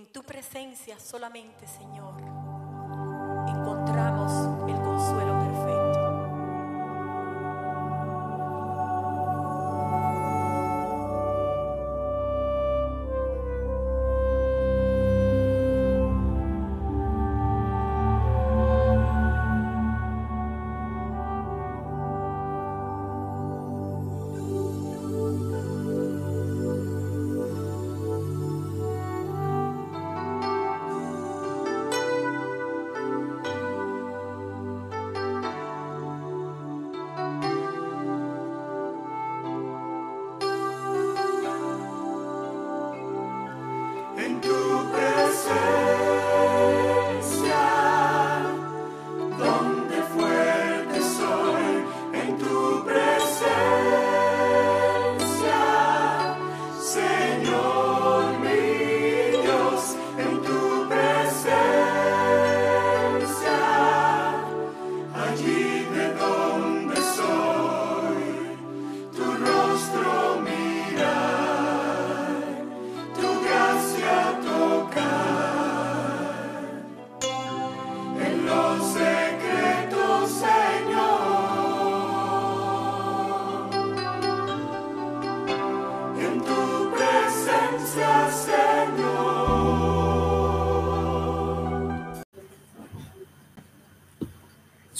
[0.00, 2.14] En tu presencia solamente, Señor,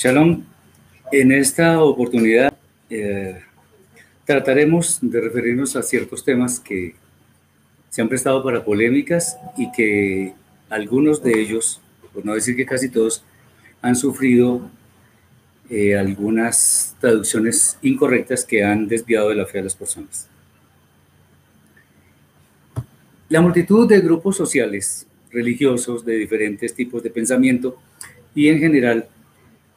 [0.03, 0.43] Shalom,
[1.12, 2.55] en esta oportunidad
[2.89, 3.39] eh,
[4.25, 6.95] trataremos de referirnos a ciertos temas que
[7.91, 10.33] se han prestado para polémicas y que
[10.71, 11.83] algunos de ellos,
[12.15, 13.23] por no decir que casi todos,
[13.83, 14.71] han sufrido
[15.69, 20.27] eh, algunas traducciones incorrectas que han desviado de la fe a las personas.
[23.28, 27.77] La multitud de grupos sociales, religiosos, de diferentes tipos de pensamiento
[28.34, 29.06] y en general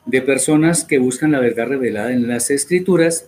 [0.05, 3.27] de personas que buscan la verdad revelada en las escrituras,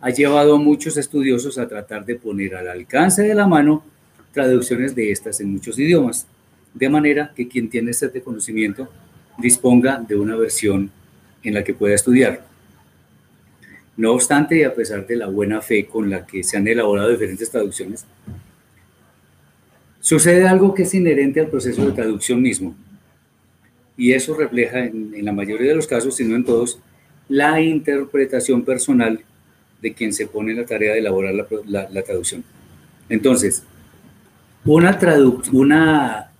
[0.00, 3.84] ha llevado a muchos estudiosos a tratar de poner al alcance de la mano
[4.32, 6.26] traducciones de estas en muchos idiomas,
[6.74, 8.88] de manera que quien tiene sed de conocimiento
[9.38, 10.90] disponga de una versión
[11.42, 12.44] en la que pueda estudiar.
[13.96, 17.10] No obstante, y a pesar de la buena fe con la que se han elaborado
[17.10, 18.04] diferentes traducciones,
[20.00, 22.74] sucede algo que es inherente al proceso de traducción mismo,
[23.96, 26.78] y eso refleja en, la mayoría de los casos, si no en todos,
[27.28, 29.20] la interpretación personal
[29.80, 31.34] de quien se pone la tarea de elaborar
[31.66, 32.44] la, la- traducción.
[33.08, 33.62] Entonces,
[34.64, 34.98] una,
[35.52, 36.30] una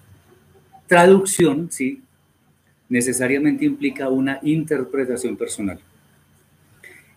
[0.86, 2.02] traducción, sí,
[2.88, 5.78] necesariamente implica una interpretación personal.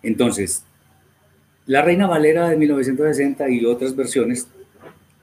[0.03, 0.63] Entonces,
[1.65, 4.47] la Reina Valera de 1960 y otras versiones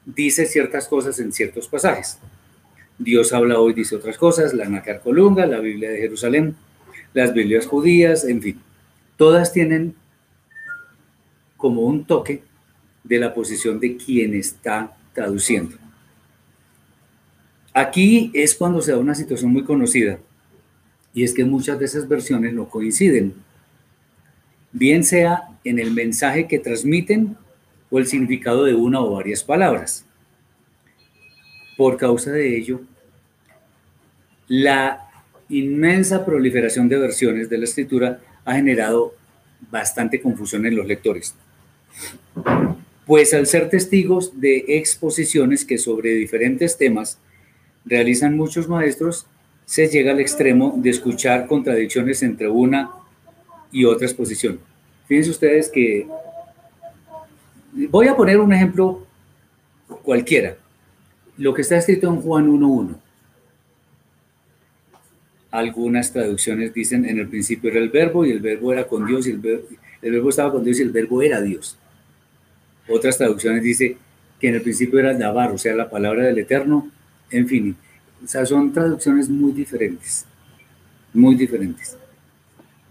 [0.04, 2.18] dice ciertas cosas en ciertos pasajes.
[2.98, 6.56] Dios habla hoy, dice otras cosas, la Nácar Colunga, la Biblia de Jerusalén,
[7.12, 8.60] las Biblias judías, en fin,
[9.16, 9.94] todas tienen
[11.56, 12.42] como un toque
[13.02, 15.76] de la posición de quien está traduciendo.
[17.72, 20.18] Aquí es cuando se da una situación muy conocida,
[21.12, 23.34] y es que muchas de esas versiones no coinciden,
[24.72, 27.36] bien sea en el mensaje que transmiten
[27.90, 30.04] o el significado de una o varias palabras.
[31.76, 32.80] Por causa de ello,
[34.48, 35.08] la
[35.48, 39.14] inmensa proliferación de versiones de la escritura ha generado
[39.70, 41.34] bastante confusión en los lectores.
[43.06, 47.18] Pues al ser testigos de exposiciones que sobre diferentes temas
[47.84, 49.26] realizan muchos maestros,
[49.66, 52.90] se llega al extremo de escuchar contradicciones entre una
[53.72, 54.60] y otra exposición.
[55.06, 56.06] Fíjense ustedes que
[57.90, 59.06] voy a poner un ejemplo
[60.02, 60.56] cualquiera.
[61.36, 62.96] Lo que está escrito en Juan 1.1.
[65.50, 69.26] Algunas traducciones dicen en el principio era el verbo y el verbo era con Dios
[69.26, 71.76] y el verbo, estaba con Dios y el verbo era Dios.
[72.88, 73.96] Otras traducciones dice
[74.40, 76.90] que en el principio era Dabar, o sea, la palabra del Eterno,
[77.30, 77.76] en fin.
[78.22, 80.26] O sea, son traducciones muy diferentes,
[81.12, 81.96] muy diferentes.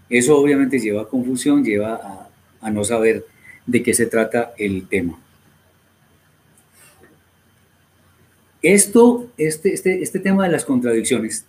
[0.08, 2.28] Eso obviamente lleva a confusión, lleva
[2.60, 3.24] a no saber
[3.66, 5.18] de qué se trata el tema.
[8.64, 11.44] Esto, este, este, este tema de las contradicciones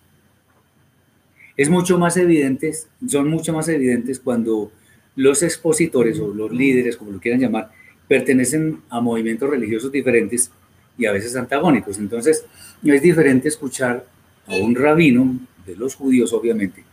[1.55, 2.73] es mucho más evidente,
[3.07, 4.69] son mucho más evidentes cuando
[5.15, 7.71] los expositores o los líderes, como lo quieran llamar,
[8.09, 10.51] pertenecen a movimientos religiosos diferentes
[10.97, 11.99] y a veces antagónicos.
[11.99, 12.43] Entonces,
[12.83, 14.05] es diferente escuchar
[14.45, 16.83] a un rabino, de los judíos obviamente,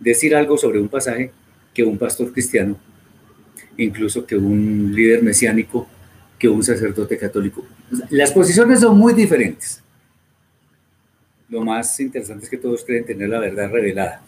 [0.00, 1.30] decir algo sobre un pasaje
[1.74, 2.78] que un pastor cristiano,
[3.76, 5.86] incluso que un líder mesiánico
[6.42, 7.64] que un sacerdote católico.
[8.10, 9.80] Las posiciones son muy diferentes.
[11.48, 14.20] Lo más interesante es que todos creen tener la verdad revelada.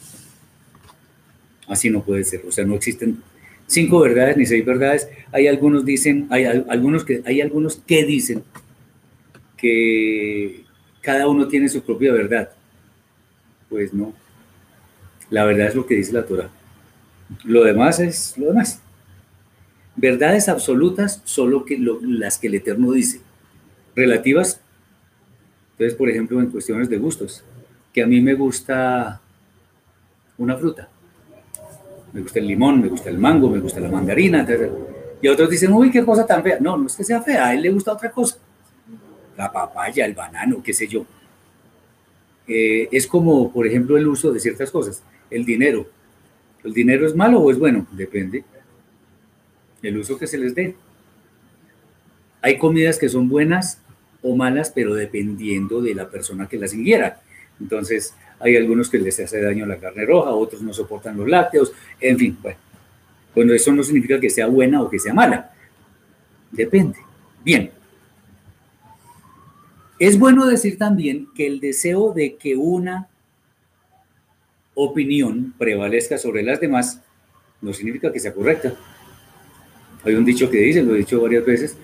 [1.66, 2.43] Así no puede ser.
[2.46, 3.20] O sea, no existen
[3.66, 5.08] cinco verdades ni seis verdades.
[5.32, 8.44] Hay algunos dicen, hay algunos que, hay algunos que dicen
[9.56, 10.62] que
[11.00, 12.50] cada uno tiene su propia verdad.
[13.69, 14.14] Pues no.
[15.31, 16.49] La verdad es lo que dice la Torah.
[17.43, 18.83] Lo demás es lo demás.
[19.96, 21.64] Verdades absolutas, solo
[22.02, 23.20] las que el Eterno dice.
[23.94, 24.61] Relativas,
[25.73, 27.44] entonces, por ejemplo, en cuestiones de gustos,
[27.93, 29.20] que a mí me gusta
[30.38, 30.88] una fruta.
[32.12, 34.46] Me gusta el limón, me gusta el mango, me gusta la mandarina.
[35.23, 36.58] Y otros dicen, uy, qué cosa tan fea.
[36.61, 38.38] No, no es que sea fea, a él le gusta otra cosa.
[39.37, 41.06] La papaya, el banano, qué sé yo.
[42.46, 45.02] Eh, es como, por ejemplo, el uso de ciertas cosas.
[45.31, 45.87] El dinero.
[46.64, 47.87] ¿El dinero es malo o es bueno?
[47.93, 48.44] Depende
[49.84, 50.75] el uso que se les dé.
[52.42, 53.81] Hay comidas que son buenas
[54.22, 57.20] o malas, pero dependiendo de la persona que las ingiera.
[57.60, 61.72] Entonces, hay algunos que les hace daño la carne roja, otros no soportan los lácteos,
[62.00, 62.58] en fin, bueno.
[63.34, 65.52] Bueno, eso no significa que sea buena o que sea mala.
[66.52, 66.98] Depende.
[67.44, 67.70] Bien.
[69.98, 73.08] Es bueno decir también que el deseo de que una
[74.75, 77.00] opinión prevalezca sobre las demás
[77.60, 78.75] no significa que sea correcta.
[80.04, 81.76] Hay un dicho que dice, lo he dicho varias veces,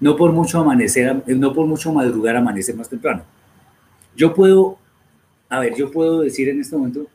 [0.00, 3.24] no por mucho amanecer, no por mucho madrugar amanecer más temprano.
[4.16, 4.78] Yo puedo,
[5.48, 7.06] a ver, yo puedo decir en este momento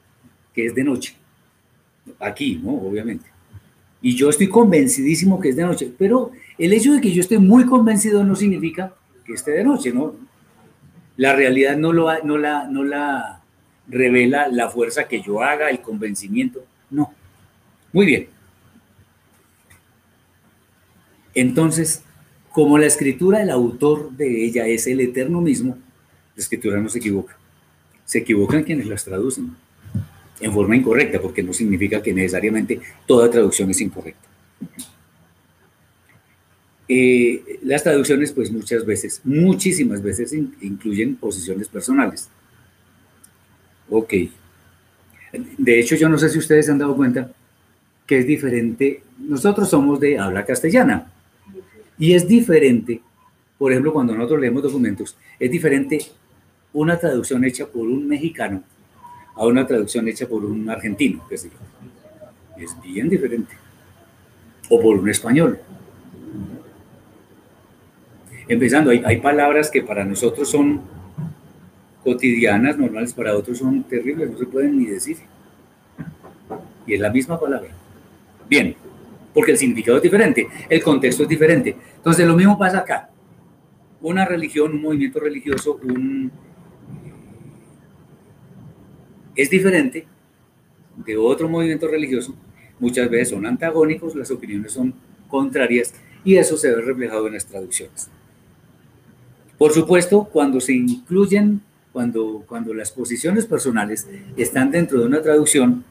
[0.54, 1.16] que es de noche,
[2.20, 2.72] aquí, ¿no?
[2.74, 3.26] Obviamente.
[4.02, 7.38] Y yo estoy convencidísimo que es de noche, pero el hecho de que yo esté
[7.40, 8.94] muy convencido no significa
[9.26, 10.16] que esté de noche, ¿no?
[11.18, 13.42] La realidad no, lo, no, la, no la
[13.88, 17.14] revela la fuerza que yo haga, el convencimiento, no.
[17.94, 18.41] Muy bien.
[21.34, 22.04] Entonces,
[22.52, 25.78] como la escritura, el autor de ella es el eterno mismo,
[26.36, 27.38] la escritura no se equivoca.
[28.06, 29.56] Se equivocan quienes las traducen
[30.40, 34.28] en forma incorrecta, porque no significa que necesariamente toda traducción es incorrecta.
[36.88, 42.28] Eh, las traducciones, pues muchas veces, muchísimas veces incluyen posiciones personales.
[43.90, 44.14] Ok.
[45.58, 47.32] De hecho, yo no sé si ustedes se han dado cuenta
[48.06, 49.04] que es diferente.
[49.20, 51.10] Nosotros somos de habla castellana,
[52.02, 53.00] y es diferente,
[53.60, 56.00] por ejemplo, cuando nosotros leemos documentos, es diferente
[56.74, 58.64] una traducción hecha por un mexicano
[59.36, 61.48] a una traducción hecha por un argentino, que es
[62.82, 63.54] bien diferente.
[64.68, 65.60] O por un español.
[68.48, 70.82] Empezando, hay, hay palabras que para nosotros son
[72.04, 75.18] cotidianas, normales, para otros son terribles, no se pueden ni decir.
[76.88, 77.70] Y es la misma palabra.
[78.50, 78.76] Bien,
[79.34, 81.76] porque el significado es diferente, el contexto es diferente.
[81.96, 83.10] Entonces, lo mismo pasa acá.
[84.02, 86.32] Una religión, un movimiento religioso, un,
[89.36, 90.08] es diferente
[90.98, 92.36] de otro movimiento religioso.
[92.80, 94.94] Muchas veces son antagónicos, las opiniones son
[95.28, 95.94] contrarias
[96.24, 98.10] y eso se ve reflejado en las traducciones.
[99.58, 101.62] Por supuesto, cuando se incluyen,
[101.94, 105.86] cuando, cuando las posiciones personales están dentro de una traducción,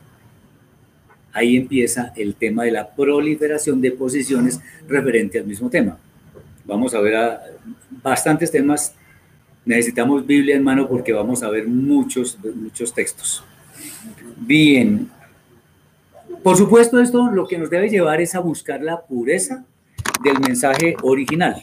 [1.33, 5.99] ahí empieza el tema de la proliferación de posiciones referente al mismo tema.
[6.65, 7.43] Vamos a ver a
[8.03, 8.95] bastantes temas.
[9.65, 13.45] Necesitamos Biblia en mano porque vamos a ver muchos, muchos textos.
[14.37, 15.11] Bien.
[16.43, 19.65] Por supuesto, esto lo que nos debe llevar es a buscar la pureza
[20.25, 21.63] del mensaje original,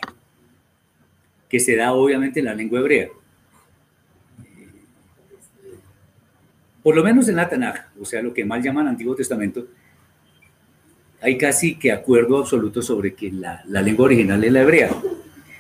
[1.50, 3.08] que se da obviamente en la lengua hebrea.
[6.88, 9.68] Por lo menos en la Tanaj, o sea, lo que mal llaman Antiguo Testamento,
[11.20, 14.92] hay casi que acuerdo absoluto sobre que la, lengua original es la hebrea.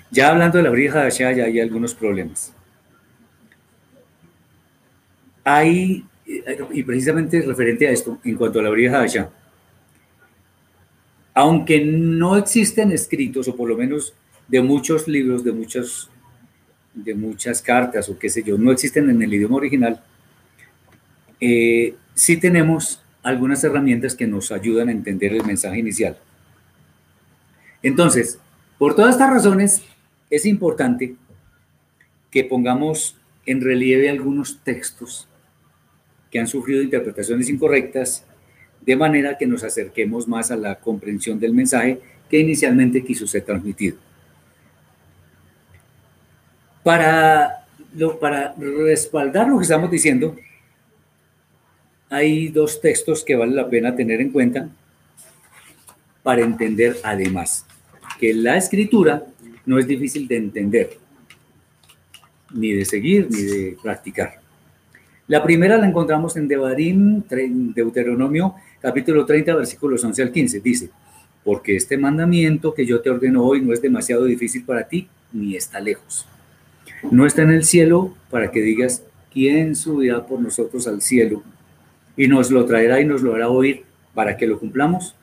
[0.09, 2.53] Ya hablando de la brija de ya hay algunos problemas.
[5.43, 6.05] Hay,
[6.71, 9.27] y precisamente referente a esto, en cuanto a la brija de
[11.33, 14.13] aunque no existen escritos, o por lo menos
[14.47, 16.09] de muchos libros, de muchas,
[16.93, 20.01] de muchas cartas, o qué sé yo, no existen en el idioma original,
[21.39, 26.17] eh, sí tenemos algunas herramientas que nos ayudan a entender el mensaje inicial.
[27.83, 28.39] Entonces,
[28.77, 29.83] por todas estas razones,
[30.29, 31.15] es importante
[32.31, 33.15] que pongamos
[33.45, 35.27] en relieve algunos textos
[36.31, 38.25] que han sufrido interpretaciones incorrectas,
[38.81, 43.43] de manera que nos acerquemos más a la comprensión del mensaje que inicialmente quiso ser
[43.43, 43.97] transmitido.
[46.83, 47.65] Para,
[48.21, 50.35] para respaldar lo que estamos diciendo,
[52.09, 54.69] hay dos textos que vale la pena tener en cuenta
[56.23, 57.65] para entender además
[58.19, 59.25] que la escritura
[59.65, 60.97] no es difícil de entender,
[62.53, 64.39] ni de seguir, ni de practicar.
[65.27, 67.21] La primera la encontramos en Devarim,
[67.75, 70.59] Deuteronomio, capítulo 30, versículos 11 al 15.
[70.61, 70.89] Dice,
[71.43, 75.55] porque este mandamiento que yo te ordeno hoy no es demasiado difícil para ti, ni
[75.55, 76.25] está lejos.
[77.11, 81.43] No está en el cielo para que digas, ¿quién subirá por nosotros al cielo?
[82.17, 83.83] Y nos lo traerá y nos lo hará oír
[84.13, 85.15] para que lo cumplamos.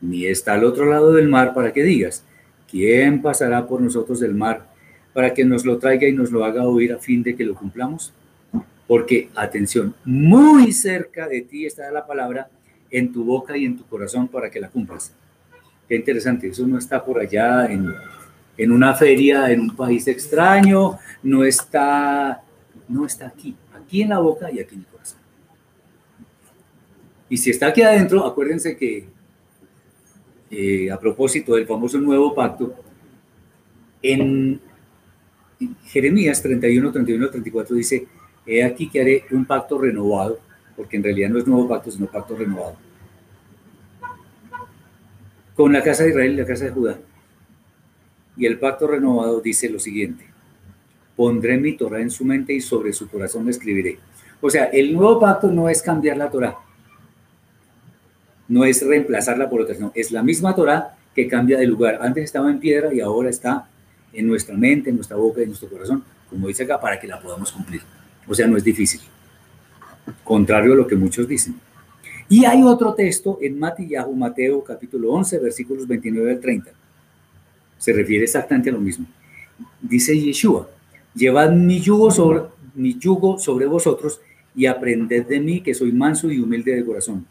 [0.00, 2.24] Ni está al otro lado del mar para que digas,
[2.70, 4.66] ¿quién pasará por nosotros del mar
[5.12, 7.54] para que nos lo traiga y nos lo haga oír a fin de que lo
[7.54, 8.12] cumplamos?
[8.88, 12.48] Porque, atención, muy cerca de ti está la palabra
[12.90, 15.12] en tu boca y en tu corazón para que la cumplas.
[15.88, 17.92] Qué interesante, eso no está por allá en,
[18.56, 22.42] en una feria en un país extraño, no está,
[22.88, 24.91] no está aquí, aquí en la boca y aquí en el.
[27.32, 29.06] Y si está aquí adentro, acuérdense que
[30.50, 32.74] eh, a propósito del famoso nuevo pacto,
[34.02, 34.60] en
[35.86, 38.06] Jeremías 31, 31, 34 dice,
[38.44, 40.40] he aquí que haré un pacto renovado,
[40.76, 42.76] porque en realidad no es nuevo pacto, sino pacto renovado,
[45.56, 46.98] con la casa de Israel y la casa de Judá.
[48.36, 50.26] Y el pacto renovado dice lo siguiente,
[51.16, 53.98] pondré mi Torah en su mente y sobre su corazón escribiré.
[54.42, 56.58] O sea, el nuevo pacto no es cambiar la Torah,
[58.48, 61.98] no es reemplazarla por otra, no, es la misma Torah que cambia de lugar.
[62.02, 63.68] Antes estaba en piedra y ahora está
[64.12, 67.20] en nuestra mente, en nuestra boca, en nuestro corazón, como dice acá, para que la
[67.20, 67.82] podamos cumplir.
[68.26, 69.00] O sea, no es difícil.
[70.24, 71.58] Contrario a lo que muchos dicen.
[72.28, 76.70] Y hay otro texto en Matillahu, Mateo capítulo 11, versículos 29 al 30.
[77.78, 79.06] Se refiere exactamente a lo mismo.
[79.80, 80.68] Dice Yeshua,
[81.14, 82.42] llevad mi yugo sobre,
[82.74, 84.20] mi yugo sobre vosotros
[84.54, 87.26] y aprended de mí que soy manso y humilde de corazón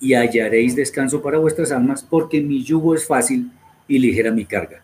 [0.00, 3.50] y hallaréis descanso para vuestras almas, porque mi yugo es fácil
[3.86, 4.82] y ligera mi carga.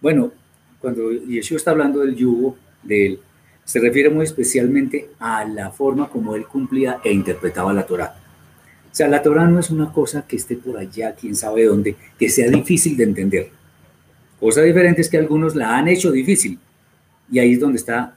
[0.00, 0.32] Bueno,
[0.80, 3.20] cuando Yeshua está hablando del yugo de él,
[3.64, 8.16] se refiere muy especialmente a la forma como él cumplía e interpretaba la Torah.
[8.90, 11.94] O sea, la Torah no es una cosa que esté por allá, quién sabe dónde,
[12.18, 13.50] que sea difícil de entender.
[14.40, 16.58] Cosa diferente es que algunos la han hecho difícil.
[17.30, 18.16] Y ahí es donde está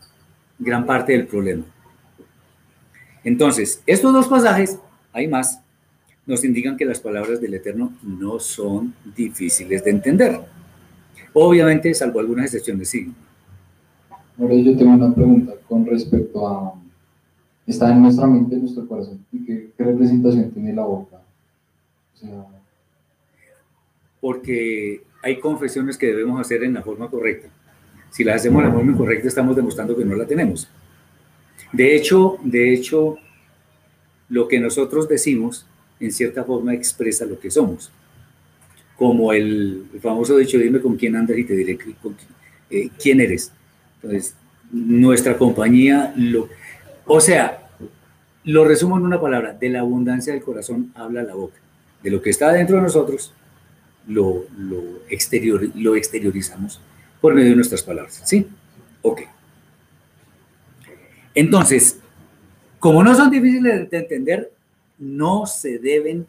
[0.58, 1.66] gran parte del problema.
[3.24, 4.78] Entonces, estos dos pasajes,
[5.12, 5.60] hay más,
[6.26, 10.40] nos indican que las palabras del Eterno no son difíciles de entender.
[11.34, 13.12] Obviamente, salvo algunas excepciones, sí.
[14.38, 16.74] Ahora yo tengo una pregunta con respecto a...
[17.66, 19.24] Está en nuestra mente, en nuestro corazón.
[19.32, 21.22] ¿Y qué, representación tiene la boca?
[24.20, 27.50] Porque hay confesiones que debemos hacer en la forma correcta.
[28.10, 30.70] Si las hacemos en la forma incorrecta, estamos demostrando que no la tenemos.
[31.72, 33.16] De hecho, de hecho,
[34.28, 35.66] lo que nosotros decimos
[36.02, 37.92] en cierta forma expresa lo que somos.
[38.98, 41.78] Como el, famoso dicho, dime con quién andas y te diré
[42.70, 43.52] eh, quién eres.
[43.96, 44.36] Entonces,
[44.72, 46.50] nuestra compañía, lo,
[47.06, 47.70] o sea,
[48.44, 51.58] lo resumo en una palabra, de la abundancia del corazón habla la boca.
[52.04, 53.34] De lo que está dentro de nosotros,
[54.08, 56.82] lo, lo, exterior, lo exteriorizamos
[57.20, 58.22] por medio de nuestras palabras.
[58.26, 58.48] ¿Sí?
[59.04, 59.22] Ok.
[61.36, 62.00] Entonces,
[62.80, 64.52] como no son difíciles de entender,
[65.02, 66.26] no se deben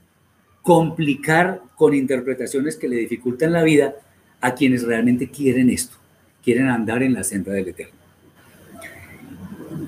[0.62, 3.94] complicar con interpretaciones que le dificultan la vida
[4.40, 5.96] a quienes realmente quieren esto,
[6.42, 7.94] quieren andar en la senda del Eterno.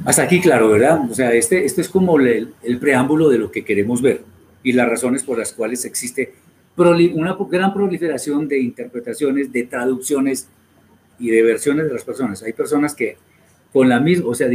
[0.04, 1.10] Hasta aquí, claro, ¿verdad?
[1.10, 4.22] O sea, este, esto es como el, el preámbulo de lo que queremos ver
[4.62, 6.34] y las razones por las cuales existe
[6.76, 10.48] una gran proliferación de interpretaciones, de traducciones
[11.18, 12.42] y de versiones de las personas.
[12.42, 13.16] Hay personas que
[13.72, 14.48] con la misma, o sea,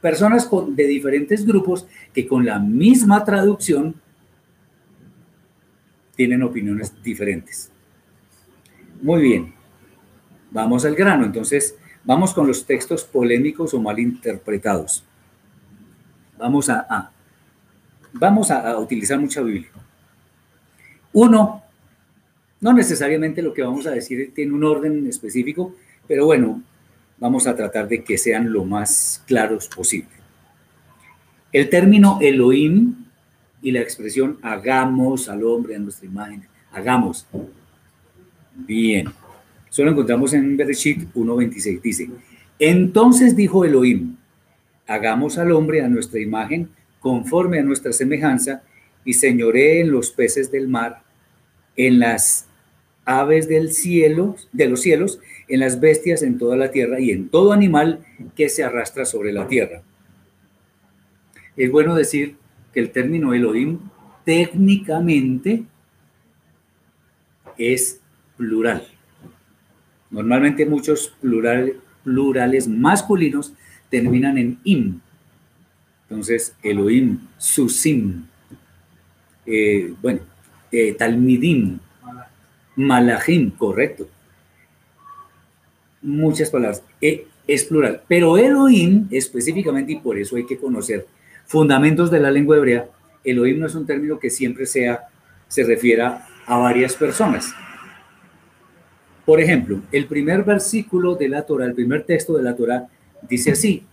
[0.00, 3.94] personas de diferentes grupos que con la misma traducción
[6.16, 7.70] tienen opiniones diferentes.
[9.02, 9.54] Muy bien,
[10.50, 11.24] vamos al grano.
[11.24, 15.04] Entonces, vamos con los textos polémicos o mal interpretados.
[16.38, 17.10] Vamos a,
[18.12, 19.70] vamos a, a utilizar mucha Biblia.
[21.12, 21.62] Uno,
[22.60, 25.74] no necesariamente lo que vamos a decir tiene un orden específico,
[26.06, 26.62] pero bueno,
[27.20, 30.08] vamos a tratar de que sean lo más claros posible.
[31.52, 32.94] El término Elohim
[33.62, 37.26] y la expresión hagamos al hombre a nuestra imagen, hagamos.
[38.54, 39.08] Bien,
[39.68, 41.82] eso lo encontramos en Bereshit 1.26.
[41.82, 42.10] Dice,
[42.58, 44.16] entonces dijo Elohim,
[44.86, 48.62] hagamos al hombre a nuestra imagen conforme a nuestra semejanza
[49.04, 51.02] y señoré en los peces del mar,
[51.76, 52.46] en las
[53.04, 55.18] aves del cielo, de los cielos,
[55.50, 58.00] en las bestias, en toda la tierra y en todo animal
[58.36, 59.82] que se arrastra sobre la tierra.
[61.56, 62.36] Es bueno decir
[62.72, 63.80] que el término Elohim
[64.24, 65.64] técnicamente
[67.58, 68.00] es
[68.36, 68.86] plural.
[70.10, 73.52] Normalmente muchos plurales, masculinos
[73.90, 75.00] terminan en im.
[76.08, 78.24] Entonces, Elohim, Susim,
[79.46, 80.20] eh, bueno,
[80.72, 81.78] eh, Talmidim,
[82.76, 84.08] Malachim, correcto.
[86.02, 86.82] Muchas palabras.
[87.00, 88.02] Eh, es plural.
[88.08, 91.06] Pero Elohim, específicamente, y por eso hay que conocer
[91.46, 92.88] fundamentos de la lengua hebrea,
[93.24, 95.08] Elohim no es un término que siempre sea,
[95.48, 97.52] se refiera a varias personas.
[99.24, 102.88] Por ejemplo, el primer versículo de la Torah, el primer texto de la Torah,
[103.28, 103.84] dice así: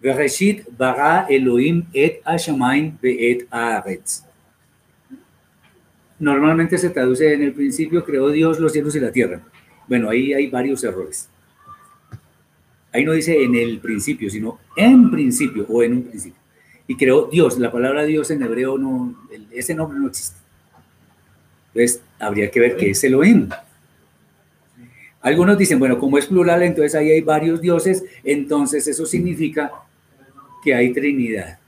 [0.00, 4.24] Bereshit bara Elohim et Ashamain be'et haaretz.
[6.18, 9.40] Normalmente se traduce en el principio creó Dios los cielos y la tierra.
[9.88, 11.28] Bueno, ahí hay varios errores.
[12.92, 16.40] Ahí no dice en el principio, sino en principio o en un principio.
[16.86, 17.58] Y creó Dios.
[17.58, 19.14] La palabra Dios en hebreo no,
[19.50, 20.38] ese nombre no existe.
[21.68, 23.48] Entonces, habría que ver qué es Elohim.
[25.20, 29.72] Algunos dicen, bueno, como es plural, entonces ahí hay varios dioses, entonces eso significa
[30.62, 31.58] que hay Trinidad.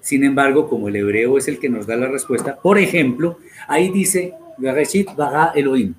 [0.00, 3.38] Sin embargo, como el hebreo es el que nos da la respuesta, por ejemplo,
[3.68, 5.08] ahí dice, Bereshit
[5.54, 5.94] Elohim.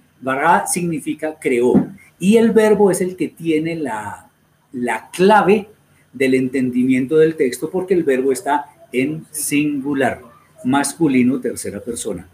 [0.68, 1.88] Significa creó.
[2.20, 4.30] Y el verbo es el que tiene la,
[4.72, 5.70] la clave
[6.14, 10.22] del entendimiento del texto porque el verbo está en singular,
[10.64, 12.28] masculino, tercera persona,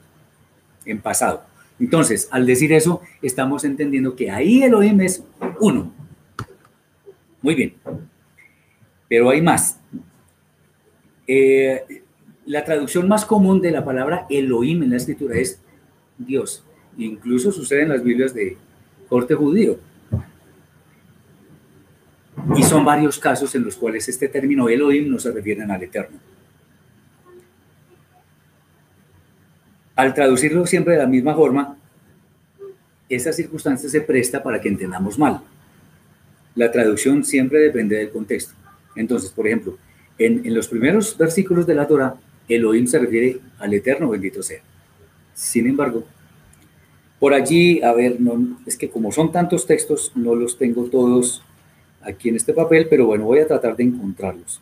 [0.86, 1.44] en pasado.
[1.80, 5.24] Entonces, al decir eso, estamos entendiendo que ahí Elohim es
[5.60, 5.92] uno.
[7.42, 7.74] Muy bien.
[9.10, 9.80] Pero hay más.
[11.28, 12.04] Eh,
[12.46, 15.60] la traducción más común de la palabra Elohim en la escritura es
[16.18, 16.64] Dios.
[16.98, 18.58] Incluso sucede en las Biblias de
[19.10, 19.80] corte judío.
[22.56, 26.18] Y son varios casos en los cuales este término Elohim no se refiere al Eterno.
[29.96, 31.78] Al traducirlo siempre de la misma forma,
[33.08, 35.42] esa circunstancia se presta para que entendamos mal.
[36.56, 38.54] La traducción siempre depende del contexto.
[38.96, 39.78] Entonces, por ejemplo,
[40.18, 42.16] en, en los primeros versículos de la Torah,
[42.48, 44.62] Elohim se refiere al Eterno, bendito sea.
[45.34, 46.04] Sin embargo,
[47.20, 51.42] por allí, a ver, no, es que como son tantos textos, no los tengo todos
[52.02, 54.62] aquí en este papel, pero bueno, voy a tratar de encontrarlos.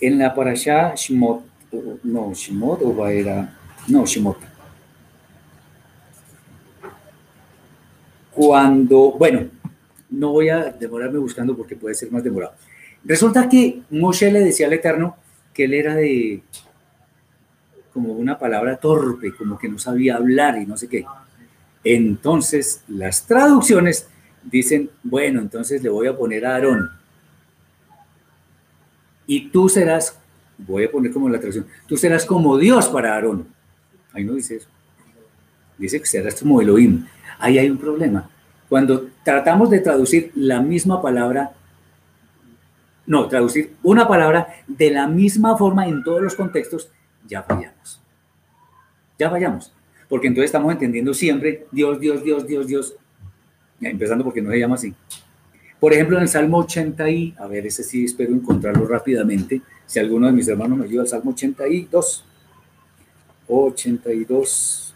[0.00, 1.42] En la parasha Shemot,
[2.02, 3.56] no, Shemot o era,
[3.88, 4.36] no, Shemot.
[8.32, 9.48] Cuando, bueno,
[10.10, 12.54] no voy a demorarme buscando porque puede ser más demorado.
[13.04, 15.16] Resulta que Moshe le decía al Eterno
[15.52, 16.42] que él era de
[17.94, 21.06] como una palabra torpe, como que no sabía hablar y no sé qué.
[21.84, 24.08] Entonces, las traducciones
[24.42, 26.90] dicen, bueno, entonces le voy a poner a Aarón.
[29.26, 30.18] Y tú serás,
[30.58, 33.46] voy a poner como la traducción, tú serás como Dios para Aarón.
[34.12, 34.68] Ahí no dice eso.
[35.78, 37.06] Dice que serás como Elohim.
[37.38, 38.28] Ahí hay un problema.
[38.68, 41.52] Cuando tratamos de traducir la misma palabra,
[43.06, 46.90] no, traducir una palabra de la misma forma en todos los contextos,
[47.26, 47.73] ya fallamos.
[49.24, 49.72] Ya fallamos.
[50.06, 52.94] Porque entonces estamos entendiendo siempre Dios, Dios, Dios, Dios, Dios
[53.80, 54.92] empezando porque no se llama así.
[55.80, 59.98] Por ejemplo, en el Salmo 80 y, a ver, ese sí espero encontrarlo rápidamente, si
[59.98, 62.24] alguno de mis hermanos me ayuda, el Salmo 82.
[63.48, 64.94] 82.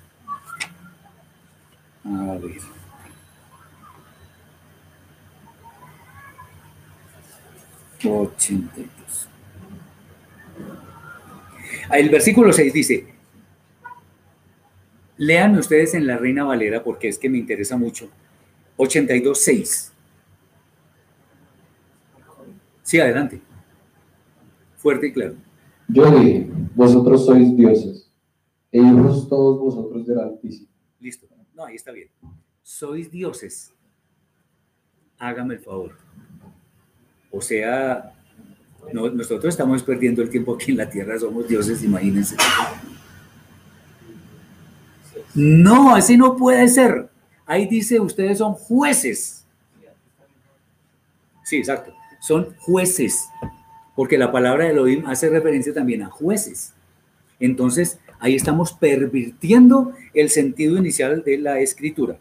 [2.04, 2.60] A ver.
[11.92, 13.17] El versículo 6 dice,
[15.18, 18.08] léanme ustedes en la Reina Valera porque es que me interesa mucho
[18.78, 19.90] 82.6.
[22.82, 23.40] Sí, adelante.
[24.76, 25.34] Fuerte y claro.
[25.88, 28.10] Yo dije, vosotros sois dioses,
[28.70, 30.68] e hijos todos vosotros del Altísimo.
[31.00, 31.26] Listo.
[31.54, 32.08] No, ahí está bien.
[32.62, 33.74] Sois dioses.
[35.18, 35.96] Hágame el favor.
[37.30, 38.14] O sea,
[38.92, 42.36] no, nosotros estamos perdiendo el tiempo aquí en la tierra, somos dioses, imagínense.
[45.38, 47.08] No, así no puede ser.
[47.46, 49.46] Ahí dice, ustedes son jueces.
[51.44, 51.94] Sí, exacto.
[52.20, 53.28] Son jueces.
[53.94, 56.74] Porque la palabra de Elohim hace referencia también a jueces.
[57.38, 62.18] Entonces, ahí estamos pervirtiendo el sentido inicial de la escritura.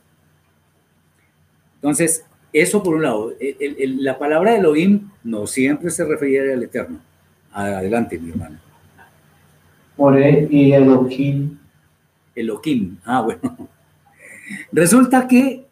[1.75, 3.33] Entonces, eso por un lado.
[3.59, 6.99] la palabra de Elohim no siempre se refiere al Eterno.
[7.51, 8.59] Adelante, mi hermano.
[9.97, 11.56] More y Elohim.
[12.37, 12.97] Elohim.
[13.03, 13.69] Ah, bueno.
[14.71, 15.65] Resulta que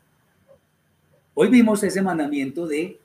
[1.34, 2.99] hoy vimos ese mandamiento de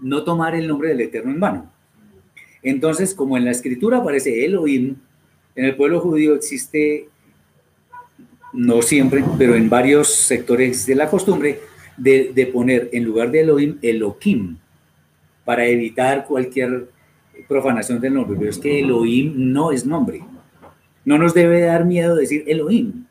[0.00, 1.72] no tomar el nombre del Eterno en vano.
[2.62, 4.96] Entonces, como en la escritura aparece Elohim,
[5.54, 7.08] en el pueblo judío existe
[8.52, 11.60] no siempre, pero en varios sectores de la costumbre,
[11.96, 14.56] de, poner en lugar de Elohim, Elohim,
[15.44, 16.88] para evitar cualquier
[17.48, 18.36] profanación del nombre.
[18.38, 20.22] Pero es que Elohim no es nombre.
[21.04, 23.04] No nos debe dar miedo decir Elohim,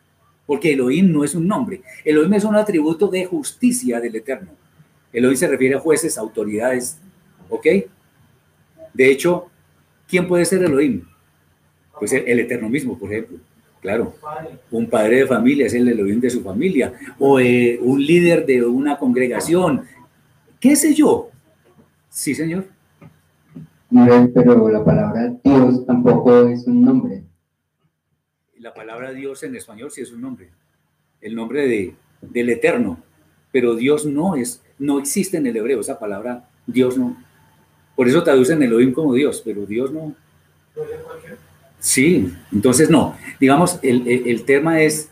[0.46, 1.82] porque Elohim no es un nombre.
[2.06, 4.52] Elohim es un atributo de justicia del Eterno.
[5.12, 7.00] Elohim se refiere a jueces, autoridades,
[7.50, 7.68] ¿ok?
[8.94, 9.48] De hecho,
[10.08, 11.04] ¿quién puede ser Elohim?
[12.00, 13.38] Pues el, el Eterno mismo, por ejemplo.
[13.82, 14.14] Claro,
[14.70, 18.64] un padre de familia es el Elohim de su familia, o eh, un líder de
[18.64, 19.82] una congregación,
[20.60, 21.30] qué sé yo.
[22.08, 22.66] Sí, señor.
[24.36, 27.24] Pero la palabra Dios tampoco es un nombre.
[28.62, 30.50] La palabra Dios en español sí es un nombre,
[31.20, 33.02] el nombre de, del Eterno,
[33.52, 37.18] pero Dios no es, no existe en el hebreo, esa palabra Dios no.
[37.96, 40.16] Por eso traducen Elohim como Dios, pero Dios no.
[41.80, 43.18] Sí, entonces no.
[43.40, 45.10] Digamos, el, el, tema es,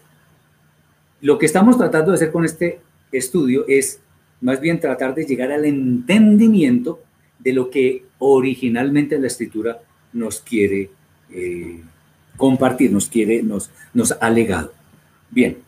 [1.19, 2.81] lo que estamos tratando de hacer con este
[3.12, 3.99] estudio es
[4.41, 7.01] más bien tratar de llegar al entendimiento
[7.39, 9.81] de lo que originalmente la escritura
[10.13, 10.91] nos quiere
[11.31, 11.81] eh,
[12.39, 14.73] compartir, nos quiere, nos, nos ha legado.
[15.30, 15.60] Bien.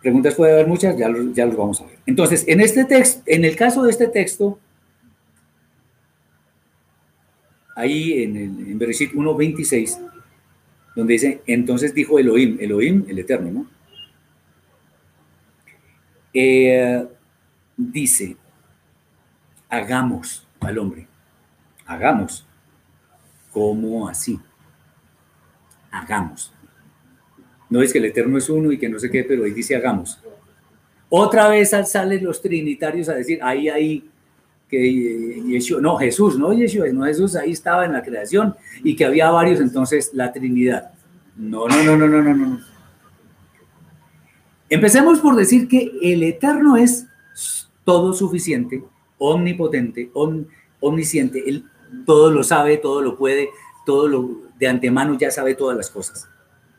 [0.00, 1.98] Preguntas puede haber muchas, ya los, ya los vamos a ver.
[2.06, 4.58] Entonces, en este texto, en el caso de este texto,
[7.76, 9.98] ahí en, el, en Bereshit 1.26,
[10.96, 13.66] donde dice, entonces dijo Elohim, Elohim, el Eterno, ¿no?
[16.32, 17.06] Eh,
[17.76, 18.36] dice,
[19.68, 21.06] hagamos al hombre,
[21.86, 22.47] hagamos.
[23.52, 24.38] ¿Cómo así?
[25.90, 26.52] Hagamos.
[27.70, 29.76] No es que el Eterno es uno y que no sé qué, pero ahí dice
[29.76, 30.20] hagamos.
[31.10, 34.10] Otra vez salen los trinitarios a decir, ahí, ahí,
[34.68, 39.04] que Yeshua, no, Jesús, no Yeshua, no Jesús, ahí estaba en la creación y que
[39.04, 40.92] había varios, entonces la Trinidad.
[41.36, 42.60] No, no, no, no, no, no, no.
[44.68, 47.06] Empecemos por decir que el Eterno es
[47.84, 48.84] todo suficiente,
[49.16, 50.44] omnipotente, om,
[50.80, 51.64] omnisciente, Él
[52.06, 53.50] todo lo sabe, todo lo puede,
[53.84, 56.28] todo lo de antemano ya sabe todas las cosas.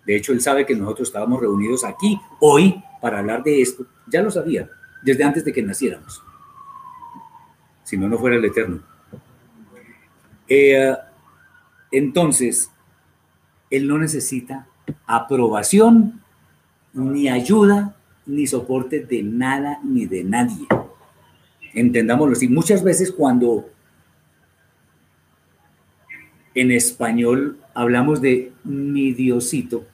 [0.06, 4.22] De hecho, Él sabe que nosotros estábamos reunidos aquí hoy para hablar de esto, ya
[4.22, 4.69] lo sabía,
[5.04, 6.22] desde antes de que naciéramos.
[7.84, 8.82] Si no, no fuera el Eterno.
[10.48, 10.95] Eh,
[11.91, 12.72] entonces,
[13.69, 14.67] Él no necesita
[15.06, 16.22] aprobación
[16.93, 17.95] ni ayuda,
[18.26, 20.67] ni soporte de nada ni de nadie.
[21.74, 22.48] Entendámoslo así.
[22.48, 23.69] Muchas veces cuando
[26.62, 29.86] en español hablamos de mi Diosito,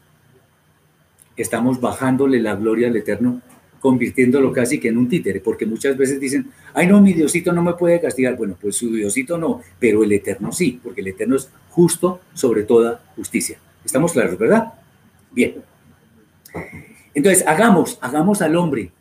[1.37, 3.41] estamos bajándole la gloria al Eterno,
[3.79, 7.61] convirtiéndolo casi que en un títere, porque muchas veces dicen, ay no, mi Diosito no
[7.61, 8.35] me puede castigar.
[8.35, 12.63] Bueno, pues su Diosito no, pero el Eterno sí, porque el Eterno es justo sobre
[12.63, 13.59] toda justicia.
[13.83, 14.73] ¿Estamos claros, verdad?
[15.31, 15.55] Bien.
[17.13, 18.91] Entonces, hagamos, hagamos al hombre.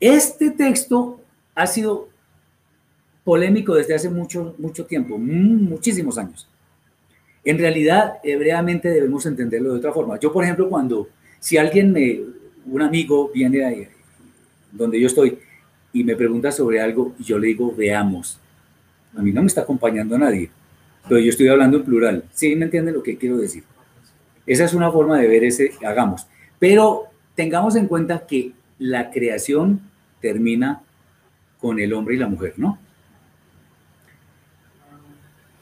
[0.00, 1.20] Este texto
[1.54, 2.08] ha sido
[3.24, 6.48] polémico desde hace mucho, mucho tiempo, muchísimos años.
[7.44, 10.18] En realidad, hebreamente debemos entenderlo de otra forma.
[10.18, 11.08] Yo, por ejemplo, cuando,
[11.40, 12.20] si alguien me,
[12.66, 13.88] un amigo viene ahí,
[14.70, 15.38] donde yo estoy
[15.92, 18.38] y me pregunta sobre algo, yo le digo, veamos.
[19.16, 20.50] A mí no me está acompañando nadie,
[21.08, 22.24] pero yo estoy hablando en plural.
[22.32, 23.64] ¿Sí me entiende lo que quiero decir?
[24.46, 26.26] Esa es una forma de ver ese, hagamos.
[26.58, 27.04] Pero
[27.34, 29.80] tengamos en cuenta que la creación
[30.20, 30.82] termina
[31.58, 32.78] con el hombre y la mujer, ¿no?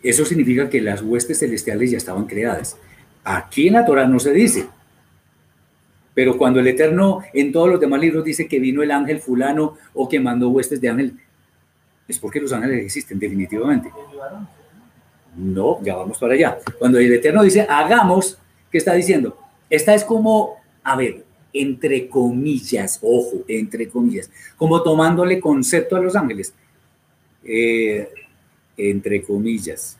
[0.03, 2.77] Eso significa que las huestes celestiales ya estaban creadas.
[3.25, 4.67] Aquí en la Torah no se dice.
[6.15, 9.77] Pero cuando el Eterno en todos los demás libros dice que vino el ángel fulano
[9.95, 11.15] o que mandó huestes de ángel,
[12.09, 13.91] es porque los ángeles existen definitivamente.
[15.37, 16.59] No, ya vamos para allá.
[16.79, 18.39] Cuando el Eterno dice hagamos,
[18.71, 19.39] ¿qué está diciendo?
[19.69, 26.17] Esta es como a ver, entre comillas, ojo, entre comillas, como tomándole concepto a los
[26.17, 26.55] ángeles,
[27.45, 28.09] eh,
[28.89, 29.99] entre comillas.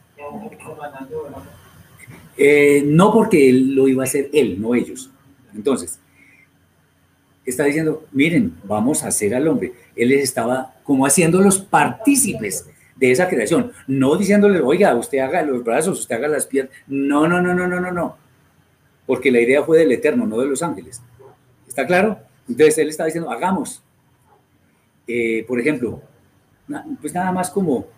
[2.37, 5.11] Eh, no porque él lo iba a hacer él, no ellos.
[5.55, 5.99] Entonces,
[7.45, 9.73] está diciendo, miren, vamos a hacer al hombre.
[9.95, 12.67] Él les estaba como haciendo los partícipes
[12.97, 16.75] de esa creación, no diciéndole, oiga, usted haga los brazos, usted haga las piernas.
[16.87, 18.31] No, no, no, no, no, no, no
[19.11, 21.03] porque la idea fue del Eterno, no de los ángeles.
[21.67, 22.17] ¿Está claro?
[22.49, 23.83] Entonces él está diciendo, hagamos.
[25.05, 26.01] Eh, por ejemplo,
[27.01, 27.89] pues nada más como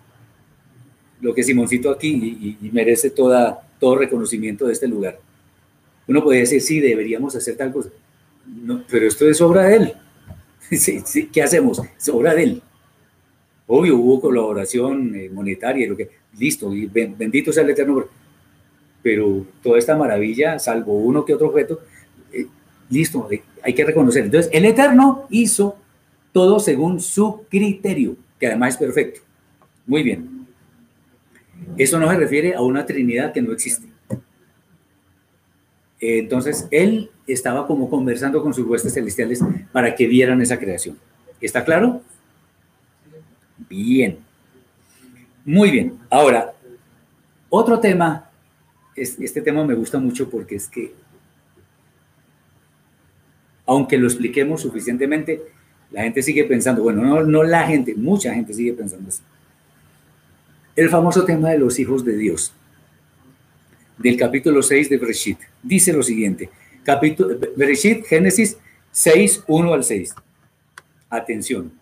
[1.23, 2.09] lo que Simoncito aquí
[2.61, 5.19] y, y, merece toda, todo reconocimiento de este lugar.
[6.07, 7.89] Uno podría decir, sí, deberíamos hacer tal cosa.
[8.45, 9.93] No, pero esto es obra de él.
[10.71, 11.83] Sí, sí, ¿Qué hacemos?
[11.99, 12.63] Es obra de él.
[13.67, 16.09] Obvio, hubo colaboración eh, monetaria, lo que,
[16.39, 18.07] listo, y bendito sea el Eterno
[19.03, 21.81] pero toda esta maravilla, salvo uno que otro objeto,
[22.33, 22.47] eh,
[22.89, 24.25] listo, eh, hay que reconocer.
[24.25, 25.77] Entonces, el Eterno hizo
[26.33, 29.21] todo según su criterio, que además es perfecto.
[29.87, 30.41] Muy bien.
[31.77, 33.88] Eso no se refiere a una Trinidad que no existe.
[36.01, 40.98] Entonces, él estaba como conversando con sus huestes celestiales para que vieran esa creación.
[41.40, 42.03] ¿Está claro?
[43.68, 44.18] Bien.
[45.44, 45.98] Muy bien.
[46.11, 46.53] Ahora,
[47.48, 48.31] otro tema,
[48.96, 50.92] este tema me gusta mucho porque es que,
[53.66, 55.42] aunque lo expliquemos suficientemente,
[55.90, 59.22] la gente sigue pensando, bueno, no, no la gente, mucha gente sigue pensando así.
[60.75, 62.55] El famoso tema de los hijos de Dios,
[63.99, 66.49] del capítulo 6 de Bereshit, dice lo siguiente,
[66.83, 68.57] capítulo, Bereshit, Génesis
[68.91, 70.15] 6, 1 al 6.
[71.11, 71.73] Atención.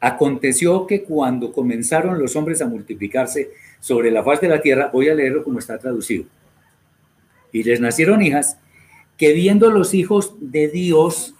[0.00, 5.08] Aconteció que cuando comenzaron los hombres a multiplicarse sobre la faz de la tierra, voy
[5.08, 6.24] a leerlo como está traducido.
[7.52, 8.58] Y les nacieron hijas
[9.16, 11.36] que viendo los hijos de Dios,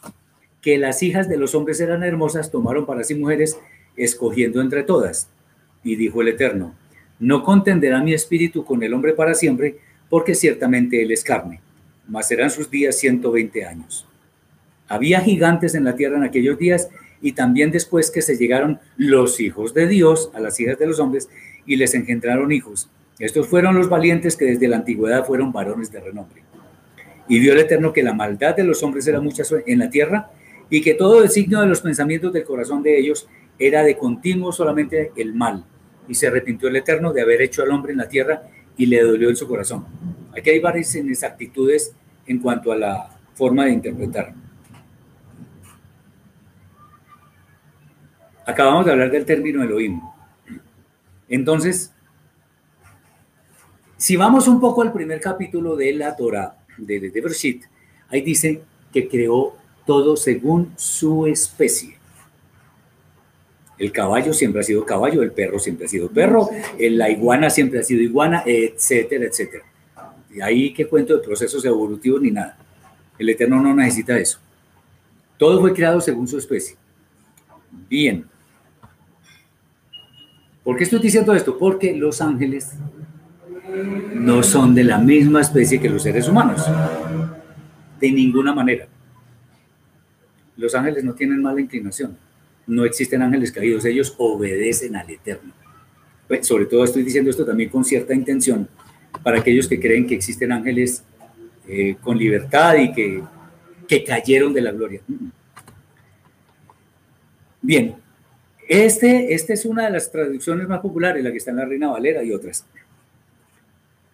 [0.61, 3.59] que las hijas de los hombres eran hermosas, tomaron para sí mujeres,
[3.97, 5.29] escogiendo entre todas.
[5.85, 6.75] Y dijo el Eterno,
[7.19, 9.77] no contenderá mi espíritu con el hombre para siempre,
[10.09, 11.61] porque ciertamente él es carne,
[12.09, 14.07] mas serán sus días 120 años.
[14.89, 16.89] Había gigantes en la tierra en aquellos días
[17.23, 20.99] y también después que se llegaron los hijos de Dios a las hijas de los
[20.99, 21.31] hombres
[21.65, 22.91] y les engendraron hijos.
[23.19, 26.43] Estos fueron los valientes que desde la antigüedad fueron varones de renombre.
[27.29, 30.31] Y vio el Eterno que la maldad de los hombres era mucha en la tierra
[30.69, 34.53] y que todo el signo de los pensamientos del corazón de ellos era de continuo
[34.53, 35.65] solamente el mal.
[36.09, 38.43] Y se arrepintió el Eterno de haber hecho al hombre en la tierra
[38.77, 39.87] y le dolió en su corazón.
[40.37, 41.95] Aquí hay varias inexactitudes
[42.27, 44.35] en cuanto a la forma de interpretar.
[48.47, 50.01] Acabamos de hablar del término Elohim.
[51.29, 51.93] Entonces,
[53.97, 57.65] si vamos un poco al primer capítulo de la Torah, de, de Bereshit,
[58.09, 58.63] ahí dice
[58.93, 59.55] que creó
[59.87, 62.02] todo según su especie.
[63.83, 67.81] El caballo siempre ha sido caballo, el perro siempre ha sido perro, la iguana siempre
[67.81, 69.65] ha sido iguana, etcétera, etcétera.
[70.33, 72.57] Y ahí que cuento de procesos evolutivos ni nada.
[73.19, 74.39] El Eterno no necesita eso.
[75.37, 76.77] Todo fue creado según su especie.
[77.91, 78.25] Bien.
[80.63, 81.59] ¿Por qué estoy diciendo esto?
[81.59, 82.75] Porque los ángeles
[84.15, 86.65] no son de la misma especie que los seres humanos.
[87.99, 88.87] De ninguna manera.
[90.57, 92.17] Los ángeles no tienen mala inclinación.
[92.67, 93.85] No existen ángeles caídos.
[93.85, 95.53] Ellos obedecen al Eterno.
[96.29, 98.69] Pues, sobre todo estoy diciendo esto también con cierta intención
[99.23, 101.05] para aquellos que creen que existen ángeles
[101.69, 103.23] eh, con libertad y que,
[103.87, 105.01] que cayeron de la gloria.
[107.61, 107.95] Bien,
[108.69, 111.91] este, esta es una de las traducciones más populares, la que está en la Reina
[111.91, 112.65] Valera y otras.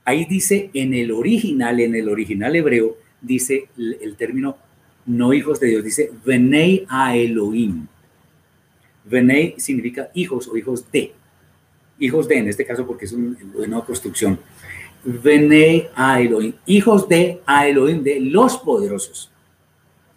[0.04, 4.56] Ahí dice en el original, en el original hebreo, dice el, el término
[5.06, 7.86] no hijos de Dios, dice Venei a Elohim.
[9.08, 11.12] Venei significa hijos o hijos de.
[11.98, 14.38] Hijos de, en este caso, porque es una nueva construcción.
[15.04, 16.54] Venei a Elohim.
[16.66, 19.30] Hijos de a Elohim, de los poderosos.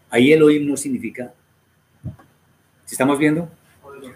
[0.09, 1.33] Ahí Elohim no significa.
[2.85, 3.49] ¿Si estamos viendo?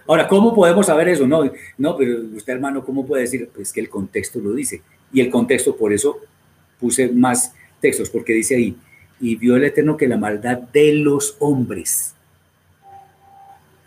[0.07, 1.25] Ahora, ¿cómo podemos saber eso?
[1.25, 3.49] No, no, pero usted, hermano, ¿cómo puede decir?
[3.53, 4.81] Pues que el contexto lo dice.
[5.13, 6.19] Y el contexto, por eso
[6.79, 8.75] puse más textos, porque dice ahí,
[9.19, 12.14] y vio el Eterno que la maldad de los hombres,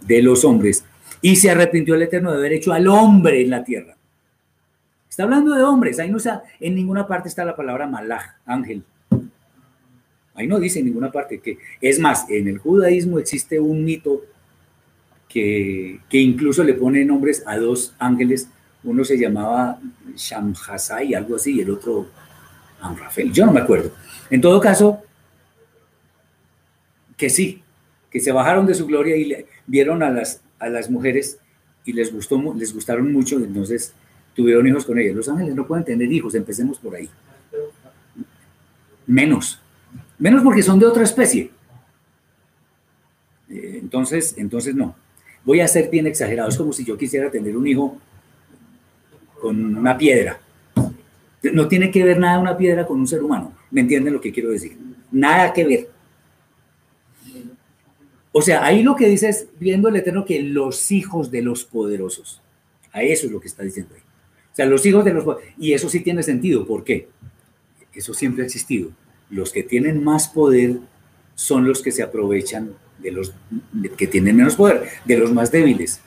[0.08, 0.84] de los hombres,
[1.20, 3.96] y se arrepintió el Eterno de haber hecho al hombre en la tierra.
[5.08, 8.82] Está hablando de hombres, ahí no está, en ninguna parte está la palabra malaj, ángel.
[10.34, 14.22] Ahí no dice en ninguna parte que, es más, en el judaísmo existe un mito
[15.28, 18.48] que, que incluso le pone nombres a dos ángeles,
[18.84, 19.78] uno se llamaba
[20.14, 22.06] Shamhasai, algo así, y el otro
[22.80, 23.92] Amrafel, yo no me acuerdo.
[24.30, 25.02] En todo caso,
[27.16, 27.62] que sí,
[28.10, 31.38] que se bajaron de su gloria y le, vieron a las, a las mujeres
[31.84, 33.92] y les, gustó, les gustaron mucho, entonces
[34.34, 35.14] tuvieron hijos con ellas.
[35.14, 37.08] Los ángeles no pueden tener hijos, empecemos por ahí.
[39.06, 39.60] Menos,
[40.18, 41.50] menos porque son de otra especie.
[43.48, 44.96] Eh, entonces, entonces no.
[45.44, 47.96] Voy a ser bien exagerado, es como si yo quisiera tener un hijo
[49.40, 50.40] con una piedra.
[51.52, 53.52] No tiene que ver nada una piedra con un ser humano.
[53.70, 54.76] ¿Me entienden lo que quiero decir?
[55.10, 55.88] Nada que ver.
[58.38, 61.64] O sea, ahí lo que dice es, viendo el Eterno, que los hijos de los
[61.64, 62.40] poderosos.
[62.92, 64.00] A eso es lo que está diciendo ahí.
[64.00, 65.54] O sea, los hijos de los poderosos.
[65.58, 66.64] Y eso sí tiene sentido.
[66.64, 67.08] ¿Por qué?
[67.92, 68.92] Eso siempre ha existido.
[69.28, 70.76] Los que tienen más poder
[71.34, 73.34] son los que se aprovechan de los
[73.96, 76.00] que tienen menos poder, de los más débiles.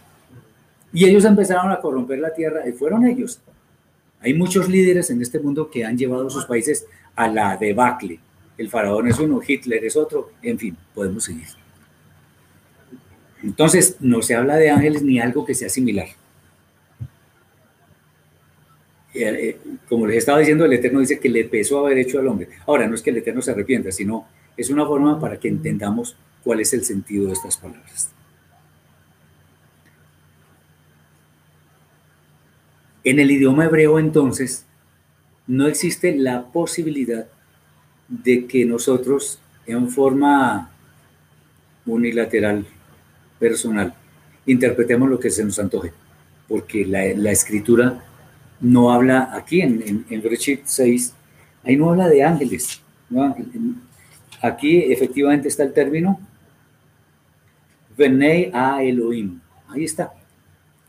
[0.94, 3.42] Y ellos empezaron a corromper la tierra y fueron ellos.
[4.22, 8.22] Hay muchos líderes en este mundo que han llevado sus países a la debacle.
[8.58, 11.61] El faraón es uno, Hitler es otro, en fin, podemos seguir.
[13.44, 16.08] Entonces, no se habla de ángeles ni algo que sea similar.
[19.14, 19.58] Eh, eh,
[19.90, 22.50] como les estaba diciendo, el Eterno dice que le pesó haber hecho al hombre.
[22.66, 26.16] Ahora, no es que el Eterno se arrepienta, sino es una forma para que entendamos
[26.44, 28.12] cuál es el sentido de estas palabras.
[33.04, 34.66] En el idioma hebreo, entonces,
[35.48, 37.28] no existe la posibilidad
[38.08, 40.72] de que nosotros, en forma
[41.86, 42.66] unilateral,
[43.42, 43.94] personal,
[44.46, 45.92] interpretemos lo que se nos antoje,
[46.48, 48.06] porque la, escritura
[48.62, 51.14] no habla aquí en, en, en Bereshit 6,
[51.64, 52.82] ahí no habla de ángeles.
[54.42, 56.20] Aquí efectivamente está el término
[57.98, 59.40] Venei a Elohim.
[59.68, 60.14] Ahí está.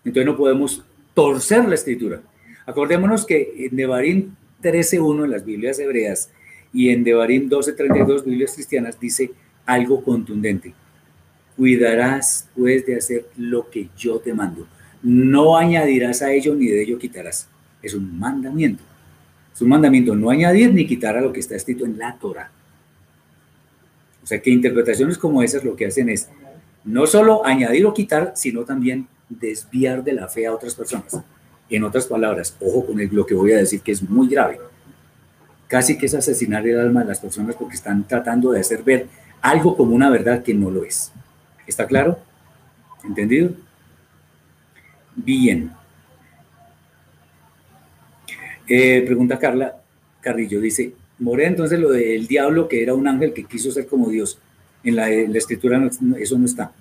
[0.04, 0.84] Entonces no podemos
[1.14, 2.22] torcer la escritura.
[2.66, 6.30] Acordémonos que en Devarim 13.1 en las Biblias hebreas
[6.72, 9.30] y en Devarim 12.32 Biblias cristianas dice
[9.66, 10.74] algo contundente.
[11.56, 14.66] Cuidarás pues de hacer lo que yo te mando.
[15.02, 17.48] No añadirás a ello ni de ello quitarás.
[17.82, 18.82] Es un mandamiento.
[19.54, 22.50] Es un mandamiento no añadir ni quitar a lo que está escrito en la Torah.
[24.22, 26.28] O sea que interpretaciones como esas lo que hacen es
[26.84, 31.20] no solo añadir o quitar, sino también desviar de la fe a otras personas.
[31.68, 34.58] En otras palabras, ojo con lo que voy a decir que es muy grave.
[35.68, 39.06] Casi que es asesinar el alma de las personas porque están tratando de hacer ver
[39.40, 41.12] algo como una verdad que no lo es.
[41.72, 42.18] ¿Está claro?
[43.02, 43.52] ¿Entendido?
[45.16, 45.72] Bien.
[48.68, 49.80] Eh, pregunta Carla
[50.20, 54.10] Carrillo, dice, More entonces lo del diablo que era un ángel que quiso ser como
[54.10, 54.38] Dios.
[54.84, 56.72] En la, en la escritura no, eso no está.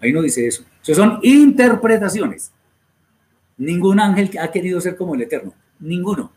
[0.00, 0.62] Ahí no dice eso.
[0.82, 2.52] Eso son interpretaciones.
[3.56, 5.52] Ningún ángel ha querido ser como el Eterno.
[5.80, 6.30] Ninguno.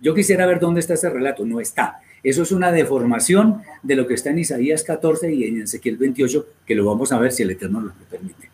[0.00, 1.44] Yo quisiera ver dónde está ese relato.
[1.44, 2.00] No está.
[2.22, 6.46] Eso es una deformación de lo que está en Isaías 14 y en Ezequiel 28,
[6.64, 8.48] que lo vamos a ver si el Eterno lo permite.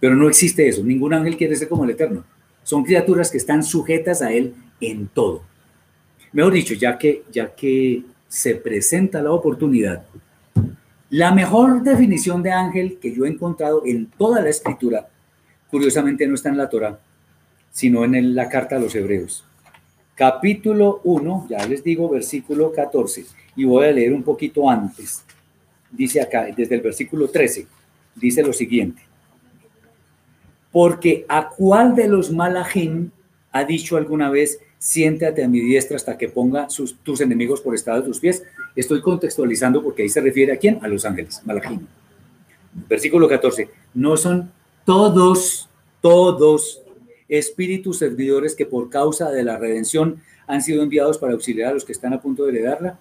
[0.00, 0.82] Pero no existe eso.
[0.82, 2.24] Ningún ángel quiere ser como el Eterno.
[2.62, 5.42] Son criaturas que están sujetas a Él en todo.
[6.32, 10.04] Mejor dicho, ya que, ya que se presenta la oportunidad,
[11.10, 15.08] la mejor definición de ángel que yo he encontrado en toda la escritura,
[15.70, 16.98] curiosamente no está en la Torah,
[17.70, 19.44] sino en la carta a los hebreos.
[20.14, 23.24] Capítulo 1, ya les digo, versículo 14,
[23.56, 25.24] y voy a leer un poquito antes.
[25.90, 27.66] Dice acá, desde el versículo 13,
[28.16, 29.02] dice lo siguiente.
[30.70, 33.10] Porque a cuál de los malajim
[33.52, 37.74] ha dicho alguna vez, siéntate a mi diestra hasta que ponga sus, tus enemigos por
[37.74, 38.42] estado de tus pies.
[38.74, 40.78] Estoy contextualizando porque ahí se refiere a quién?
[40.82, 41.86] A los ángeles, Malachim.
[42.88, 43.68] Versículo 14.
[43.94, 44.50] No son
[44.84, 45.68] todos,
[46.00, 46.81] todos
[47.32, 51.84] espíritus servidores que por causa de la redención han sido enviados para auxiliar a los
[51.84, 52.98] que están a punto de heredarla.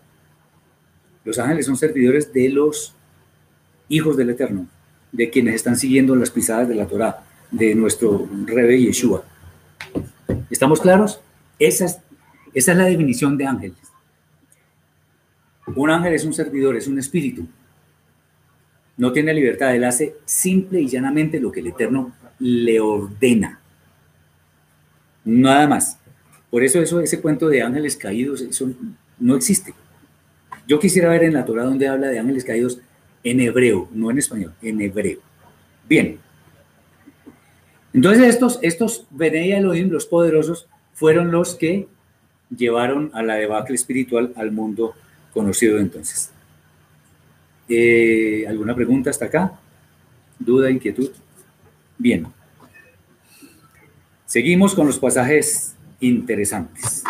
[1.26, 2.96] Los ángeles son servidores de los
[3.90, 4.68] hijos del Eterno,
[5.12, 9.26] de quienes están siguiendo las pisadas de la Torah, de nuestro Rebe Yeshua.
[10.50, 11.20] ¿Estamos claros?
[11.60, 12.00] Esa es,
[12.54, 13.78] esa es la definición de ángeles.
[15.76, 17.46] Un ángel es un servidor, es un espíritu.
[18.96, 23.61] No tiene libertad, él hace simple y llanamente lo que el Eterno le ordena.
[25.24, 25.98] Nada más.
[26.50, 28.72] Por eso, eso ese cuento de ángeles caídos, eso
[29.20, 29.74] no existe.
[30.68, 32.80] Yo quisiera ver en la Torah donde habla de ángeles caídos
[33.24, 35.20] en hebreo, no en español, en hebreo.
[35.88, 36.20] Bien.
[37.94, 41.88] Entonces estos, estos Benei Elohim, los poderosos, fueron los que
[42.56, 44.94] llevaron a la debacle espiritual al mundo
[45.34, 46.32] conocido entonces.
[47.70, 49.60] Eh, ¿Alguna pregunta hasta acá?
[50.38, 51.12] ¿Duda, inquietud?
[51.98, 52.28] Bien.
[54.32, 57.04] Seguimos con los pasajes interesantes.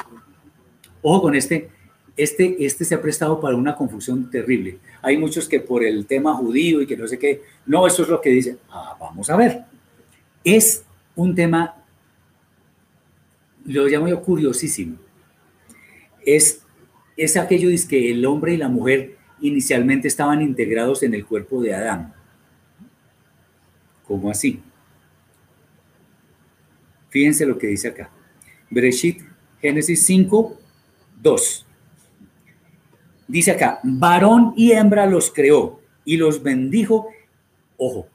[1.04, 1.70] Ojo con este,
[2.18, 4.80] este, este se ha prestado para una confusión terrible.
[5.04, 8.10] Hay muchos que por el tema judío y que no sé qué, no, eso es
[8.10, 8.58] lo que dicen.
[8.72, 9.66] Ah, vamos a ver.
[10.44, 10.84] Es
[11.16, 11.76] un tema
[13.66, 14.98] lo llamo yo curiosísimo,
[16.26, 16.64] es,
[17.16, 21.62] es aquello de que el hombre y la mujer inicialmente estaban integrados en el cuerpo
[21.62, 22.16] de Adán.
[24.08, 24.60] ¿Cómo así?
[27.12, 28.10] Fíjense lo que dice acá.
[28.70, 29.22] Bereshit,
[29.62, 30.58] Génesis 5,
[31.22, 31.66] 2.
[33.28, 37.10] Dice acá, varón y hembra los creó y los bendijo,
[37.78, 38.08] ojo,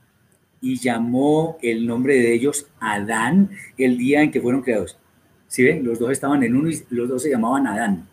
[0.60, 4.98] y llamó el nombre de ellos Adán el día en que fueron creados.
[5.46, 5.84] ¿Sí ven?
[5.84, 8.08] Los dos estaban en uno y los dos se llamaban Adán.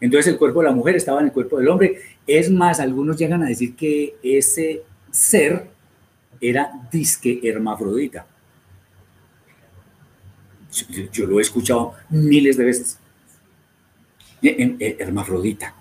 [0.00, 1.98] Entonces el cuerpo de la mujer estaba en el cuerpo del hombre.
[2.26, 5.68] Es más, algunos llegan a decir que ese ser
[6.40, 8.26] era disque hermafrodita.
[11.12, 12.98] Yo, lo he escuchado miles de veces.
[14.42, 15.74] Eh, eh, hermafrodita.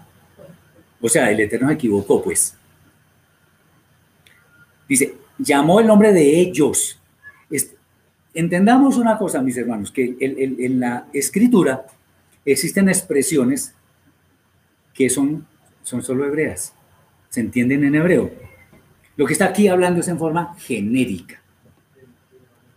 [1.01, 2.55] O sea, el Eterno se equivocó, pues.
[4.87, 6.99] Dice, llamó el nombre de ellos.
[8.33, 11.85] Entendamos una cosa, mis hermanos, que el- en la escritura
[12.45, 13.73] existen expresiones
[14.93, 15.45] que son,
[15.83, 16.73] son solo hebreas,
[17.29, 18.31] se entienden en hebreo.
[19.17, 21.41] Lo que está aquí hablando es en forma genérica.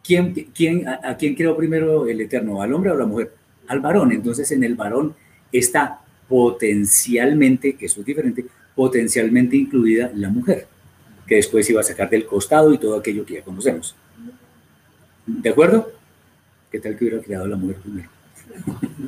[0.05, 2.61] ¿Quién, quién, a, quién creó primero el Eterno?
[2.61, 3.33] ¿Al hombre o a la mujer?
[3.69, 4.13] Al varón.
[4.13, 5.15] Entonces en el varón
[5.53, 10.67] está potencialmente, que eso es diferente, potencialmente incluida la mujer,
[11.27, 13.95] que después iba a sacar del costado y todo aquello que ya conocemos.
[15.27, 15.93] ¿De acuerdo?
[16.71, 18.09] ¿Qué tal que hubiera creado la mujer primero?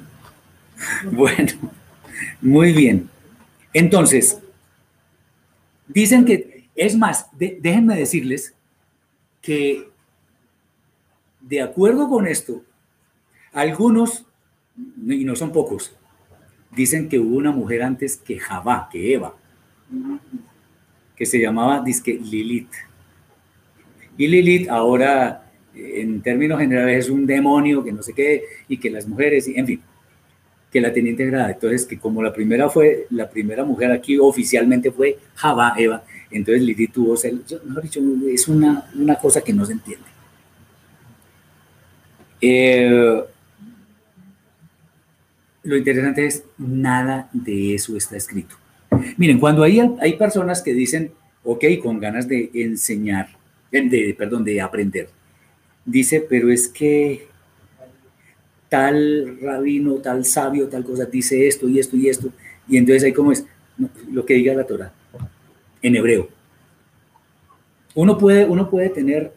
[1.11, 1.53] bueno,
[2.41, 3.09] muy bien.
[3.73, 4.39] Entonces,
[5.89, 8.55] dicen que, es más, déjenme decirles
[9.41, 9.89] que
[11.49, 12.63] de acuerdo con esto,
[13.53, 14.25] algunos,
[15.07, 15.95] y no son pocos,
[16.75, 19.35] dicen que hubo una mujer antes que Javá, que Eva,
[21.15, 22.73] que se llamaba disque Lilith.
[24.17, 28.91] Y Lilith ahora, en términos generales, es un demonio que no sé qué, y que
[28.91, 29.83] las mujeres, en fin,
[30.73, 31.53] que la tenía integrada.
[31.53, 36.63] Entonces, que como la primera fue, la primera mujer aquí oficialmente fue Javá, Eva, entonces
[36.63, 37.15] Lilith tuvo,
[37.65, 37.85] mejor
[38.29, 40.14] es una, una cosa que no se entiende.
[42.47, 43.25] Eh,
[45.63, 48.55] lo interesante es, nada de eso está escrito.
[49.17, 51.11] Miren, cuando hay, hay personas que dicen,
[51.43, 53.29] ok, con ganas de enseñar,
[53.71, 55.09] de, perdón, de aprender,
[55.87, 57.29] dice, pero es que
[58.69, 62.31] tal rabino, tal sabio, tal cosa, dice esto y esto y esto,
[62.69, 63.47] y entonces ahí como es,
[64.13, 64.93] lo que diga la Torah,
[65.81, 66.29] en hebreo.
[67.95, 69.33] Uno puede, uno puede tener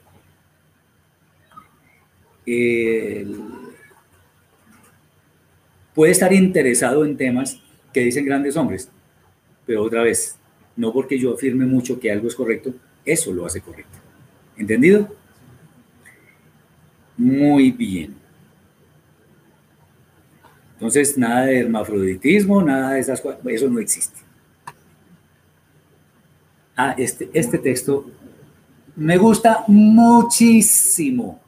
[5.93, 7.59] puede estar interesado en temas
[7.93, 8.89] que dicen grandes hombres,
[9.65, 10.37] pero otra vez,
[10.75, 12.73] no porque yo afirme mucho que algo es correcto,
[13.05, 13.97] eso lo hace correcto.
[14.57, 15.13] ¿Entendido?
[17.17, 18.15] Muy bien.
[20.73, 24.19] Entonces, nada de hermafroditismo, nada de esas cosas, eso no existe.
[26.75, 28.05] Ah, este, este texto
[28.95, 31.41] me gusta muchísimo,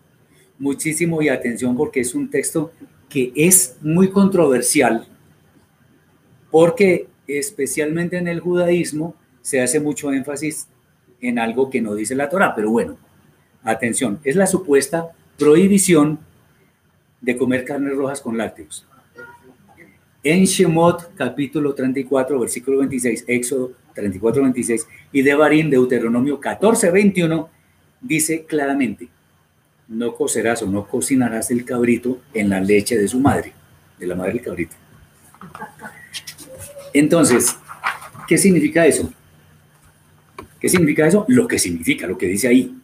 [0.59, 2.71] muchísimo y atención porque es un texto
[3.09, 5.07] que es muy controversial,
[6.51, 10.67] porque especialmente en el judaísmo se hace mucho énfasis
[11.21, 12.97] en algo que no dice la Torah, pero bueno,
[13.63, 16.19] atención, es la supuesta prohibición
[17.21, 18.85] de comer carnes rojas con lácteos.
[20.21, 27.49] En Shemot, capítulo 34, versículo 26, Éxodo 34, 26, y de Barín, Deuteronomio 14, 21,
[28.01, 29.07] dice claramente,
[29.89, 33.53] no cocerás o no cocinarás el cabrito en la leche de su madre,
[33.97, 34.75] de la madre del cabrito.
[36.93, 37.57] Entonces,
[38.27, 39.11] ¿qué significa eso?
[40.59, 41.25] ¿Qué significa eso?
[41.27, 42.75] Lo que significa, lo que dice ahí.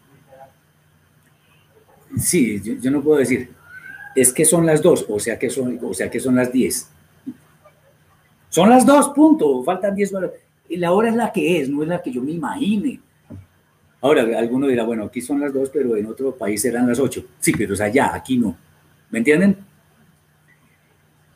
[2.18, 3.50] Sí, yo, no puedo decir,
[4.16, 6.90] es que son las dos, o sea que son, o sea que son las diez.
[8.50, 10.32] Son las dos, punto, faltan diez horas.
[10.70, 13.00] Y la hora es la que es, no es la que yo me imagine.
[14.02, 17.26] Ahora, alguno dirá, bueno, aquí son las dos, pero en otro país serán las ocho.
[17.40, 18.56] Sí, pero es allá, aquí no.
[19.10, 19.58] ¿Me entienden?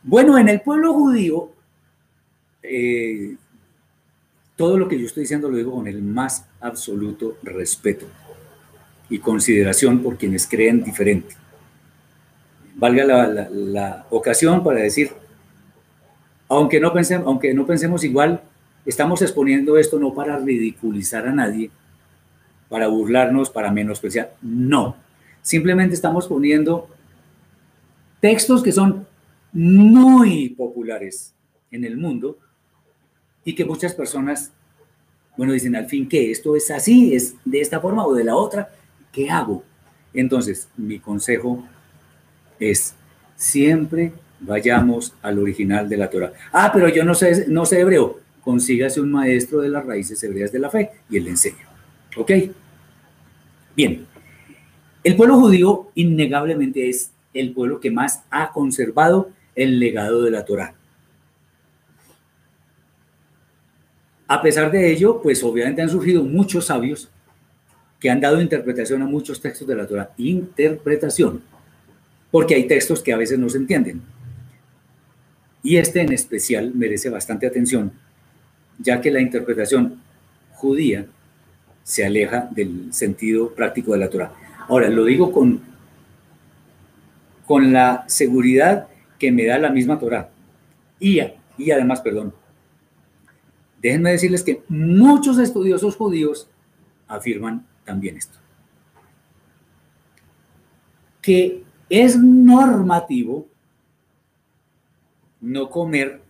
[0.04, 1.52] Bueno, en el pueblo judío,
[2.64, 3.36] eh,
[4.56, 8.06] todo lo que yo estoy diciendo lo digo con el más absoluto respeto
[9.10, 11.36] y consideración por quienes creen diferente.
[12.76, 15.12] Valga la, ocasión para decir,
[16.48, 18.42] aunque no, pensemos, aunque no pensemos igual,
[18.86, 21.72] estamos exponiendo esto no para ridiculizar a nadie,
[22.70, 24.96] para burlarnos, para menospreciar, no.
[25.42, 26.88] Simplemente estamos poniendo
[28.20, 29.08] textos que son
[29.52, 31.34] muy populares
[31.72, 32.38] en el mundo
[33.44, 34.52] y que muchas personas,
[35.36, 38.36] bueno, dicen al fin que esto es así, es de esta forma o de la
[38.36, 38.70] otra,
[39.12, 39.64] ¿qué hago?
[40.14, 41.64] Entonces, mi consejo
[42.60, 42.94] es
[43.36, 44.12] siempre
[44.42, 46.34] vayamos al original de la Torah.
[46.52, 48.20] Ah, pero yo no sé, no sé hebreo.
[48.44, 51.69] Consígase un maestro de las raíces hebreas de la fe y él le enseña.
[52.16, 52.32] ¿Ok?
[53.76, 54.06] Bien.
[55.04, 60.46] El pueblo judío innegablemente es el pueblo que más ha conservado el legado de la
[60.46, 60.74] Torah.
[64.28, 67.10] A pesar de ello, pues obviamente han surgido muchos sabios
[68.00, 70.12] que han dado interpretación a muchos textos de la Torah.
[70.18, 71.42] Interpretación.
[72.32, 74.02] Porque hay textos que a veces no se entienden.
[75.64, 77.92] Y este en especial merece bastante atención,
[78.78, 80.00] ya que la interpretación
[80.54, 81.08] judía
[81.90, 84.32] se aleja del sentido práctico de la Torah.
[84.68, 85.60] Ahora, lo digo con,
[87.48, 88.88] con la seguridad
[89.18, 90.30] que me da la misma Torah.
[91.00, 91.20] Y,
[91.58, 92.32] y además, perdón,
[93.82, 96.48] déjenme decirles que muchos estudiosos judíos
[97.08, 98.38] afirman también esto.
[101.24, 103.48] Que es normativo
[105.42, 106.22] no comer,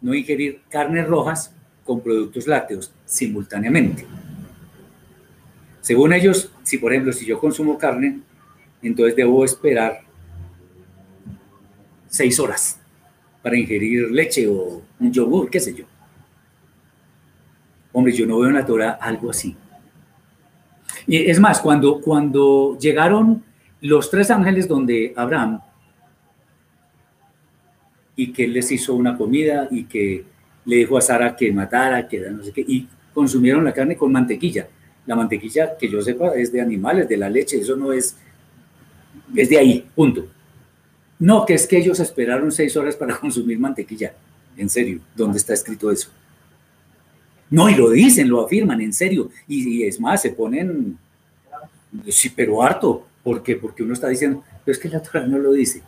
[0.00, 1.54] no ingerir carnes rojas
[1.84, 4.06] con productos lácteos simultáneamente.
[5.82, 8.20] Según ellos, si por ejemplo, si yo consumo carne,
[8.82, 10.00] entonces debo esperar
[12.06, 12.80] seis horas
[13.42, 15.84] para ingerir leche o un yogur, qué sé yo.
[17.92, 19.56] Hombre, yo no veo en la Torah algo así.
[21.06, 23.42] Y es más, cuando, cuando llegaron
[23.80, 25.60] los tres ángeles donde Abraham
[28.14, 30.24] y que les hizo una comida y que
[30.64, 34.12] le dijo a Sara que matara, que no sé qué, y consumieron la carne con
[34.12, 34.68] mantequilla.
[35.06, 38.16] La mantequilla, que yo sepa, es de animales, de la leche, eso no es,
[39.34, 40.26] es de ahí, punto.
[41.18, 44.14] No, que es que ellos esperaron seis horas para consumir mantequilla.
[44.56, 46.10] En serio, ¿dónde está escrito eso?
[47.48, 49.30] No, y lo dicen, lo afirman, en serio.
[49.46, 50.98] Y, es más, se ponen,
[52.08, 53.06] sí, pero harto.
[53.22, 53.56] ¿Por qué?
[53.56, 55.82] Porque uno está diciendo, pero es que la Torah no lo dice.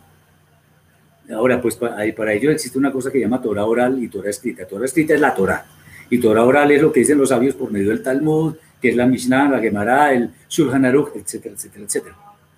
[1.33, 4.65] Ahora, pues para, para ello existe una cosa que llama Torah oral y Torah escrita.
[4.65, 5.65] Torah escrita es la Torah.
[6.09, 8.95] Y Torah oral es lo que dicen los sabios por medio del Talmud, que es
[8.95, 12.15] la Mishnah, la Gemara, el Shulchan Aruch, etcétera, etcétera, etcétera.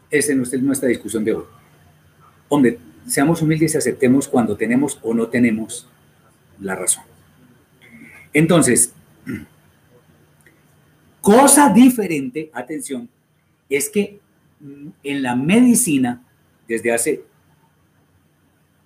[0.09, 1.43] Esa no es nuestra discusión de hoy.
[2.49, 5.87] Hombre, seamos humildes y aceptemos cuando tenemos o no tenemos
[6.59, 7.03] la razón.
[8.33, 8.93] Entonces,
[11.21, 13.09] cosa diferente, atención,
[13.69, 14.19] es que
[15.03, 16.23] en la medicina,
[16.67, 17.23] desde hace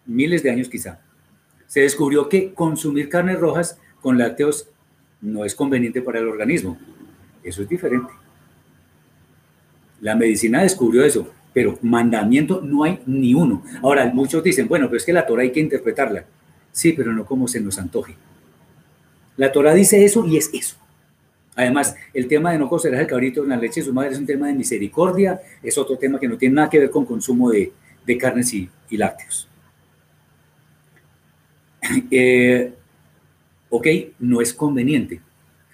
[0.05, 0.99] miles de años quizá,
[1.67, 4.67] se descubrió que consumir carnes rojas con lácteos
[5.21, 6.77] no es conveniente para el organismo.
[7.43, 8.11] Eso es diferente.
[9.99, 13.63] La medicina descubrió eso, pero mandamiento no hay ni uno.
[13.81, 16.25] Ahora, muchos dicen, bueno, pero es que la Torah hay que interpretarla.
[16.71, 18.15] Sí, pero no como se nos antoje.
[19.37, 20.77] La Torah dice eso y es eso.
[21.55, 24.17] Además, el tema de no cocerás el cabrito en la leche de su madre es
[24.17, 27.51] un tema de misericordia, es otro tema que no tiene nada que ver con consumo
[27.51, 27.71] de,
[28.17, 29.47] carnes y, lácteos.
[32.11, 32.73] Eh,
[33.69, 33.87] ok,
[34.19, 35.19] no es conveniente.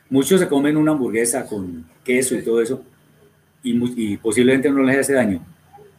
[0.09, 2.81] Muchos se comen una hamburguesa con queso y todo eso
[3.63, 5.41] y, posiblemente no les hace daño,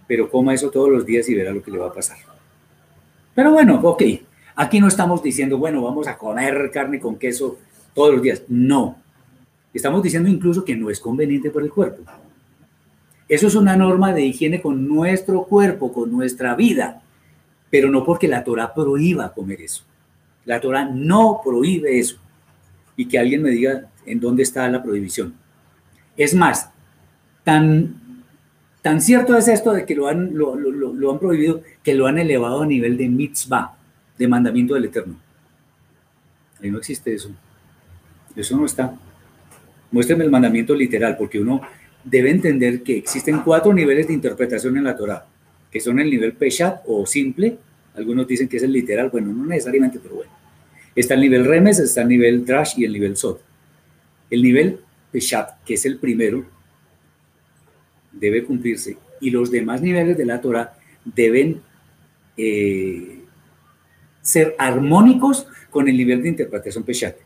[0.07, 2.17] pero coma eso todos los días y verá lo que le va a pasar.
[3.35, 4.03] Pero bueno, ok,
[4.57, 7.59] aquí no estamos diciendo, bueno, vamos a comer carne con queso
[7.95, 8.43] todos los días.
[8.49, 8.97] No,
[9.75, 12.03] estamos diciendo incluso que no es conveniente para el cuerpo.
[13.29, 17.03] Eso es una norma de higiene con nuestro cuerpo, con nuestra vida,
[17.69, 19.85] pero no porque la Torah prohíba comer eso.
[20.47, 22.17] La Torah no prohíbe eso.
[22.97, 25.35] Y que alguien me diga en dónde está la prohibición.
[26.17, 26.71] Es más,
[27.45, 28.25] tan,
[28.83, 32.63] tan cierto es esto de que lo han, lo, han prohibido que lo han elevado
[32.63, 33.77] a nivel de mitzvah,
[34.19, 35.17] de mandamiento del Eterno.
[36.61, 37.31] Ahí no existe eso.
[38.35, 38.95] Eso no está.
[39.91, 41.61] Muéstrame el mandamiento literal, porque uno
[42.05, 45.27] debe entender que existen cuatro niveles de interpretación en la Torah,
[45.71, 47.59] que son el nivel Peshat o simple,
[47.95, 50.31] algunos dicen que es el literal, bueno, no necesariamente, pero bueno.
[50.95, 53.41] Está el nivel Remes, está el nivel Drash y el nivel Sot.
[54.31, 56.45] El nivel Peshat, que es el primero,
[58.13, 58.97] debe cumplirse.
[59.21, 60.75] Y los demás niveles de la Torah
[61.05, 61.61] deben
[62.37, 63.23] eh,
[64.23, 67.17] ser armónicos con el nivel de interpretación Peshat.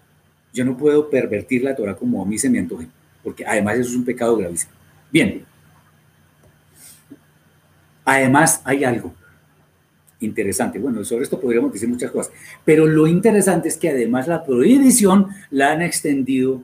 [0.52, 2.86] Yo no puedo pervertir la Torah como a mí se me antoje,
[3.22, 4.72] porque además eso es un pecado gravísimo.
[5.10, 5.44] Bien.
[8.04, 9.14] Además hay algo
[10.20, 10.78] interesante.
[10.78, 12.32] Bueno, sobre esto podríamos decir muchas cosas,
[12.64, 16.62] pero lo interesante es que además la prohibición la han extendido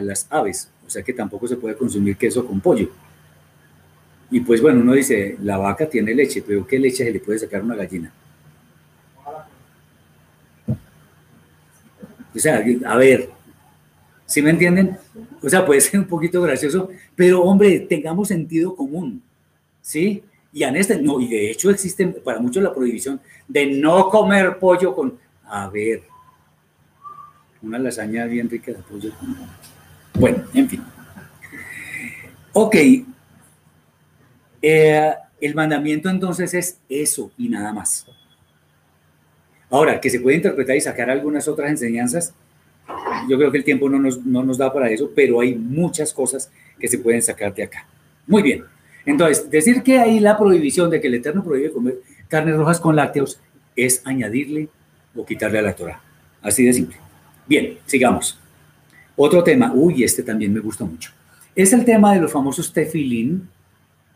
[0.00, 2.90] las aves, o sea que tampoco se puede consumir queso con pollo.
[4.30, 7.38] Y pues bueno, uno dice, la vaca tiene leche, pero ¿qué leche se le puede
[7.38, 8.12] sacar a una gallina?
[12.34, 13.30] O sea, a ver,
[14.26, 14.96] ¿sí me entienden?
[15.42, 19.22] O sea, puede ser un poquito gracioso, pero hombre, tengamos sentido común,
[19.80, 20.22] ¿sí?
[20.52, 24.94] Y, este, no, y de hecho existe para muchos la prohibición de no comer pollo
[24.94, 26.02] con, a ver,
[27.62, 29.36] una lasaña bien rica de pollo con...
[30.18, 30.82] Bueno, en fin.
[32.52, 32.76] Ok.
[34.60, 38.06] Eh, el mandamiento entonces es eso y nada más.
[39.70, 42.32] Ahora, que se puede interpretar y sacar algunas otras enseñanzas,
[43.28, 46.12] yo creo que el tiempo no nos, no nos da para eso, pero hay muchas
[46.12, 46.50] cosas
[46.80, 47.86] que se pueden sacar de acá.
[48.26, 48.64] Muy bien.
[49.04, 51.98] Entonces, decir que hay la prohibición de que el Eterno prohíbe comer
[52.28, 53.40] carnes rojas con lácteos
[53.76, 54.68] es añadirle
[55.14, 56.00] o quitarle a la Torah.
[56.42, 56.96] Así de simple.
[57.46, 58.38] Bien, sigamos.
[59.20, 61.10] Otro tema, uy, este también me gusta mucho.
[61.52, 63.48] Es el tema de los famosos tefilín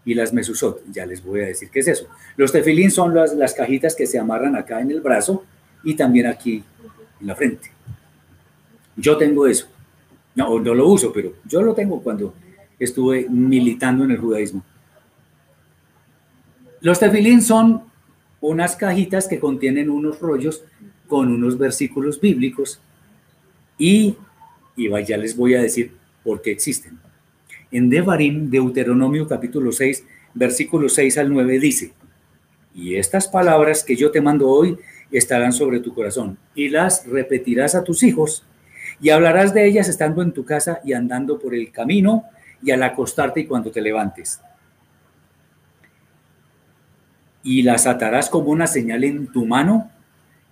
[0.05, 0.81] y las mesusot.
[0.93, 2.07] Ya les voy a decir qué es eso.
[2.37, 5.45] Los tefilín son las, las cajitas que se amarran acá en el brazo
[5.83, 6.63] y también aquí
[7.21, 7.73] en la frente.
[8.95, 9.67] Yo tengo eso.
[10.37, 12.35] No, no lo uso, pero yo lo tengo cuando
[12.79, 14.63] estuve militando en el judaísmo.
[16.81, 17.83] Los tefilín son
[18.41, 20.63] unas cajitas que contienen unos rollos
[21.09, 22.81] con unos versículos bíblicos
[23.79, 24.17] y,
[24.77, 25.93] y ya les voy a decir
[26.25, 26.99] por qué existen.
[27.71, 30.05] En Devarim, Deuteronomio capítulo 6,
[30.35, 31.93] versículos 6 al 9 dice,
[32.75, 34.79] y estas palabras que yo te mando hoy
[35.11, 38.45] estarán sobre tu corazón y las repetirás a tus hijos
[39.01, 42.25] y hablarás de ellas estando en tu casa y andando por el camino
[42.63, 44.41] y al acostarte y cuando te levantes.
[47.43, 49.91] Y las atarás como una señal en tu mano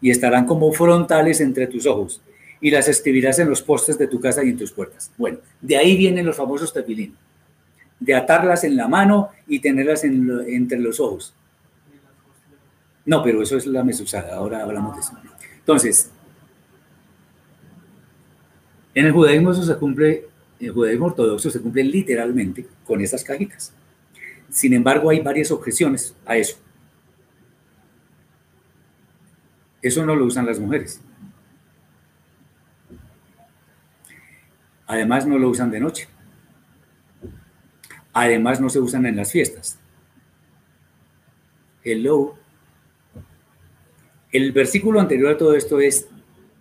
[0.03, 2.21] y estarán como frontales entre tus ojos
[2.61, 5.11] y las escribirás en los postes de tu casa y en tus puertas.
[5.17, 7.17] Bueno, de ahí vienen los famosos tefilín,
[7.99, 11.35] de atarlas en la mano y tenerlas entre los ojos.
[13.07, 15.13] No, pero eso es la mesusada, ahora hablamos de eso.
[15.59, 16.11] Entonces,
[18.95, 23.25] en el judaísmo eso se cumple, en el judaísmo ortodoxo se cumple literalmente con esas
[23.25, 23.73] cajitas.
[24.51, 26.59] Sin embargo, hay varias objeciones a eso.
[29.81, 31.01] Eso no lo usan las mujeres.
[34.91, 36.09] Además, no lo usan de noche.
[38.13, 39.79] Además, no se usan en las fiestas.
[41.85, 42.35] Hello.
[44.33, 46.09] El versículo anterior a todo esto es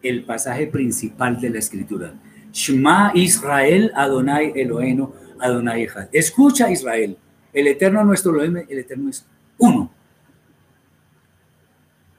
[0.04, 2.14] el pasaje principal de la escritura.
[2.52, 6.10] Shema Israel Adonai Eloheinu Adonai Echad.
[6.12, 7.18] Escucha Israel,
[7.52, 9.26] el eterno nuestro Elohim, el eterno es
[9.58, 9.92] uno.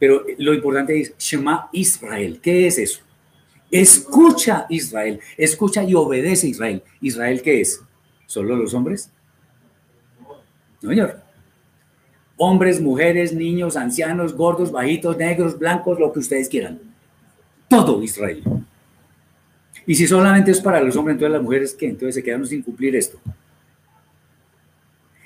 [0.00, 2.40] Pero lo importante es Shema Israel.
[2.42, 3.04] ¿Qué es eso?
[3.70, 6.82] Escucha Israel, escucha y obedece Israel.
[7.00, 7.80] ¿Israel qué es?
[8.26, 9.10] ¿Solo los hombres?
[10.82, 11.20] No, señor.
[12.36, 16.80] Hombres, mujeres, niños, ancianos, gordos, bajitos, negros, blancos, lo que ustedes quieran.
[17.68, 18.42] Todo Israel.
[19.86, 21.86] Y si solamente es para los hombres, entonces las mujeres, ¿qué?
[21.86, 23.18] Entonces se quedan sin cumplir esto.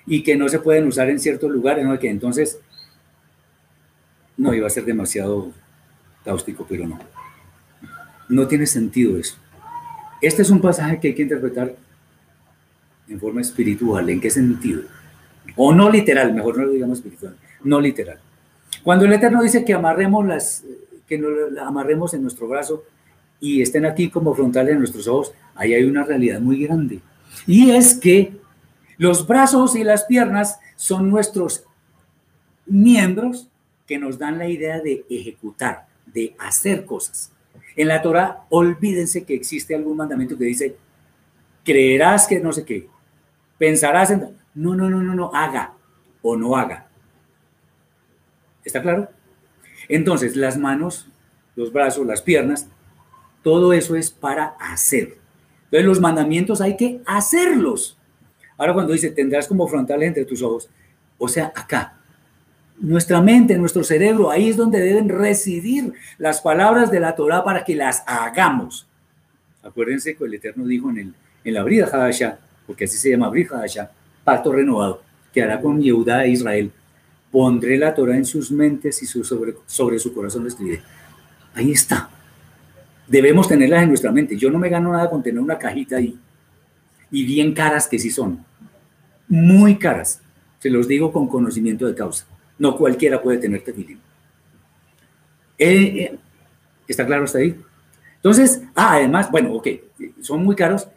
[0.07, 1.99] Y que no se pueden usar en ciertos lugares, ¿no?
[1.99, 2.59] Que entonces,
[4.37, 5.53] no, iba a ser demasiado
[6.25, 6.99] cáustico, pero no.
[8.29, 9.37] No tiene sentido eso.
[10.21, 11.75] Este es un pasaje que hay que interpretar
[13.09, 14.09] en forma espiritual.
[14.09, 14.83] ¿En qué sentido?
[15.57, 18.19] O no literal, mejor no lo digamos espiritual, no literal.
[18.83, 20.65] Cuando el Eterno dice que amarremos las,
[21.07, 22.85] que nos amarremos en nuestro brazo
[23.41, 27.01] y estén aquí como frontales en nuestros ojos, ahí hay una realidad muy grande.
[27.47, 28.33] Y es que
[28.97, 31.65] los brazos y las piernas son nuestros
[32.67, 33.49] miembros
[33.87, 37.34] que nos dan la idea de ejecutar, de hacer cosas.
[37.77, 40.77] En la Torah, olvídense que existe algún mandamiento que dice,
[41.65, 42.89] creerás que no sé qué,
[43.59, 44.37] pensarás en...
[44.55, 45.75] No, no, no, no, no, haga
[46.23, 46.87] o no haga.
[48.65, 49.09] ¿Está claro?
[49.89, 51.09] Entonces, las manos,
[51.57, 52.69] los brazos, las piernas,
[53.43, 55.19] todo eso es para hacer.
[55.65, 57.99] Entonces, los mandamientos hay que hacerlos.
[58.57, 60.71] Ahora, cuando dice, tendrás como frontales entre tus ojos,
[61.19, 61.99] o sea, acá,
[62.79, 67.65] nuestra mente, nuestro cerebro, ahí es donde deben residir las palabras de la Torah para
[67.65, 68.87] que las hagamos.
[69.63, 71.15] Acuérdense que el Eterno dijo en, el,
[71.45, 73.91] en la Brida Hadasha, porque así se llama Brida Hadasha,
[74.25, 75.03] pacto renovado,
[75.33, 76.73] que hará con Yehuda e Israel.
[77.31, 80.83] Pondré la Torah en sus mentes y sobre, sobre su corazón escribiré.
[81.55, 82.11] Ahí está.
[83.07, 84.37] Debemos tenerlas en nuestra mente.
[84.37, 86.19] Yo no me gano nada con tener una cajita ahí.
[87.11, 88.45] Y bien caras que sí son.
[89.29, 90.21] Muy caras.
[90.59, 92.27] Se los digo con conocimiento de causa.
[92.59, 94.01] No cualquiera puede tener tefilín.
[95.59, 96.19] Eh, eh,
[96.87, 97.59] ¿Está claro hasta ahí?
[98.17, 99.69] Entonces, ah, además, bueno, ok,
[100.21, 100.89] son muy caros.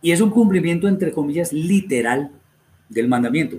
[0.00, 2.30] Y es un cumplimiento, entre comillas, literal
[2.88, 3.58] del mandamiento.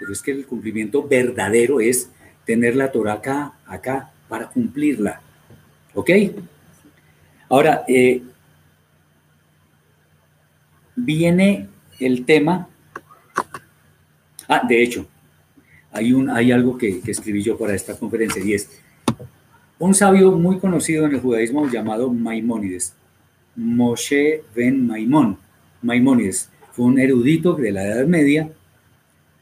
[0.00, 2.10] Pero es que el cumplimiento verdadero es
[2.44, 5.20] tener la Torah acá, acá, para cumplirla.
[5.94, 6.10] ¿Ok?
[7.48, 8.22] Ahora, eh,
[10.96, 11.68] viene
[12.00, 12.68] el tema
[14.54, 15.04] Ah, de hecho,
[15.90, 18.70] hay, un, hay algo que, escribí yo para esta conferencia y es
[19.80, 22.94] un sabio muy conocido en el judaísmo llamado Maimónides,
[23.56, 25.38] Moshe ben Maimón.
[25.82, 28.48] Maimónides fue un erudito de la Edad Media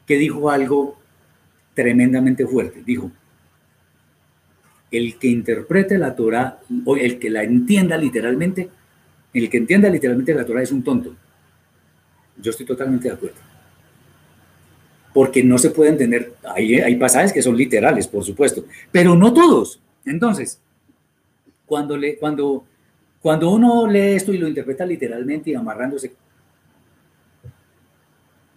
[0.07, 0.97] que dijo algo
[1.75, 2.81] tremendamente fuerte.
[2.83, 3.11] Dijo,
[4.89, 8.67] el que interprete la Torah, o el que la entienda literalmente,
[9.31, 11.15] el que entienda literalmente la Torah es un tonto.
[12.41, 13.52] Yo estoy totalmente de acuerdo
[15.13, 19.33] porque no se pueden tener, hay, hay pasajes que son literales, por supuesto, pero no
[19.33, 19.79] todos.
[20.05, 20.59] Entonces,
[21.65, 22.65] cuando, le, cuando,
[23.21, 26.13] cuando uno lee esto y lo interpreta literalmente y amarrándose,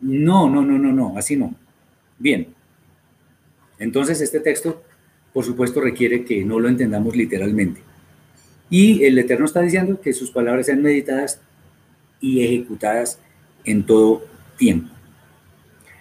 [0.01, 1.55] No, no, no, no, no, así no.
[2.19, 2.49] Bien.
[3.79, 4.83] Entonces este texto,
[5.33, 7.81] por supuesto, requiere que no lo entendamos literalmente.
[8.71, 11.41] Y el Eterno está diciendo que sus palabras sean meditadas
[12.21, 13.21] y ejecutadas
[13.65, 14.25] en todo
[14.57, 14.96] tiempo.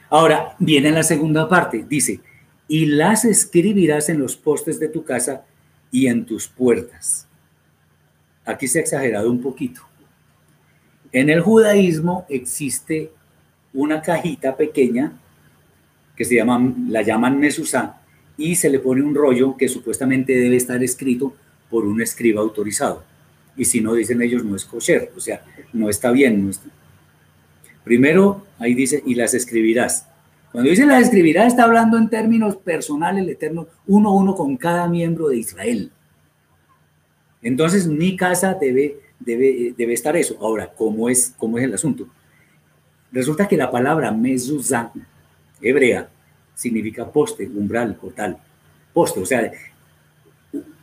[0.09, 2.19] Ahora viene la segunda parte, dice,
[2.67, 5.43] y las escribirás en los postes de tu casa
[5.91, 7.27] y en tus puertas.
[8.45, 9.81] Aquí se ha exagerado un poquito.
[11.11, 13.11] En el judaísmo existe
[13.73, 15.13] una cajita pequeña
[16.15, 18.01] que se llama, la llaman mesusá,
[18.37, 21.35] y se le pone un rollo que supuestamente debe estar escrito
[21.69, 23.03] por un escriba autorizado.
[23.57, 25.43] Y si no, dicen ellos, no es kosher, o sea,
[25.73, 26.51] no está bien.
[27.85, 30.07] Primero, ahí dice, y las escribirás.
[30.51, 34.57] Cuando dice las escribirás, está hablando en términos personales, el Eterno, uno a uno con
[34.57, 35.91] cada miembro de Israel.
[37.43, 40.35] Entonces, mi casa debe, debe, debe estar eso.
[40.41, 42.07] Ahora, ¿cómo es, ¿cómo es el asunto?
[43.11, 44.91] Resulta que la palabra mezuzá,
[45.61, 46.09] hebrea,
[46.55, 48.37] significa poste, umbral, portal.
[48.93, 49.51] Poste, o sea,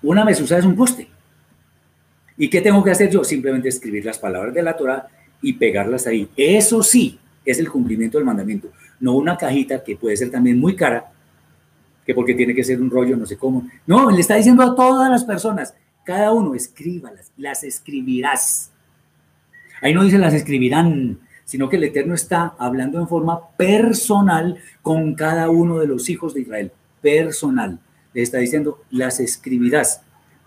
[0.03, 1.09] una mezuzá es un poste.
[2.37, 3.25] ¿Y qué tengo que hacer yo?
[3.25, 5.09] Simplemente escribir las palabras de la Torah
[5.43, 6.29] y pegarlas ahí.
[6.37, 8.69] Eso sí es el cumplimiento del mandamiento.
[9.01, 11.11] No una cajita que puede ser también muy cara,
[12.07, 13.69] que porque tiene que ser un rollo, no sé cómo.
[13.87, 15.75] No, le está diciendo a todas las personas,
[16.05, 18.71] cada uno escríbalas, las escribirás.
[19.81, 25.15] Ahí no dice las escribirán, sino que el Eterno está hablando en forma personal con
[25.15, 27.79] cada uno de los hijos de Israel, personal.
[28.15, 30.03] Le está diciendo, las escribirás.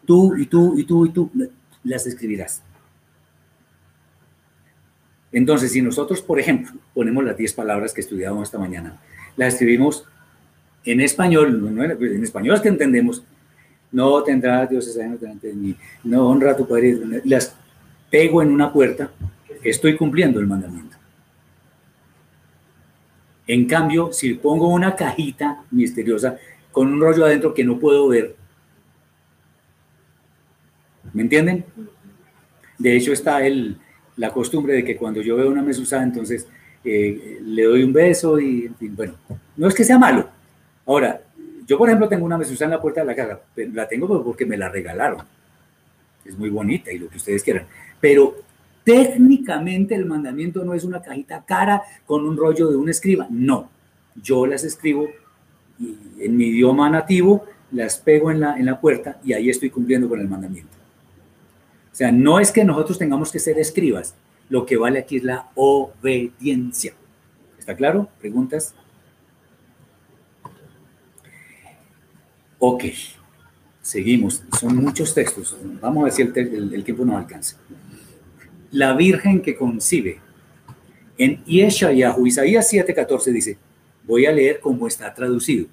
[0.05, 1.29] Tú y tú y tú y tú
[1.83, 2.61] las escribirás.
[5.35, 9.01] Entonces, si nosotros, por ejemplo, ponemos las 10 palabras que estudiábamos esta mañana,
[9.35, 10.05] las escribimos
[10.85, 13.21] en español, en español es que entendemos,
[13.91, 15.75] no tendrás dioses delante de mí,
[16.05, 17.53] no honra a tu padre, las
[18.09, 19.11] pego en una puerta,
[19.61, 20.95] estoy cumpliendo el mandamiento.
[23.45, 26.37] En cambio, si pongo una cajita misteriosa
[26.71, 28.37] con un rollo adentro que no puedo ver,
[31.11, 31.65] ¿me entienden?
[32.77, 33.77] De hecho, está el,
[34.17, 36.47] la costumbre de que cuando yo veo una mesusa, entonces
[36.83, 39.13] eh, le doy un beso y, en fin, bueno,
[39.57, 40.29] no es que sea malo.
[40.85, 41.21] Ahora,
[41.65, 43.39] yo, por ejemplo, tengo una mesusa en la puerta de la casa,
[43.73, 45.25] la tengo porque me la regalaron.
[46.23, 47.65] Es muy bonita y lo que ustedes quieran.
[47.99, 48.35] Pero
[48.83, 53.27] técnicamente el mandamiento no es una cajita cara con un rollo de un escriba.
[53.29, 53.69] No,
[54.21, 55.07] yo las escribo
[56.19, 60.07] en mi idioma nativo, las pego en la, en la puerta y ahí estoy cumpliendo
[60.07, 60.74] con el mandamiento.
[61.95, 64.15] O sea, no es que nosotros tengamos que ser escribas,
[64.49, 66.93] lo que vale aquí es la obediencia.
[67.57, 68.09] ¿Está claro?
[68.19, 68.75] ¿Preguntas?
[72.59, 72.83] Ok,
[73.81, 74.43] seguimos.
[74.59, 75.55] Son muchos textos.
[75.81, 77.55] Vamos a ver si el, tiempo nos alcanza.
[78.71, 80.19] La Virgen que concibe.
[81.17, 83.57] En Yeshayahu, Isaías 7:14 dice,
[84.03, 85.67] voy a leer cómo está traducido.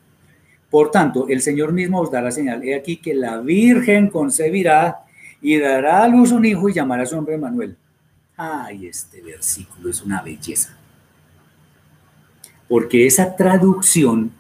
[0.71, 2.63] Por tanto, el Señor mismo os dará señal.
[2.63, 5.03] He aquí que la Virgen concebirá
[5.43, 7.77] y dará a luz un hijo y llamará a su nombre Manuel.
[8.37, 10.77] Ay, este versículo es una belleza.
[12.69, 14.33] Porque esa traducción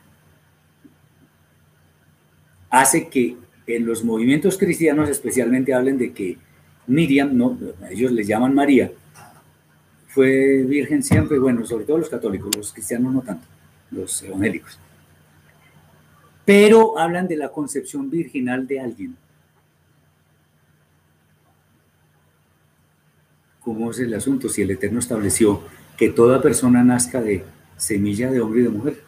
[2.71, 3.37] hace que
[3.67, 6.39] en los movimientos cristianos especialmente hablen de que
[6.87, 7.59] Miriam, no,
[7.91, 8.91] ellos le llaman María,
[10.09, 13.47] fue virgen siempre, bueno, sobre todo los católicos, los cristianos no tanto,
[13.91, 14.79] los evangélicos.
[16.45, 19.17] Pero hablan de la concepción virginal de alguien.
[23.63, 24.49] ¿Cómo es el asunto?
[24.49, 25.63] Si el Eterno estableció
[25.97, 27.45] que toda persona nazca de
[27.77, 29.03] semilla de hombre y de mujer,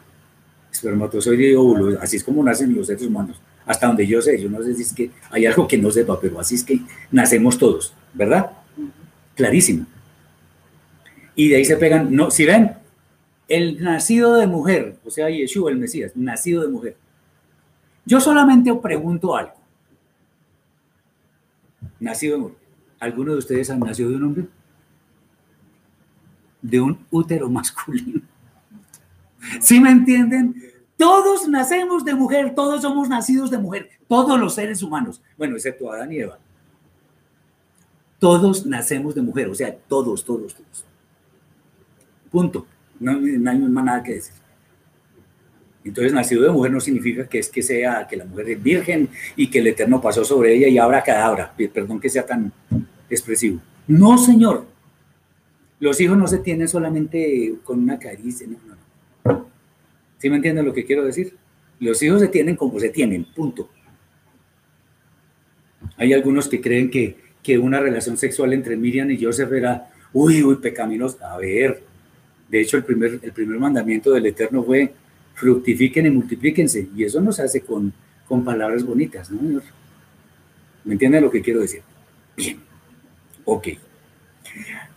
[0.71, 4.49] espermatozoide y óvulo, así es como nacen los seres humanos hasta donde yo sé, yo
[4.49, 6.81] no sé si es que hay algo que no sepa, pero así es que
[7.11, 8.51] nacemos todos, ¿verdad?
[9.35, 9.85] Clarísimo.
[11.35, 12.73] Y de ahí se pegan, no, si ven,
[13.47, 16.97] el nacido de mujer, o sea, Yeshua, el Mesías, nacido de mujer.
[18.05, 19.53] Yo solamente pregunto algo.
[21.99, 22.64] Nacido de mujer.
[22.99, 24.47] ¿Alguno de ustedes ha nacido de un hombre?
[26.61, 28.21] De un útero masculino.
[29.59, 30.55] ¿Sí me entienden?
[30.97, 35.91] Todos nacemos de mujer, todos somos nacidos de mujer, todos los seres humanos, bueno, excepto
[35.91, 36.39] Adán y Eva.
[38.17, 40.85] Todos nacemos de mujer, o sea, todos, todos, todos.
[42.31, 42.65] Punto.
[42.99, 44.33] No, hay más nada que decir.
[45.85, 49.07] Entonces, nacido de mujer no significa que es que sea, que la mujer es virgen
[49.35, 51.53] y que el Eterno pasó sobre ella y abra cadabra.
[51.71, 52.51] Perdón que sea tan
[53.07, 53.61] expresivo.
[53.87, 54.65] No, Señor.
[55.79, 59.47] Los hijos no se tienen solamente con una caricia, no, no.
[60.17, 61.35] ¿Sí me entienden lo que quiero decir?
[61.79, 63.69] Los hijos se tienen como se tienen, punto.
[65.97, 70.41] Hay algunos que creen que, que una relación sexual entre Miriam y Joseph era, uy,
[70.41, 71.31] uy, pecaminosa.
[71.31, 71.83] A ver,
[72.49, 74.93] De hecho, el primer, el primer mandamiento del Eterno fue
[75.35, 76.89] fructifiquen y multiplíquense.
[76.95, 77.93] Y eso no se hace con,
[78.27, 79.63] con palabras bonitas, ¿no, señor?
[80.83, 81.81] ¿Me entienden lo que quiero decir?
[82.35, 82.59] Bien.
[83.43, 83.67] Ok.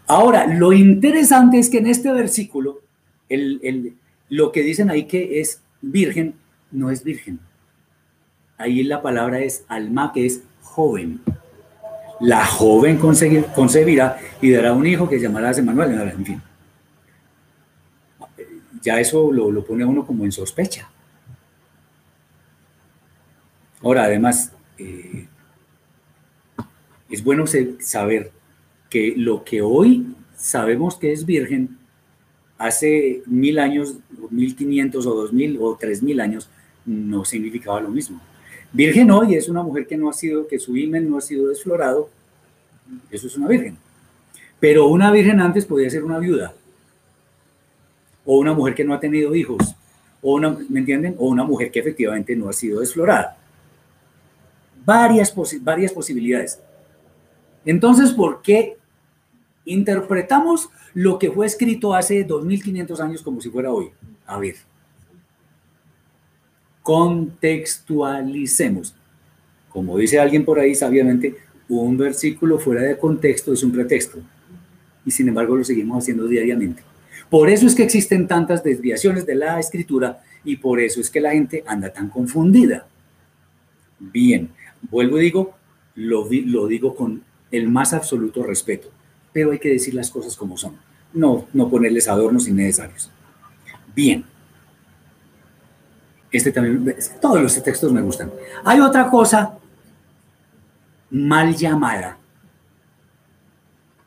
[0.06, 2.80] Ahora, lo interesante es que en este versículo,
[3.28, 3.94] el, el,
[4.30, 6.34] lo que dicen ahí que es virgen,
[6.70, 7.40] no es virgen.
[8.56, 11.20] Ahí la palabra es alma, que es joven.
[12.20, 15.92] La joven concebirá y dará un hijo que llamará Emanuel.
[15.92, 16.42] En fin,
[18.82, 20.90] ya eso lo, pone a uno como en sospecha.
[23.82, 25.26] Ahora, además, eh,
[27.08, 27.44] es bueno
[27.80, 28.32] saber
[28.90, 31.78] que lo que hoy sabemos que es virgen,
[32.58, 33.96] hace mil años,
[34.30, 36.48] mil quinientos o dos mil o tres mil años,
[36.84, 38.20] no significaba lo mismo.
[38.72, 41.48] Virgen hoy es una mujer que no ha sido, que su himen no ha sido
[41.48, 42.10] desflorado,
[43.10, 43.76] eso es una virgen.
[44.60, 46.54] Pero una virgen antes podía ser una viuda,
[48.30, 49.74] o una mujer que no ha tenido hijos,
[50.20, 51.14] o una, ¿me entienden?
[51.16, 53.38] O una mujer que efectivamente no ha sido desflorada.
[54.84, 56.60] Varias, varias posibilidades.
[57.64, 58.76] Entonces, ¿por qué
[59.64, 63.88] interpretamos lo que fue escrito hace 2500 años como si fuera hoy?
[64.26, 64.56] A ver,
[66.82, 68.94] contextualicemos.
[69.70, 71.34] Como dice alguien por ahí sabiamente,
[71.66, 74.18] un versículo fuera de contexto es un pretexto.
[75.06, 76.82] Y sin embargo lo seguimos haciendo diariamente.
[77.30, 81.20] Por eso es que existen tantas desviaciones de la escritura y por eso es que
[81.20, 82.86] la gente anda tan confundida.
[83.98, 84.50] Bien,
[84.90, 85.54] vuelvo y digo,
[85.94, 88.88] lo, digo con el más absoluto respeto,
[89.32, 90.76] pero hay que decir las cosas como son,
[91.12, 93.10] no, no ponerles adornos innecesarios.
[93.94, 94.24] Bien,
[96.30, 98.30] este también, todos los textos me gustan.
[98.64, 99.58] Hay otra cosa
[101.10, 102.18] mal llamada,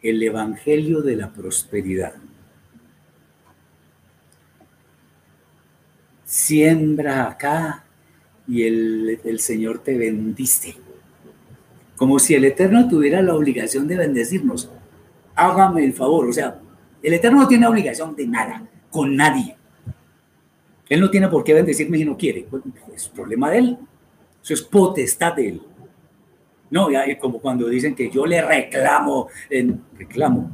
[0.01, 2.13] el Evangelio de la Prosperidad.
[6.31, 7.83] Siembra acá
[8.47, 10.75] y el, Señor te bendice.
[11.97, 14.71] Como si el Eterno tuviera la obligación de bendecirnos.
[15.35, 16.57] Hágame el favor, o sea,
[17.03, 19.57] el Eterno no tiene obligación de nada, con nadie.
[20.87, 22.47] Él no tiene por qué bendecirme si no quiere.
[22.49, 22.63] Pues,
[22.95, 23.77] es problema de él.
[24.41, 25.61] Eso es potestad de él.
[26.69, 30.49] No, ya, como cuando dicen que yo le reclamo, en, reclamo,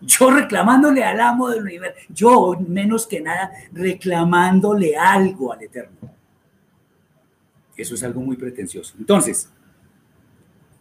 [0.00, 5.96] yo reclamándole al amo del universo, yo menos que nada reclamándole algo al Eterno.
[7.76, 8.94] Eso es algo muy pretencioso.
[8.98, 9.48] Entonces,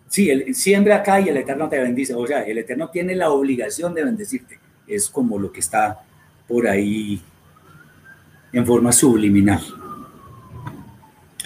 [0.08, 2.14] sí, el, siempre acá y el Eterno te bendice.
[2.14, 4.60] O sea, el Eterno tiene la obligación de bendecirte.
[4.88, 6.04] Es como lo que está
[6.48, 7.22] por ahí
[8.52, 9.62] en forma subliminal.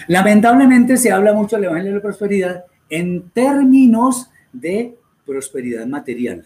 [0.08, 6.44] Lamentablemente se habla mucho del Evangelio de la Prosperidad en términos de prosperidad material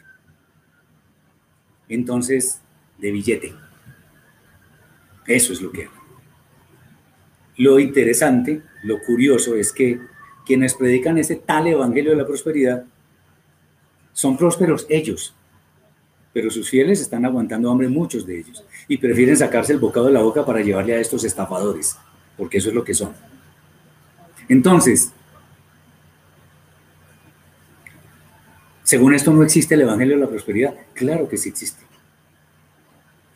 [1.89, 2.61] entonces
[2.99, 3.55] de billete.
[5.27, 5.89] Eso es lo que
[7.57, 9.99] Lo interesante, lo curioso es que
[10.45, 12.85] quienes predican ese tal evangelio de la prosperidad
[14.13, 15.35] son prósperos ellos,
[16.33, 20.13] pero sus fieles están aguantando hambre muchos de ellos y prefieren sacarse el bocado de
[20.13, 21.97] la boca para llevarle a estos estafadores,
[22.37, 23.13] porque eso es lo que son.
[24.49, 25.13] Entonces,
[28.87, 30.73] Según esto no existe el Evangelio de la Prosperidad.
[30.95, 31.83] Claro que sí existe.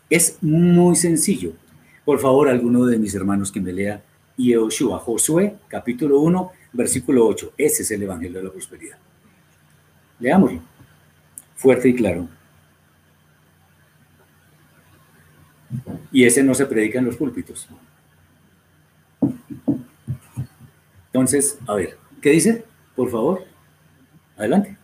[0.08, 1.54] Es muy sencillo.
[2.04, 4.00] Por favor, alguno de mis hermanos que me lea
[4.36, 7.54] Yehoshua, Josué, capítulo 1, versículo 8.
[7.58, 8.96] Ese es el Evangelio de la Prosperidad.
[10.20, 10.60] Leámoslo.
[11.56, 12.28] Fuerte y claro.
[16.12, 17.68] Y ese no se predica en los púlpitos.
[21.06, 22.64] Entonces, a ver, ¿qué dice?
[22.94, 23.44] Por favor,
[24.36, 24.79] adelante.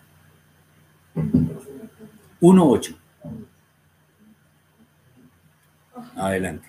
[2.41, 2.97] 1.8.
[6.15, 6.67] Adelante.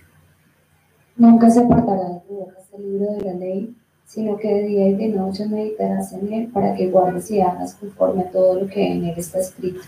[1.17, 3.75] Nunca se apartará de tu boca este libro de la ley,
[4.05, 7.75] sino que de día y de noche meditarás en él para que guardes y hagas
[7.75, 9.81] conforme a todo lo que en él está escrito.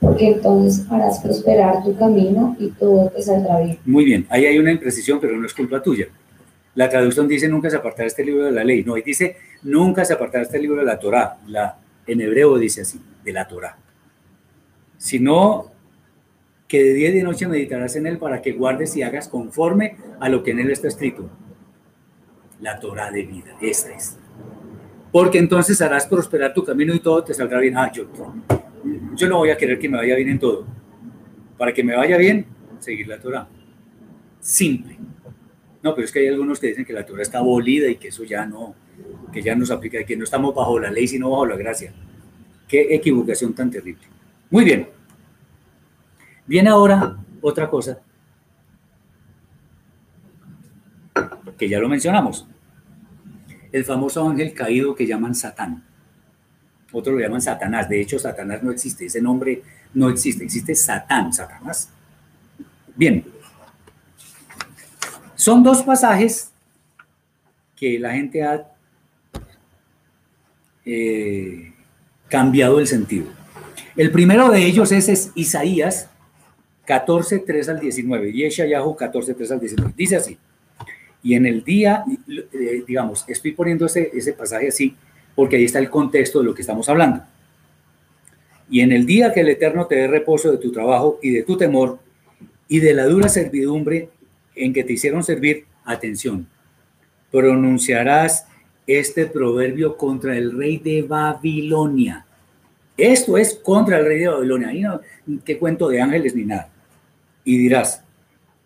[0.00, 3.78] Porque entonces harás prosperar tu camino y todo te saldrá bien.
[3.84, 6.06] Muy bien, ahí hay una imprecisión, pero no es culpa tuya.
[6.74, 8.82] La traducción dice nunca se apartará este libro de la ley.
[8.84, 11.38] No, ahí dice nunca se apartará este libro de la Torah.
[11.46, 11.76] La,
[12.06, 13.76] en hebreo dice así, de la Torah
[15.00, 15.72] sino
[16.68, 19.96] que de día y de noche meditarás en él para que guardes y hagas conforme
[20.20, 21.28] a lo que en él está escrito.
[22.60, 24.18] La Torah de vida, esa es.
[25.10, 27.78] Porque entonces harás prosperar tu camino y todo te saldrá bien.
[27.78, 28.04] Ah, yo,
[29.16, 30.66] yo no voy a querer que me vaya bien en todo.
[31.56, 32.44] Para que me vaya bien,
[32.78, 33.48] seguir la Torah.
[34.38, 34.98] Simple.
[35.82, 38.08] No, pero es que hay algunos que dicen que la Torah está abolida y que
[38.08, 38.74] eso ya no,
[39.32, 41.94] que ya nos aplica, que no estamos bajo la ley, sino bajo la gracia.
[42.68, 44.19] Qué equivocación tan terrible.
[44.50, 44.88] Muy bien.
[46.46, 47.98] Viene ahora otra cosa
[51.56, 52.46] que ya lo mencionamos.
[53.70, 55.84] El famoso ángel caído que llaman Satán.
[56.90, 57.88] Otros lo llaman Satanás.
[57.88, 59.06] De hecho, Satanás no existe.
[59.06, 59.62] Ese nombre
[59.94, 60.42] no existe.
[60.42, 61.90] Existe Satán, Satanás.
[62.96, 63.24] Bien.
[65.36, 66.50] Son dos pasajes
[67.76, 68.66] que la gente ha
[70.84, 71.72] eh,
[72.28, 73.39] cambiado el sentido.
[73.96, 76.08] El primero de ellos es, Isaías
[76.84, 78.32] 14, 3 al 19.
[78.32, 79.94] Yeshayahu 14, 3 al 19.
[79.96, 80.38] Dice así.
[81.22, 84.96] Y en el día, eh, digamos, estoy poniendo ese, ese pasaje así
[85.34, 87.22] porque ahí está el contexto de lo que estamos hablando.
[88.68, 91.42] Y en el día que el Eterno te dé reposo de tu trabajo y de
[91.42, 91.98] tu temor
[92.68, 94.10] y de la dura servidumbre
[94.54, 96.46] en que te hicieron servir, atención,
[97.30, 98.46] pronunciarás
[98.86, 102.26] este proverbio contra el rey de Babilonia.
[102.96, 104.68] Esto es contra el rey de Babilonia.
[104.68, 105.00] Ahí no,
[105.44, 106.68] qué cuento de ángeles ni nada.
[107.44, 108.02] Y dirás,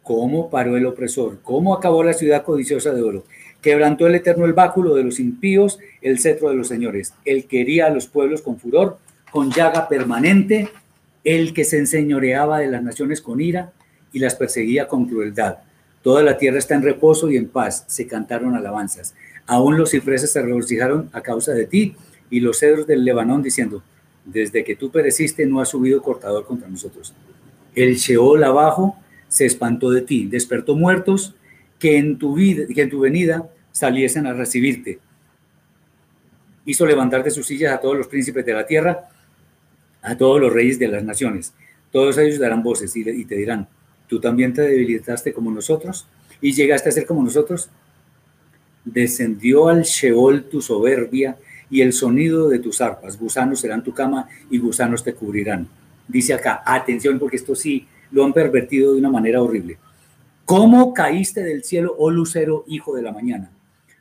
[0.02, 1.38] ¿cómo paró el opresor?
[1.42, 3.24] ¿Cómo acabó la ciudad codiciosa de oro?
[3.60, 7.14] Quebrantó el eterno el báculo de los impíos, el cetro de los señores.
[7.24, 8.98] Él quería a los pueblos con furor,
[9.30, 10.68] con llaga permanente,
[11.24, 13.72] el que se enseñoreaba de las naciones con ira
[14.12, 15.58] y las perseguía con crueldad.
[16.02, 17.84] Toda la tierra está en reposo y en paz.
[17.86, 19.14] Se cantaron alabanzas.
[19.46, 21.96] Aún los cipreses se regocijaron a causa de ti
[22.28, 23.82] y los cedros del Lebanón diciendo,
[24.24, 27.14] desde que tú pereciste no ha subido cortador contra nosotros.
[27.74, 28.96] El Sheol abajo
[29.28, 31.34] se espantó de ti, despertó muertos
[31.78, 35.00] que en tu vida, que en tu venida saliesen a recibirte.
[36.64, 39.08] Hizo levantar de sus sillas a todos los príncipes de la tierra,
[40.00, 41.52] a todos los reyes de las naciones.
[41.90, 43.68] Todos ellos darán voces y, te dirán,
[44.08, 46.06] ¿tú también te debilitaste como nosotros
[46.40, 47.68] y llegaste a ser como nosotros?
[48.84, 51.36] Descendió al Sheol tu soberbia
[51.74, 53.18] y el sonido de tus arpas.
[53.18, 55.66] Gusanos serán tu cama y gusanos te cubrirán.
[56.06, 59.78] Dice acá, atención, porque esto sí lo han pervertido de una manera horrible.
[60.44, 63.50] ¿Cómo caíste del cielo, oh lucero, hijo de la mañana?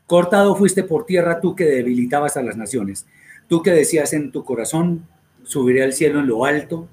[0.06, 3.08] Cortado fuiste por tierra tú que debilitabas a las naciones.
[3.48, 5.08] Tú que decías en tu corazón,
[5.44, 6.88] subiré al cielo en lo alto,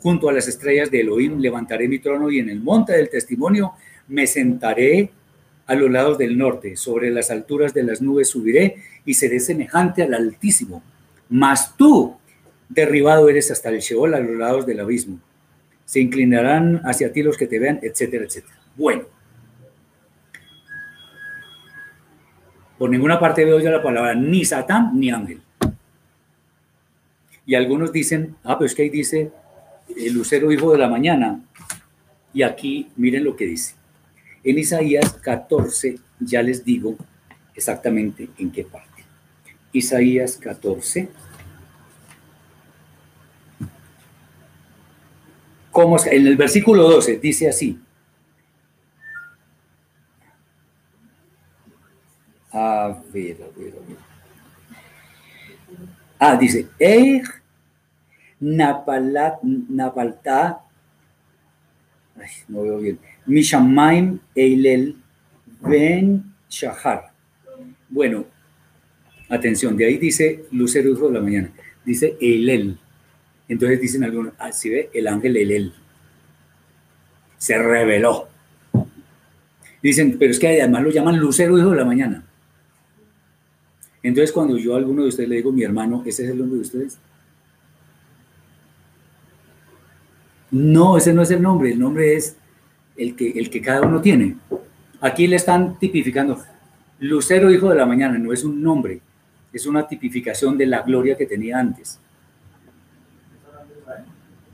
[0.00, 3.72] junto a las estrellas de Elohim levantaré mi trono y en el monte del testimonio
[4.08, 5.10] me sentaré
[5.66, 10.02] a los lados del norte, sobre las alturas de las nubes subiré y seré semejante
[10.02, 10.82] al Altísimo.
[11.28, 12.16] Mas tú,
[12.68, 15.18] derribado eres hasta el Sheol, a los lados del abismo.
[15.84, 18.54] Se inclinarán hacia ti los que te vean, etcétera, etcétera.
[18.76, 19.04] Bueno,
[22.78, 25.40] por ninguna parte veo yo la palabra ni Satán ni ángel.
[27.46, 29.30] Y algunos dicen, ah, pero es que ahí dice
[29.96, 31.40] el lucero hijo de la mañana.
[32.34, 33.75] Y aquí miren lo que dice.
[34.46, 36.96] En Isaías 14 ya les digo
[37.52, 39.04] exactamente en qué parte.
[39.72, 41.08] Isaías 14.
[45.72, 46.06] ¿Cómo es?
[46.06, 47.76] En el versículo 12 dice así.
[52.52, 53.98] A ver, a ver, a ver.
[56.20, 57.26] Ah, dice, Eich
[58.38, 60.60] Napalat, Napalta,
[62.16, 64.96] ay, no veo bien, Mishamaim Eilel
[65.60, 67.12] Ben Shahar.
[67.88, 68.26] Bueno,
[69.28, 71.50] atención, de ahí dice Lucero de la mañana,
[71.84, 72.78] dice Eilel.
[73.48, 75.72] Entonces dicen algunos, así ah, ve, el ángel Eilel
[77.38, 78.28] se reveló.
[79.82, 82.24] Dicen, pero es que además lo llaman Lucero hijo de la mañana.
[84.02, 86.56] Entonces, cuando yo a alguno de ustedes le digo mi hermano, ¿ese es el nombre
[86.56, 86.98] de ustedes?
[90.50, 92.36] No, ese no es el nombre, el nombre es
[92.96, 94.36] el que, el que cada uno tiene.
[95.00, 96.42] Aquí le están tipificando.
[97.00, 99.00] Lucero, hijo de la mañana, no es un nombre,
[99.52, 101.98] es una tipificación de la gloria que tenía antes.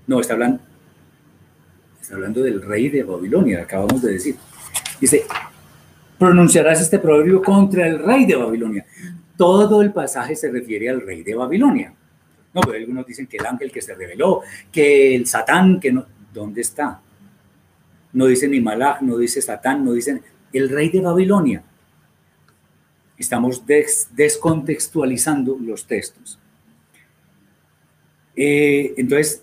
[0.07, 0.61] No, está hablando,
[2.01, 4.36] está hablando del rey de Babilonia, acabamos de decir.
[5.01, 5.22] Dice,
[6.18, 8.84] pronunciarás este proverbio contra el rey de Babilonia
[9.43, 11.93] todo el pasaje se refiere al rey de Babilonia.
[12.55, 16.07] No, pero algunos dicen que el ángel que se reveló, que el Satán, que no.
[16.32, 17.01] ¿Dónde está?
[18.13, 21.63] No dice ni no dice Satán, no dicen el rey de Babilonia.
[23.17, 26.39] Estamos descontextualizando los textos.
[28.35, 29.43] Eh, entonces,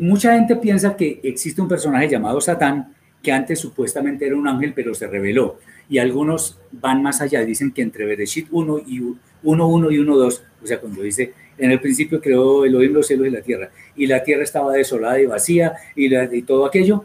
[0.00, 4.74] mucha gente piensa que existe un personaje llamado Satán que antes supuestamente era un ángel,
[4.74, 5.58] pero se reveló
[5.88, 9.00] y algunos van más allá, dicen que entre Bereshit 1 y
[9.42, 13.06] 1, 1 y 1, 2, o sea, cuando dice, en el principio creó Elohim los
[13.06, 17.04] cielos y la tierra, y la tierra estaba desolada y vacía, y, y todo aquello,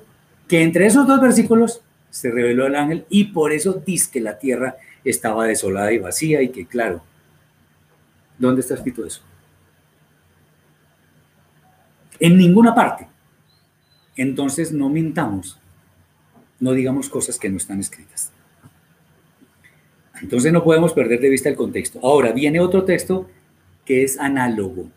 [0.50, 4.40] que entre esos dos versículos se reveló el ángel, y por eso dice que la
[4.40, 4.76] tierra
[5.06, 7.02] estaba desolada y vacía, y que claro,
[8.38, 9.22] ¿dónde está escrito eso?
[12.20, 13.08] En ninguna parte.
[14.18, 15.58] entonces no mintamos,
[16.60, 18.34] no digamos cosas que no están escritas.
[20.22, 22.00] Entonces no podemos perder de vista el contexto.
[22.04, 23.30] Ahora viene otro texto
[23.86, 24.90] que es análogo.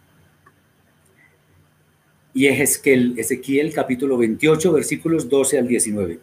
[2.35, 6.19] Y es Ezequiel, Ezequiel capítulo 28, versículos 12 al 19.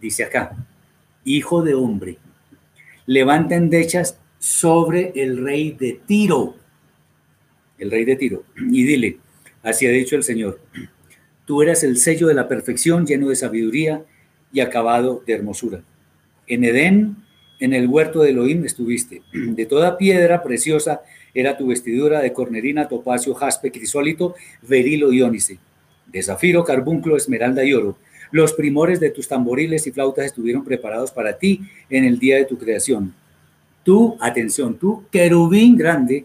[0.00, 0.56] Dice acá,
[1.24, 2.18] hijo de hombre,
[3.06, 6.54] levanta endechas sobre el rey de Tiro,
[7.78, 9.18] el rey de Tiro, y dile,
[9.62, 10.60] así ha dicho el Señor,
[11.46, 14.04] tú eras el sello de la perfección, lleno de sabiduría
[14.52, 15.82] y acabado de hermosura.
[16.46, 17.16] En Edén,
[17.58, 21.00] en el huerto de Elohim estuviste, de toda piedra preciosa
[21.34, 25.58] era tu vestidura de cornerina, topacio, jaspe, crisólito, verilo y ónice,
[26.06, 27.98] de zafiro, carbunclo, esmeralda y oro.
[28.30, 31.60] Los primores de tus tamboriles y flautas estuvieron preparados para ti
[31.90, 33.14] en el día de tu creación.
[33.82, 36.24] Tú, atención, tú, querubín grande,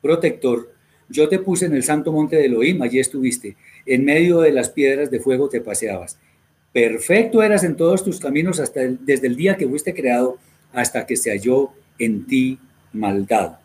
[0.00, 0.72] protector,
[1.08, 3.56] yo te puse en el santo monte de Elohim, allí estuviste.
[3.86, 6.18] En medio de las piedras de fuego te paseabas.
[6.72, 10.38] Perfecto eras en todos tus caminos hasta desde el día que fuiste creado
[10.72, 12.58] hasta que se halló en ti
[12.92, 13.58] maldad.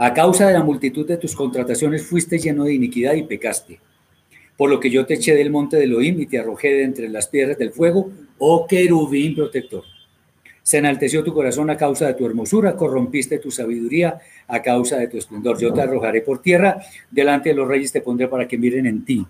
[0.00, 3.80] A causa de la multitud de tus contrataciones fuiste lleno de iniquidad y pecaste.
[4.56, 7.08] Por lo que yo te eché del monte de Elohim y te arrojé de entre
[7.08, 9.82] las piedras del fuego, oh querubín protector.
[10.62, 15.08] Se enalteció tu corazón a causa de tu hermosura, corrompiste tu sabiduría a causa de
[15.08, 15.58] tu esplendor.
[15.58, 16.80] Yo te arrojaré por tierra,
[17.10, 19.26] delante de los reyes te pondré para que miren en ti,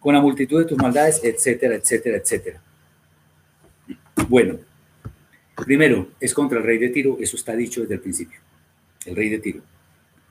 [0.00, 2.60] con la multitud de tus maldades, etcétera, etcétera, etcétera.
[4.28, 4.58] Bueno,
[5.54, 8.40] primero, es contra el rey de Tiro, eso está dicho desde el principio
[9.06, 9.60] el rey de Tiro.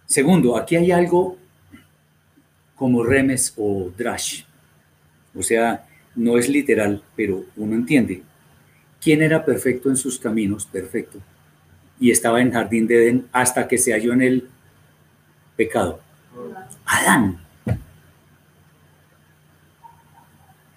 [0.05, 1.37] Segundo, aquí hay algo
[2.75, 4.43] como remes o drash.
[5.35, 8.23] O sea, no es literal, pero uno entiende.
[9.01, 10.65] ¿Quién era perfecto en sus caminos?
[10.65, 11.19] Perfecto.
[11.99, 14.49] Y estaba en jardín de Edén hasta que se halló en el
[15.55, 16.01] pecado.
[16.85, 17.39] Adán.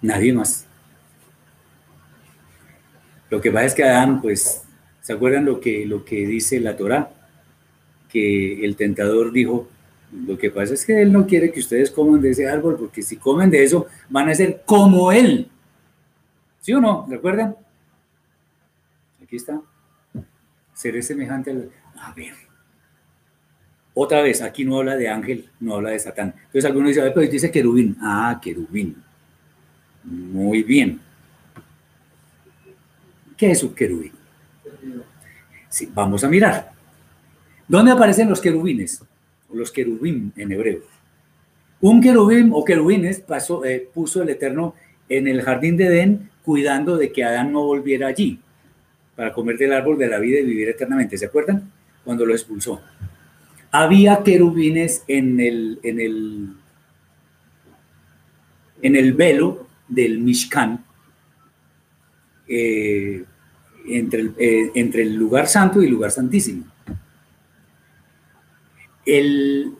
[0.01, 0.65] Nadie más.
[3.29, 4.63] Lo que pasa es que Adán, pues,
[5.01, 7.09] ¿se acuerdan lo que, lo que dice la Torah?
[8.15, 9.67] Que el tentador dijo,
[10.25, 13.01] lo que pasa es que él no quiere que ustedes coman de ese árbol, porque
[13.01, 15.49] si comen de eso van a ser como él.
[16.61, 17.05] ¿Sí o no?
[17.09, 17.57] ¿Recuerdan?
[19.21, 19.61] Aquí está.
[20.73, 21.69] Seré semejante al...
[21.97, 22.33] A ver.
[23.93, 26.33] Otra vez, aquí no habla de ángel, no habla de Satán.
[26.37, 27.97] Entonces algunos dicen, pero dice querubín.
[27.99, 28.95] Ah, querubín.
[30.05, 31.01] Muy bien.
[33.35, 34.13] ¿Qué es un querubín?
[35.67, 36.74] Sí, vamos a mirar.
[37.67, 39.03] ¿Dónde aparecen los querubines?
[39.51, 40.81] Los querubín en hebreo.
[41.81, 44.75] Un querubín o querubines pasó, eh, puso el Eterno
[45.09, 48.39] en el jardín de Edén cuidando de que Adán no volviera allí
[49.15, 51.17] para comer del árbol de la vida y vivir eternamente.
[51.17, 51.71] ¿Se acuerdan?
[52.03, 52.81] Cuando lo expulsó.
[53.71, 56.49] Había querubines en el, en el,
[58.81, 60.83] en el velo del Mishkan,
[62.47, 63.23] eh,
[63.87, 66.65] entre, eh, entre el lugar santo y el lugar santísimo
[69.05, 69.75] el,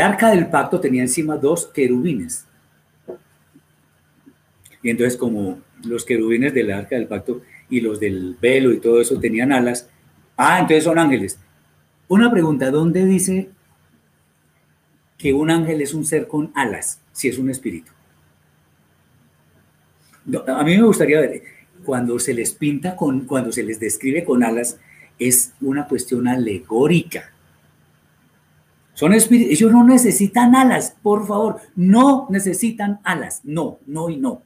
[0.00, 2.46] arca del pacto tenía encima dos querubines.
[4.82, 9.00] Y entonces como los querubines del arca del pacto y los del velo y todo
[9.00, 9.88] eso tenían alas,
[10.36, 11.38] ah, entonces son ángeles.
[12.08, 13.50] Una pregunta, ¿dónde dice
[15.18, 17.92] que un ángel es un ser con alas, si es un espíritu?
[20.46, 21.42] a mí me gustaría ver,
[21.84, 24.78] cuando se les pinta con, cuando se les describe con alas,
[25.18, 27.32] es una cuestión alegórica.
[28.98, 34.42] Son espíritus, ellos no necesitan alas, por favor, no necesitan alas, no, no y no.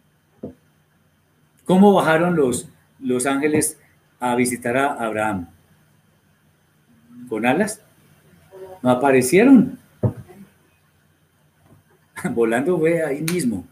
[1.64, 2.68] ¿Cómo bajaron los,
[3.00, 3.78] los ángeles
[4.20, 5.48] a visitar a Abraham?
[7.30, 7.80] ¿Con alas?
[8.82, 9.78] No aparecieron.
[12.34, 13.66] Volando fue ahí mismo.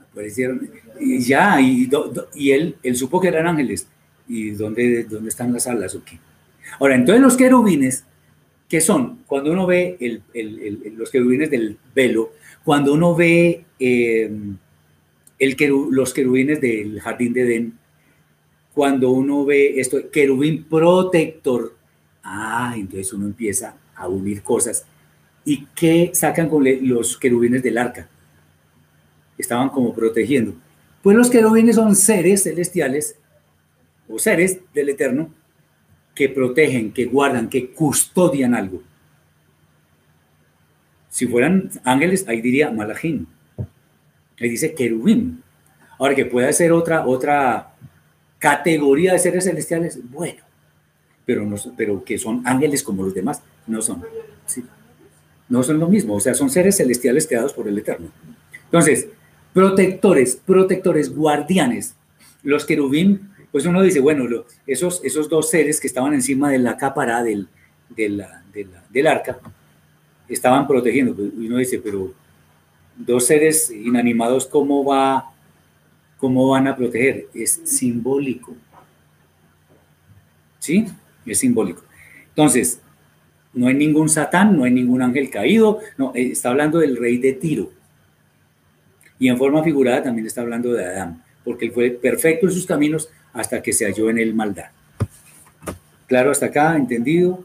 [0.00, 0.70] Aparecieron.
[0.98, 1.90] Y ya, y,
[2.34, 3.86] y él, él supo que eran ángeles.
[4.26, 6.18] ¿Y dónde, dónde están las alas o qué?
[6.80, 8.06] Ahora, entonces los querubines
[8.72, 9.18] ¿Qué son?
[9.26, 9.98] Cuando uno ve
[10.96, 12.32] los querubines del velo,
[12.64, 14.56] cuando uno ve em,
[15.90, 17.78] los querubines del jardín de Edén,
[18.72, 21.76] cuando uno ve esto, querubín protector,
[22.22, 24.86] ah, entonces uno empieza a unir cosas.
[25.44, 28.08] ¿Y qué sacan con los querubines del arca?
[29.36, 30.54] Estaban como protegiendo.
[31.02, 33.16] Pues los querubines son seres celestiales
[34.08, 35.30] o seres del Eterno
[36.14, 38.82] que protegen, que guardan, que custodian algo.
[41.08, 43.26] Si fueran ángeles, ahí diría malachín.
[44.40, 45.42] Ahí dice querubín.
[45.98, 47.74] Ahora que puede ser otra, otra
[48.38, 50.42] categoría de seres celestiales, bueno,
[51.24, 54.02] pero, no, pero que son ángeles como los demás, no son.
[55.48, 58.08] No son lo mismo, o sea, son seres celestiales creados por el Eterno.
[58.64, 59.08] Entonces,
[59.52, 61.94] protectores, protectores, guardianes.
[62.42, 64.26] Los querubín, pues uno dice, bueno,
[64.66, 67.48] esos, esos dos seres que estaban encima de la cápara del,
[67.90, 69.38] del arca,
[70.26, 71.14] estaban protegiendo.
[71.14, 72.14] Pues uno dice, pero
[72.96, 75.32] dos seres inanimados, ¿cómo, va,
[76.16, 77.28] ¿cómo van a proteger?
[77.34, 78.56] Es simbólico.
[80.58, 80.86] ¿Sí?
[81.26, 81.84] Es simbólico.
[82.28, 82.80] Entonces,
[83.52, 87.18] no hay ningún satán, no hay ningún ángel caído, no, eh, está hablando del rey
[87.18, 87.70] de Tiro.
[89.18, 92.66] Y en forma figurada también está hablando de Adán, porque él fue perfecto en sus
[92.66, 94.70] caminos hasta que se halló en el maldad.
[96.06, 97.44] Claro, hasta acá, entendido.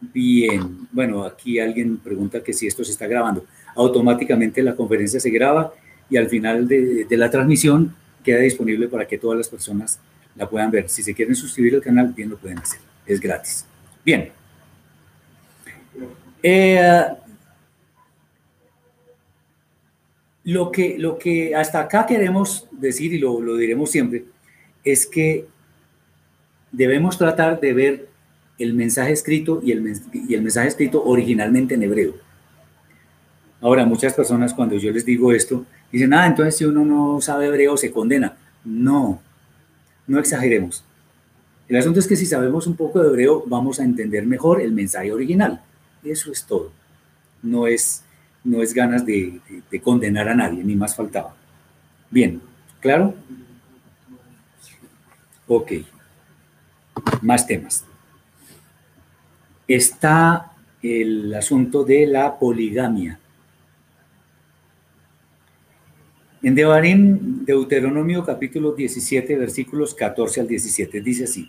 [0.00, 3.44] Bien, bueno, aquí alguien pregunta que si esto se está grabando.
[3.74, 5.72] Automáticamente la conferencia se graba
[6.10, 7.94] y al final de, de la transmisión
[8.24, 9.98] queda disponible para que todas las personas
[10.36, 10.88] la puedan ver.
[10.88, 12.80] Si se quieren suscribir al canal, bien lo pueden hacer.
[13.06, 13.66] Es gratis.
[14.04, 14.30] Bien.
[16.42, 17.06] Eh,
[20.44, 24.24] lo, que, lo que hasta acá queremos decir, y lo, lo diremos siempre,
[24.84, 25.46] es que
[26.72, 28.08] debemos tratar de ver
[28.58, 32.14] el mensaje escrito y el, y el mensaje escrito originalmente en hebreo.
[33.60, 37.46] Ahora, muchas personas cuando yo les digo esto, dicen, ah, entonces si uno no sabe
[37.46, 38.36] hebreo se condena.
[38.64, 39.20] No,
[40.06, 40.84] no exageremos.
[41.68, 44.72] El asunto es que si sabemos un poco de hebreo, vamos a entender mejor el
[44.72, 45.62] mensaje original.
[46.02, 46.72] Eso es todo.
[47.42, 48.02] No es,
[48.44, 51.34] no es ganas de, de- de condenar a nadie, ni más faltaba.
[52.10, 52.40] Bien,
[52.80, 53.14] ¿claro?
[55.46, 55.72] Ok.
[57.22, 57.84] Más temas.
[59.68, 60.52] Está
[60.82, 63.18] el asunto de la poligamia.
[66.42, 71.48] En Devarim, Deuteronomio capítulo 17, versículos 14 al 17, dice así,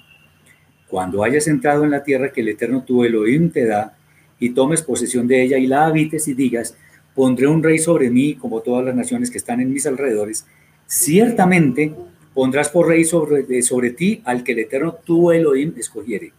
[0.87, 3.97] Cuando hayas entrado en la tierra que el Eterno tu Elohim te da,
[4.39, 6.77] y tomes posesión de ella y la habites y digas,
[7.15, 10.45] pondré un rey sobre mí como todas las naciones que están en mis alrededores,
[10.87, 11.93] ciertamente
[12.33, 16.33] pondrás por rey sobre, sobre ti al que el Eterno tu Elohim escogiere.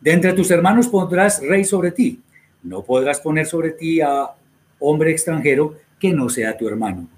[0.00, 2.20] De entre tus hermanos pondrás rey sobre ti.
[2.62, 4.30] No podrás poner sobre ti a
[4.78, 7.08] hombre extranjero que no sea tu hermano.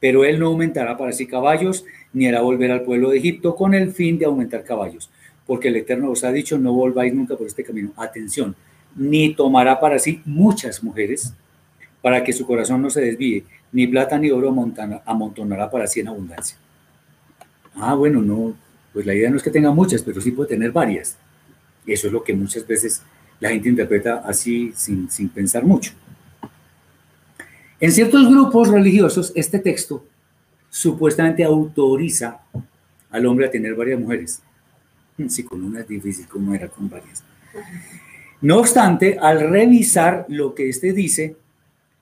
[0.00, 3.74] Pero él no aumentará para sí caballos, ni hará volver al pueblo de Egipto con
[3.74, 5.10] el fin de aumentar caballos.
[5.46, 7.92] Porque el Eterno os ha dicho, no volváis nunca por este camino.
[7.96, 8.56] Atención,
[8.96, 11.34] ni tomará para sí muchas mujeres,
[12.02, 14.54] para que su corazón no se desvíe, ni plata ni oro
[15.04, 16.56] amontonará para sí en abundancia.
[17.74, 18.54] Ah, bueno, no,
[18.92, 21.16] pues la idea no es que tenga muchas, pero sí puede tener varias.
[21.86, 23.02] Eso es lo que muchas veces
[23.38, 25.92] la gente interpreta así sin, sin pensar mucho.
[27.78, 30.04] En ciertos grupos religiosos, este texto
[30.68, 32.40] supuestamente autoriza
[33.10, 34.42] al hombre a tener varias mujeres.
[35.28, 37.22] Si con una es difícil, como era con varias.
[38.42, 41.36] No obstante, al revisar lo que este dice,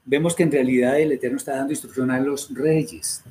[0.05, 3.23] vemos que en realidad el Eterno está dando instrucción a los reyes,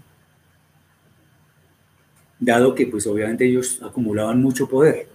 [2.39, 5.07] dado que pues obviamente ellos acumulaban mucho poder.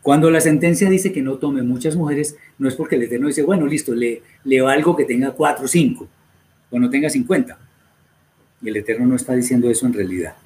[0.00, 3.42] Cuando la sentencia dice que no tome muchas mujeres, no es porque el Eterno dice,
[3.42, 6.06] bueno, listo, le, le valgo que tenga cuatro o cinco,
[6.70, 7.58] o no tenga cincuenta.
[8.62, 10.36] Y el Eterno no está diciendo eso en realidad.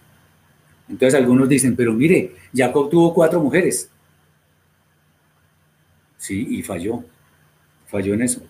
[0.88, 3.90] Entonces algunos dicen, pero mire, Jacob tuvo cuatro mujeres.
[6.20, 7.02] Sí, y falló.
[7.86, 8.42] Falló en eso.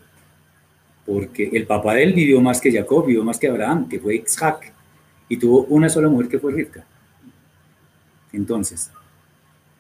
[1.07, 4.17] Porque el papá de él vivió más que Jacob, vivió más que Abraham, que fue
[4.17, 4.73] Isaac,
[5.29, 6.85] y tuvo una sola mujer que fue Rivka.
[8.33, 8.91] Entonces,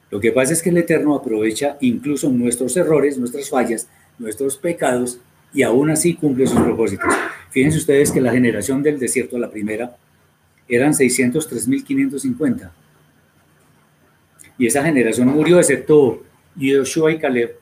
[0.09, 3.89] lo que pasa es que el Eterno aprovecha incluso nuestros errores, nuestras fallas,
[4.19, 5.19] nuestros pecados,
[5.53, 7.13] y aún así cumple sus propósitos.
[7.51, 9.97] Fíjense ustedes que la generación del desierto, la primera,
[10.69, 12.71] eran 603.550.
[14.59, 16.23] Y esa generación murió, excepto
[16.55, 17.57] Yoshua y Caleb.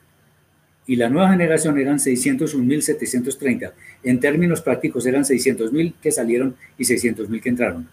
[0.89, 3.73] Y la nueva generación eran 601.730.
[4.01, 7.87] En términos prácticos eran 600.000 que salieron y 600.000 que entraron.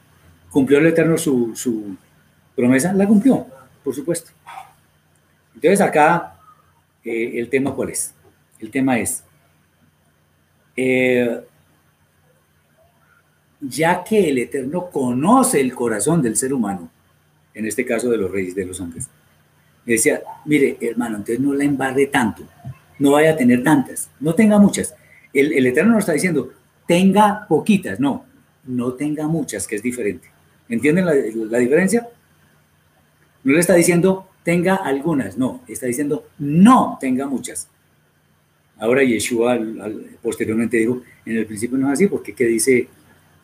[0.49, 1.95] ¿Cumplió el Eterno su, su
[2.55, 2.95] promesa?
[2.95, 3.47] La cumplió,
[3.85, 4.31] por supuesto.
[5.55, 6.39] Entonces acá
[7.05, 8.15] eh, el tema cuál es?
[8.61, 9.23] El tema es,
[10.75, 11.39] eh,
[13.61, 16.91] ya que el Eterno conoce el corazón del ser humano,
[17.53, 19.07] en este caso de los reyes, de los hombres,
[19.85, 22.43] decía, mire, hermano, entonces no la embarre tanto,
[22.99, 24.95] no vaya a tener tantas, no tenga muchas.
[25.33, 26.53] El, Eterno nos está diciendo,
[26.87, 28.25] tenga poquitas, no,
[28.65, 30.29] no tenga muchas, que es diferente.
[30.69, 32.09] ¿Entienden la, diferencia?
[33.45, 37.69] No le está diciendo, tenga algunas, no, está diciendo, no tenga muchas.
[38.79, 39.59] Ahora Yeshua
[40.23, 42.89] posteriormente dijo, en el principio no es así, porque ¿qué dice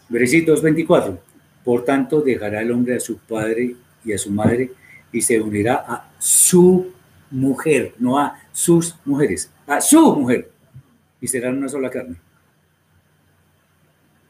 [0.09, 1.19] versículo 24?
[1.65, 4.73] Por tanto, dejará el hombre a su padre y a su madre
[5.13, 6.93] y se unirá a su
[7.31, 10.51] mujer, no a sus mujeres, a su mujer,
[11.21, 12.17] y serán una sola carne.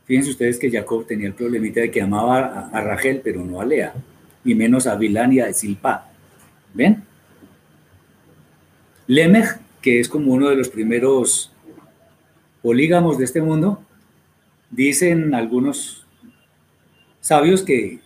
[0.04, 3.64] Fíjense ustedes que Jacob tenía el problemita de que amaba a, Rachel, pero no a
[3.64, 3.94] Lea,
[4.44, 6.10] y menos a Bilán y a Silpa.
[6.74, 7.02] ¿Ven?
[9.06, 11.52] Lemech, que es como uno de los primeros
[12.62, 13.82] polígamos de este mundo,
[14.70, 16.06] dicen algunos
[17.20, 18.00] sabios que,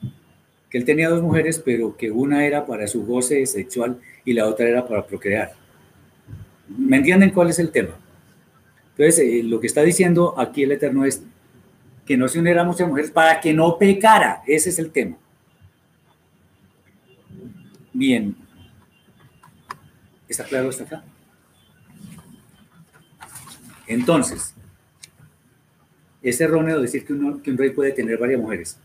[0.71, 4.47] que él tenía dos mujeres, pero que una era para su goce sexual y la
[4.47, 5.66] otra era para procrear.
[6.69, 7.95] ¿Me entienden cuál es el tema?
[8.97, 11.23] Entonces, eh, lo que está diciendo aquí el Eterno es
[12.07, 14.43] que no se uniera a mujeres para que no pecara.
[14.47, 15.17] Ese es el tema.
[17.93, 18.35] Bien.
[20.29, 21.05] ¿Está claro hasta acá?
[23.87, 24.55] Entonces,
[26.23, 28.79] es erróneo decir que, que un rey puede tener varias mujeres.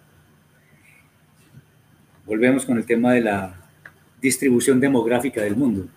[2.25, 3.55] Volvemos con el tema de la
[4.21, 5.87] distribución demográfica del mundo.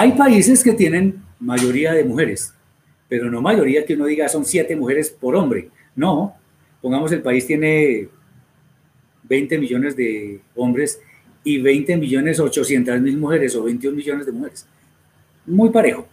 [0.00, 2.54] Hay países que tienen mayoría de mujeres,
[3.08, 5.70] pero no mayoría que uno diga son siete mujeres por hombre.
[5.96, 6.36] No,
[6.80, 8.08] pongamos el país tiene
[9.24, 11.00] 20 millones de hombres
[11.42, 14.66] y 20 millones 800 mil mujeres o 21 millones de mujeres.
[15.44, 16.06] Muy parejo.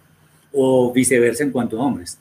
[0.52, 2.18] O viceversa en cuanto a hombres.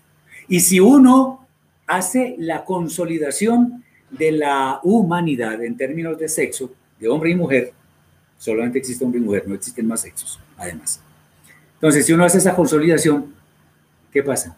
[0.46, 1.48] Y si uno
[1.86, 6.70] hace la consolidación de la humanidad en términos de sexo,
[7.00, 7.72] de hombre y mujer,
[8.36, 11.03] solamente existe hombre y mujer, no existen más sexos, además.
[11.74, 13.34] Entonces, si uno hace esa consolidación,
[14.12, 14.56] ¿qué pasa?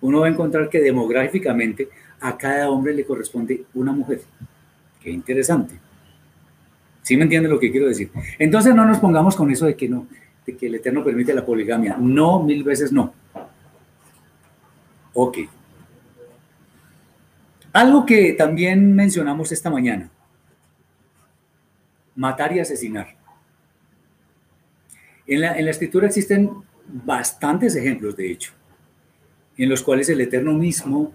[0.00, 1.88] Uno va a encontrar que demográficamente
[2.20, 4.22] a cada hombre le corresponde una mujer.
[5.00, 5.78] Qué interesante.
[7.02, 8.10] ¿Sí me entienden lo que quiero decir?
[8.38, 10.06] Entonces no nos pongamos con eso de que no,
[10.46, 11.96] de que el Eterno permite la poligamia.
[11.98, 13.12] No, mil veces no.
[15.12, 15.38] Ok.
[17.72, 20.08] Algo que también mencionamos esta mañana.
[22.14, 23.08] Matar y asesinar.
[25.26, 26.50] En la, escritura existen
[26.86, 28.52] bastantes ejemplos, de hecho,
[29.56, 31.12] en los cuales el Eterno mismo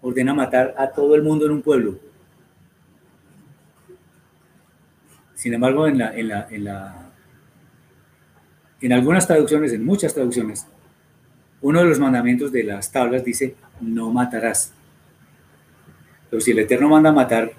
[0.00, 1.98] ordena matar a todo el mundo en un pueblo.
[5.34, 6.00] Sin embargo, en,
[8.92, 10.66] algunas traducciones, en muchas traducciones,
[11.60, 14.72] uno de los mandamientos de las tablas dice, no matarás.
[16.30, 17.52] Pero si el Eterno manda matar,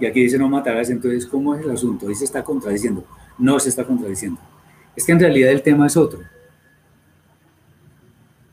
[0.00, 2.08] y aquí dice no matarás, entonces, ¿cómo es el asunto?
[2.08, 3.04] Ahí se está contradiciendo.
[3.38, 4.40] No se está contradiciendo.
[4.96, 6.20] Es que en realidad el tema es otro.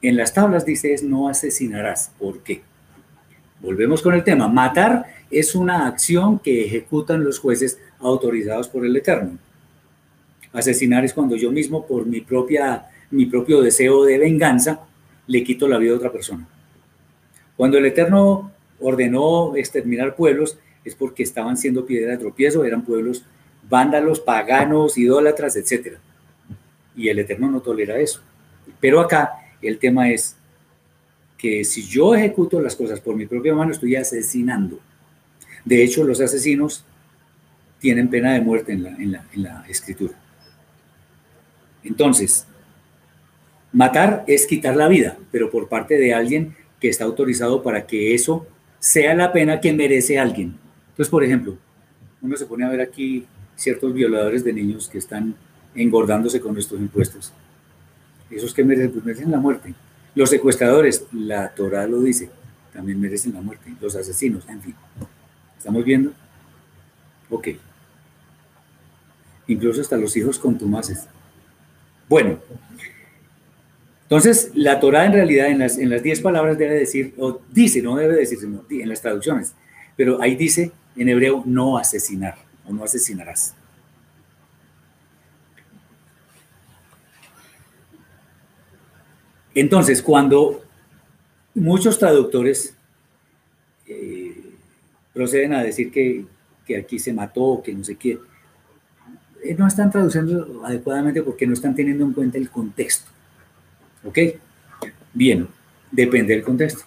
[0.01, 2.11] En las tablas dice es no asesinarás.
[2.19, 2.61] ¿Por qué?
[3.61, 4.49] Volvemos con el tema.
[4.49, 9.39] Matar es una acción que ejecutan los jueces autorizados por el Eterno.
[10.51, 14.81] Asesinar es cuando yo mismo, por mi, propia, mi propio deseo de venganza,
[15.27, 16.45] le quito la vida a otra persona.
[17.55, 23.23] Cuando el Eterno ordenó exterminar pueblos, es porque estaban siendo piedra de tropiezo, eran pueblos
[23.69, 25.97] vándalos, paganos, idólatras, etc.
[26.95, 28.21] Y el Eterno no tolera eso.
[28.79, 30.35] Pero acá el tema es
[31.37, 34.79] que si yo ejecuto las cosas por mi propia mano, estoy asesinando.
[35.65, 36.85] De hecho, los asesinos
[37.79, 38.89] tienen pena de muerte en la,
[39.33, 40.13] en la, escritura.
[41.83, 42.47] Entonces,
[43.73, 48.13] matar es quitar la vida, pero por parte de alguien que está autorizado para que
[48.13, 48.47] eso
[48.79, 50.57] sea la pena que merece alguien.
[50.91, 51.57] Entonces, por ejemplo,
[52.21, 53.25] uno se pone a ver aquí
[53.55, 55.35] ciertos violadores de niños que están
[55.75, 57.31] engordándose con nuestros impuestos.
[58.29, 59.73] Esos que merecen, pues merecen la muerte.
[60.15, 62.29] Los secuestradores, la Torah lo dice,
[62.73, 63.73] también merecen la muerte.
[63.81, 64.75] Los asesinos, en fin.
[65.57, 66.11] ¿Estamos viendo?
[67.29, 67.49] Ok.
[69.47, 71.07] Incluso hasta los hijos contumaces.
[72.07, 72.39] Bueno,
[74.03, 77.81] entonces la Torah en realidad en las, en las diez palabras debe decir, o dice,
[77.81, 79.53] no debe decir, sino en las traducciones,
[79.95, 82.35] pero ahí dice en hebreo no asesinar
[82.67, 83.55] o no asesinarás.
[89.55, 90.63] Entonces, cuando
[91.53, 92.75] muchos traductores
[93.87, 94.53] eh,
[95.13, 96.25] proceden a decir que,
[96.75, 98.19] aquí se mató, que no sé qué,
[99.43, 103.11] eh, no están traduciendo adecuadamente porque no están teniendo en cuenta el contexto.
[104.03, 104.17] ¿Ok?
[105.13, 105.47] Bien,
[105.91, 106.85] depende del contexto.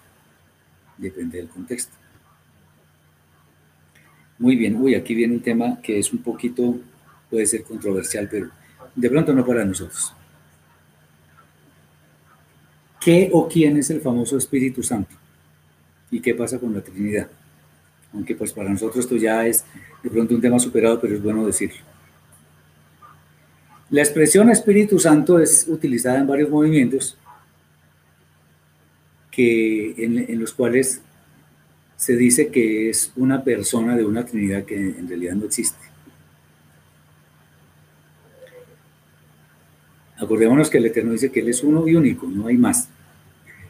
[0.98, 1.92] Depende del contexto.
[4.38, 6.78] Muy bien, uy, aquí viene un tema que es un poquito,
[7.30, 8.50] puede ser controversial, pero
[8.94, 10.15] de pronto no para nosotros.
[13.06, 15.14] ¿Qué o quién es el famoso Espíritu Santo?
[16.10, 17.28] ¿Y qué pasa con la Trinidad?
[18.12, 19.64] Aunque pues para nosotros esto ya es
[20.02, 21.76] de pronto un tema superado, pero es bueno decirlo.
[23.90, 27.16] La expresión Espíritu Santo es utilizada en varios movimientos
[29.30, 31.00] que, en, en los cuales
[31.96, 35.78] se dice que es una persona de una Trinidad que en realidad no existe.
[40.16, 42.88] Acordémonos que el Eterno dice que Él es uno y único, no hay más.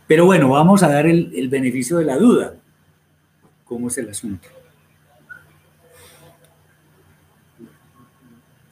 [0.06, 2.54] Pero bueno, vamos a dar el, beneficio de la duda.
[3.64, 4.48] ¿Cómo es el asunto?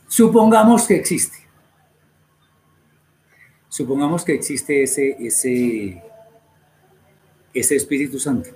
[0.06, 1.38] Supongamos que existe.
[3.68, 6.00] Supongamos que existe ese, ese,
[7.52, 8.50] ese Espíritu Santo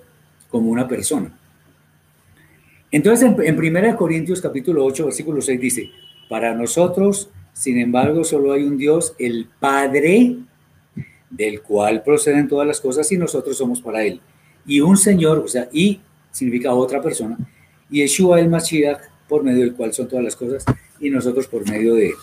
[0.49, 1.37] como una persona.
[2.89, 5.91] Entonces, en, en 1 Corintios capítulo 8, versículo 6 dice,
[6.29, 10.37] para nosotros, sin embargo, solo hay un Dios, el Padre,
[11.29, 14.19] del cual proceden todas las cosas y nosotros somos para Él.
[14.65, 16.01] Y un Señor, o sea, y
[16.31, 17.37] significa otra persona,
[17.89, 20.65] y Yeshua el Mashiach, por medio del cual son todas las cosas,
[20.99, 22.15] y nosotros por medio de Él.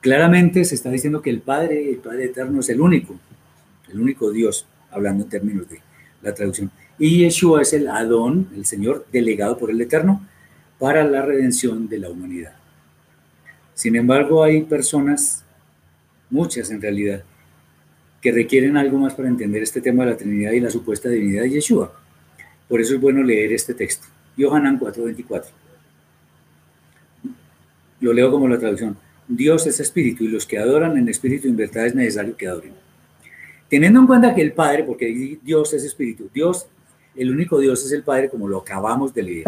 [0.00, 3.16] Claramente se está diciendo que el Padre, el Padre eterno es el único,
[3.92, 5.80] el único Dios, hablando en términos de
[6.22, 6.70] la traducción.
[6.98, 10.26] Y Yeshua es el Adón, el Señor delegado por el Eterno
[10.78, 12.54] para la redención de la humanidad.
[13.74, 15.44] Sin embargo, hay personas,
[16.28, 17.22] muchas en realidad,
[18.20, 21.42] que requieren algo más para entender este tema de la Trinidad y la supuesta divinidad
[21.42, 21.92] de Yeshua.
[22.68, 24.06] Por eso es bueno leer este texto.
[24.36, 25.50] Yohanan 4:24.
[28.00, 28.96] Lo leo como la traducción.
[29.26, 32.48] Dios es espíritu y los que adoran en espíritu y en verdad es necesario que
[32.48, 32.72] adoren.
[33.68, 36.66] Teniendo en cuenta que el Padre, porque Dios es espíritu, Dios,
[37.14, 39.44] el único Dios es el Padre, como lo acabamos de leer.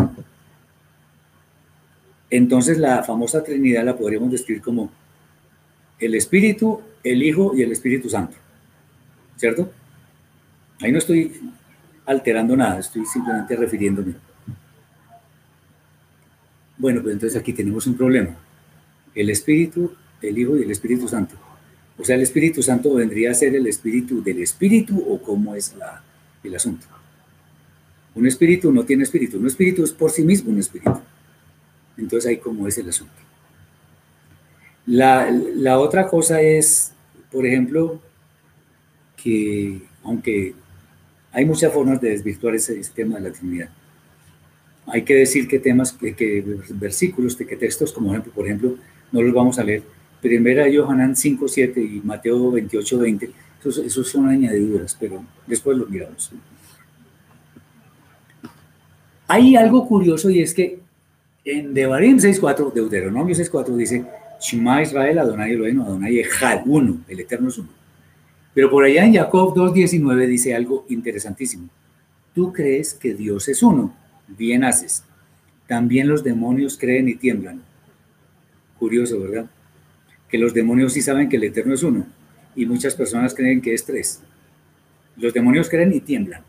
[2.31, 4.91] Entonces la famosa Trinidad la podríamos describir como
[5.99, 8.37] el Espíritu, el Hijo y el Espíritu Santo.
[9.43, 9.73] ¿Cierto?
[10.81, 11.33] Ahí no estoy
[12.07, 14.15] alterando nada, estoy simplemente refiriéndome.
[16.79, 18.37] Bueno, pues entonces aquí tenemos un problema.
[19.13, 21.35] El Espíritu, el Hijo y el Espíritu Santo.
[21.99, 25.75] O sea, el Espíritu Santo vendría a ser el Espíritu del Espíritu o cómo es
[26.45, 26.87] el asunto.
[28.15, 31.01] Un espíritu no tiene espíritu, un espíritu es por sí mismo un espíritu.
[31.99, 33.21] Entonces ahí cómo es el asunto.
[34.87, 36.93] La, la otra cosa es,
[37.33, 38.01] por ejemplo,
[39.23, 40.55] que aunque
[41.33, 43.69] hay muchas formas de desvirtuar ese, ese tema de la Trinidad,
[44.87, 48.77] hay que decir que temas, que, que versículos, que, textos, como ejemplo, por ejemplo,
[49.13, 49.83] no los vamos a leer.
[50.21, 53.31] Primera Johanan 5, 7 y Mateo 28, 20,
[53.61, 56.33] esos, esos son añadiduras, pero después los miramos.
[59.29, 60.81] Hay algo curioso y es que
[61.45, 64.05] en Devarim 6.4, Deuteronomio 6.4 dice,
[64.41, 67.82] Shema Israel, Adonai Elohim, Adonai Echad, uno, el Eterno es uno.
[68.55, 71.69] Pero por allá en Jacob 2.19 dice algo interesantísimo.
[72.35, 73.95] Tú crees que Dios es uno,
[74.29, 75.05] bien haces.
[75.67, 77.63] También los demonios creen y tiemblan.
[78.79, 79.51] Curioso, ¿verdad?
[80.29, 82.07] Que los demonios sí saben que el Eterno es uno
[82.55, 84.23] y muchas personas creen que es tres.
[85.17, 86.43] Los demonios creen y tiemblan.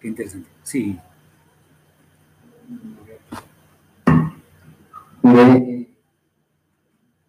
[0.00, 0.48] Qué interesante.
[0.62, 0.98] Sí.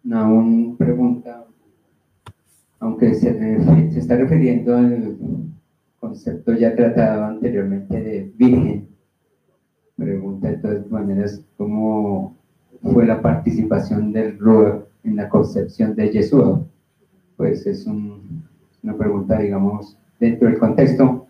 [0.04, 1.39] Una pregunta,
[2.80, 3.32] aunque se,
[3.92, 5.16] se está refiriendo al
[5.98, 8.88] concepto ya tratado anteriormente de virgen.
[9.96, 12.36] Pregunta de todas maneras, ¿cómo
[12.82, 16.64] fue la participación del Ruach en la concepción de Yeshua?
[17.36, 18.44] Pues es un-
[18.82, 21.26] una pregunta, digamos, dentro del contexto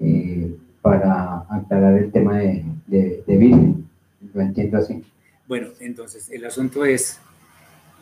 [0.00, 3.86] eh, para aclarar el tema de, de, virgen.
[4.34, 5.02] Lo entiendo así.
[5.46, 7.18] Bueno, entonces el asunto es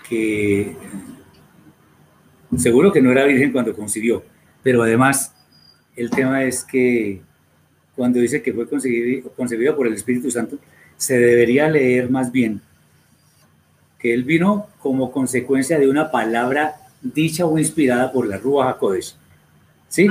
[0.08, 0.76] que
[2.56, 4.22] seguro que no era virgen cuando concibió,
[4.62, 5.32] pero además
[5.96, 7.20] el tema es que
[7.94, 10.58] cuando dice que fue concebido, concebido por el Espíritu Santo,
[10.96, 12.60] se debería leer más bien
[13.98, 19.16] que él vino como consecuencia de una palabra dicha o inspirada por la Rúa HaKodesh.
[19.88, 20.08] ¿Sí?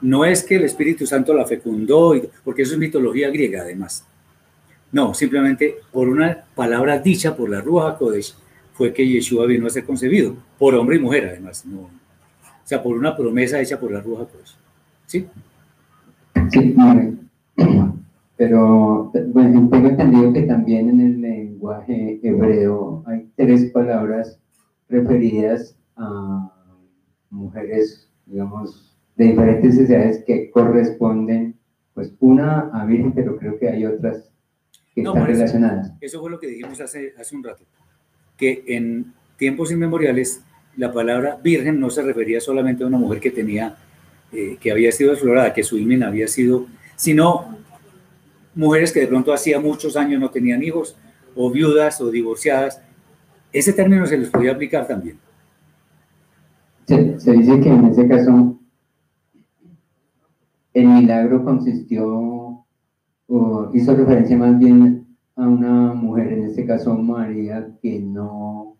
[0.00, 2.14] No es que el Espíritu Santo la fecundó,
[2.44, 4.04] porque eso es mitología griega además.
[4.92, 8.34] No, simplemente por una palabra dicha por la Rúa HaKodesh
[8.74, 11.64] fue que Yeshua vino a ser concebido, por hombre y mujer además.
[11.64, 11.90] No, o
[12.66, 14.56] sea, por una promesa hecha por la Rúa HaKodesh.
[15.06, 15.26] ¿Sí?
[16.50, 17.30] Sí, muy bien.
[18.36, 24.38] pero bueno, tengo entendido que también en el lenguaje hebreo hay tres palabras
[24.88, 26.50] referidas a
[27.30, 31.56] mujeres, digamos, de diferentes edades que corresponden,
[31.94, 34.30] pues una a virgen, pero creo que hay otras
[34.94, 35.32] que No, están eso.
[35.32, 35.92] relacionadas.
[36.00, 37.64] Eso fue lo que dijimos hace, hace un rato,
[38.36, 40.42] que en tiempos inmemoriales
[40.76, 43.76] la palabra virgen no se refería solamente a una mujer que tenía,
[44.32, 46.66] eh, que había sido explorada, que su imen había sido,
[46.96, 47.56] sino
[48.54, 50.96] mujeres que de pronto hacía muchos años no tenían hijos,
[51.36, 52.80] o viudas o divorciadas.
[53.52, 55.18] Ese término se les podía aplicar también.
[56.86, 58.58] Se, se dice que en ese caso
[60.74, 62.64] el milagro consistió
[63.26, 65.03] o hizo referencia más bien
[65.36, 68.76] a una mujer, en este caso María, que no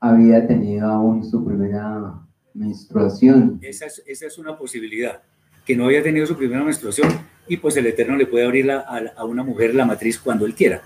[0.00, 2.14] había tenido aún su primera
[2.54, 3.58] menstruación.
[3.62, 5.22] Esa es, esa es una posibilidad,
[5.64, 7.08] que no había tenido su primera menstruación
[7.48, 10.44] y pues el Eterno le puede abrir la- a, a una mujer la matriz cuando
[10.46, 10.82] él quiera.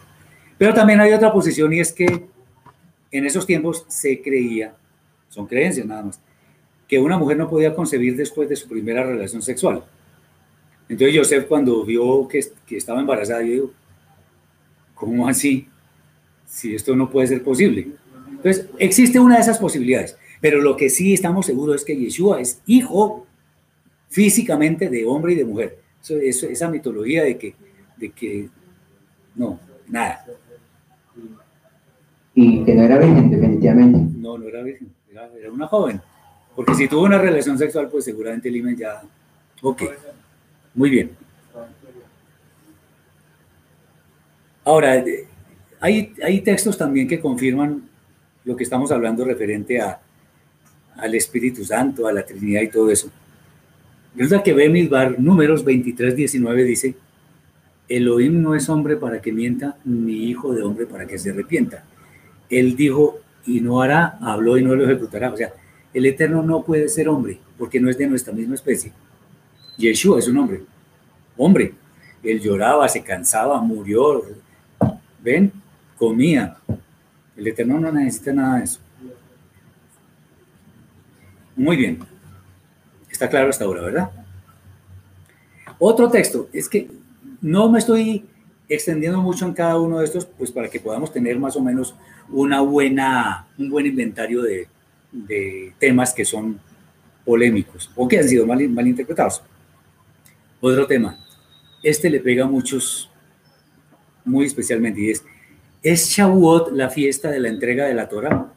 [0.58, 2.26] Pero también hay otra posición y es que
[3.10, 4.74] en esos tiempos se creía,
[5.28, 6.20] son creencias nada más,
[6.86, 9.82] que una mujer no podía concebir después de su primera relación sexual.
[10.88, 13.70] Entonces Joseph cuando vio que, que estaba embarazada, yo digo,
[15.00, 15.66] ¿cómo así?
[16.46, 17.88] Si esto no puede ser posible.
[18.28, 22.40] Entonces, existe una de esas posibilidades, pero lo que sí estamos seguros es que Yeshua
[22.40, 23.26] es hijo
[24.10, 25.78] físicamente de hombre y de mujer.
[26.02, 27.54] Eso, eso- esa mitología de que,
[27.96, 28.48] de que,
[29.34, 29.58] no,
[29.88, 30.24] nada,
[32.34, 33.98] Y que no era virgen, definitivamente.
[34.18, 36.00] no, no era virgen, era, era una joven.
[36.56, 39.02] Porque si tuvo una relación sexual, pues seguramente el imen ya,
[39.62, 39.82] ok,
[40.74, 41.10] muy bien.
[44.64, 45.02] Ahora,
[45.80, 47.88] hay, hay textos también que confirman
[48.44, 50.00] lo que estamos hablando referente a,
[50.96, 53.10] al Espíritu Santo, a la Trinidad y todo eso.
[54.14, 56.94] Resulta que números 23, 19, dice,
[57.88, 61.84] Elohim no es hombre para que mienta, ni hijo de hombre para que se arrepienta.
[62.48, 65.32] Él dijo, y no hará, habló y no lo ejecutará.
[65.32, 65.52] O sea,
[65.94, 68.92] el Eterno no puede ser hombre, porque no es de nuestra misma especie.
[69.76, 70.62] Yeshua es un hombre,
[71.36, 71.74] hombre.
[72.22, 74.24] Él lloraba, se cansaba, murió.
[75.22, 75.52] ¿Ven?
[75.96, 76.56] Comía.
[77.36, 78.80] El Eterno no necesita nada de eso.
[81.56, 81.98] Muy bien.
[83.10, 84.10] Está claro hasta ahora, ¿verdad?
[85.78, 86.90] Otro texto, es que
[87.40, 88.24] no me estoy
[88.68, 91.94] extendiendo mucho en cada uno de estos, pues para que podamos tener más o menos
[92.28, 94.68] una buena, un buen inventario de,
[95.78, 96.60] temas que son
[97.24, 99.42] polémicos o que han sido mal, mal interpretados.
[100.60, 101.18] Otro tema,
[101.82, 103.09] este le pega a muchos
[104.30, 105.24] muy especialmente y es,
[105.82, 108.52] ¿es Shavuot la fiesta de la entrega de la Torah?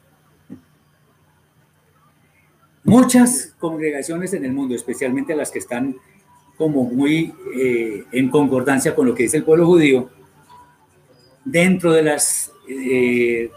[2.83, 5.95] Muchas congregaciones en el mundo, especialmente las que están
[6.57, 10.09] como muy eh, en concordancia con lo que dice el pueblo judío,
[11.45, 13.49] dentro de las eh,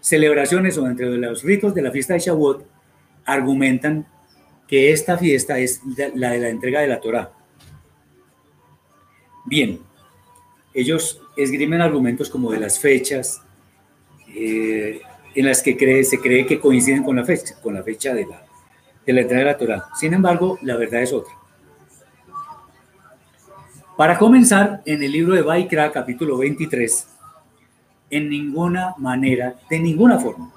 [0.00, 2.66] celebraciones o dentro de los ritos de la fiesta de Shavuot,
[3.24, 4.06] argumentan
[4.66, 5.80] que esta fiesta es
[6.14, 7.32] la de la entrega de la Torá.
[9.44, 9.80] Bien,
[10.74, 13.42] ellos esgrimen argumentos como de las fechas,
[14.34, 15.00] eh,
[15.34, 18.42] en las que se cree que coinciden con la fecha, con la fecha de la,
[19.06, 19.88] de la entrega de la Torah.
[19.94, 21.32] Sin embargo, la verdad es otra.
[23.96, 27.08] Para comenzar, en el libro de Baikra, capítulo 23,
[28.10, 30.52] en ninguna manera, de ninguna forma,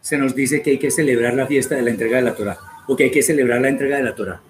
[0.00, 2.58] se nos dice que hay que celebrar la fiesta de la entrega de la Torah
[2.86, 4.40] o que hay que celebrar la entrega de la Torah.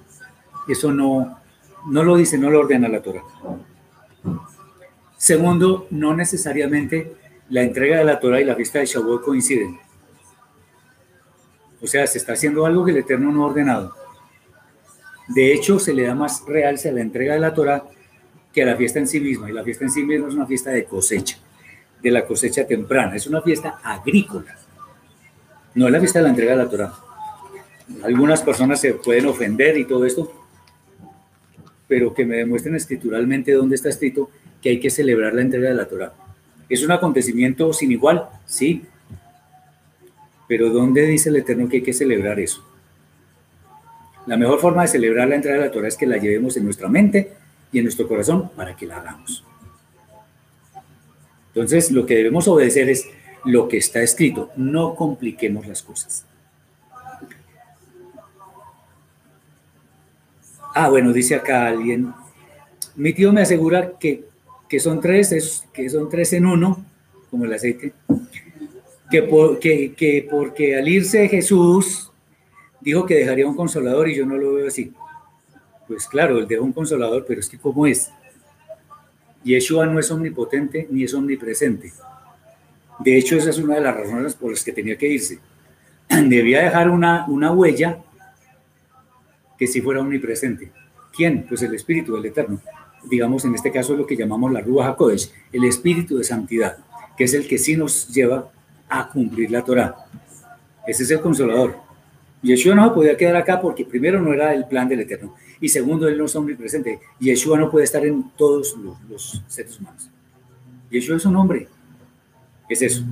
[0.67, 1.39] Eso no,
[1.87, 3.23] no lo dice, no lo ordena la Torah.
[5.17, 7.15] Segundo, no necesariamente
[7.51, 9.79] la entrega de la Torah y la fiesta de Shavuot coinciden.
[11.81, 13.95] O sea, se está haciendo algo que el Eterno no ha ordenado.
[15.29, 17.85] De hecho, se le da más realce a la entrega de la Torah
[18.53, 19.51] que a la fiesta en sí misma.
[19.51, 21.39] Y la fiesta en sí misma es una fiesta de cosecha,
[22.03, 23.17] de la cosecha temprana.
[23.17, 24.57] Es una fiesta agrícola.
[25.75, 26.93] No es la fiesta de la entrega de la Torah.
[28.03, 30.33] Algunas personas se pueden ofender y todo esto,
[31.87, 34.31] pero que me demuestren escrituralmente dónde está escrito
[34.65, 36.15] que hay que celebrar la entrega de la Torah.
[36.71, 38.31] ¿Es un acontecimiento sin igual?
[38.47, 38.83] Sí.
[40.49, 42.65] Pero ¿dónde dice el Eterno que hay que celebrar eso?
[44.25, 46.65] La mejor forma de celebrar la entrega de la Torah es que la llevemos en
[46.65, 47.35] nuestra mente
[47.73, 49.45] y en nuestro corazón para que la hagamos.
[51.49, 53.07] Entonces, lo que debemos obedecer es
[53.45, 54.51] lo que está escrito.
[54.57, 56.25] No compliquemos las cosas.
[60.75, 62.15] Ah, bueno, dice acá alguien.
[62.97, 64.33] Mi tío me asegura que,
[64.75, 66.85] que son tres, es, que son tres en uno,
[67.31, 67.93] como el aceite.
[69.09, 72.11] Que, por, que, que porque al irse Jesús
[72.81, 74.93] dijo que dejaría un consolador y yo no lo veo así.
[75.87, 78.11] Pues claro, él dejó un consolador, pero es que ¿cómo es?
[79.45, 81.93] Yeshua no es omnipotente ni es omnipresente.
[82.99, 85.39] De hecho, esa es una de las razones por las que tenía que irse.
[86.09, 88.03] Debía dejar una, una huella
[89.57, 90.73] que si fuera omnipresente.
[91.17, 91.47] ¿Quién?
[91.49, 92.61] Pues el Espíritu del Eterno.
[93.11, 96.79] Digamos, en este caso lo que llamamos la Rúa HaKodesh, el Espíritu de Santidad,
[97.17, 98.51] que es el que sí nos lleva
[98.89, 99.95] a cumplir la Torah.
[100.87, 101.77] Ese es el consolador.
[102.43, 106.09] Yeshua no podía quedar acá porque primero no era el plan del Eterno y segundo,
[106.09, 107.01] él no es omnipresente.
[107.19, 110.11] Yeshua no puede estar en todos los, los seres humanos.
[110.91, 111.69] Yeshua es un hombre.
[112.69, 113.03] Es eso.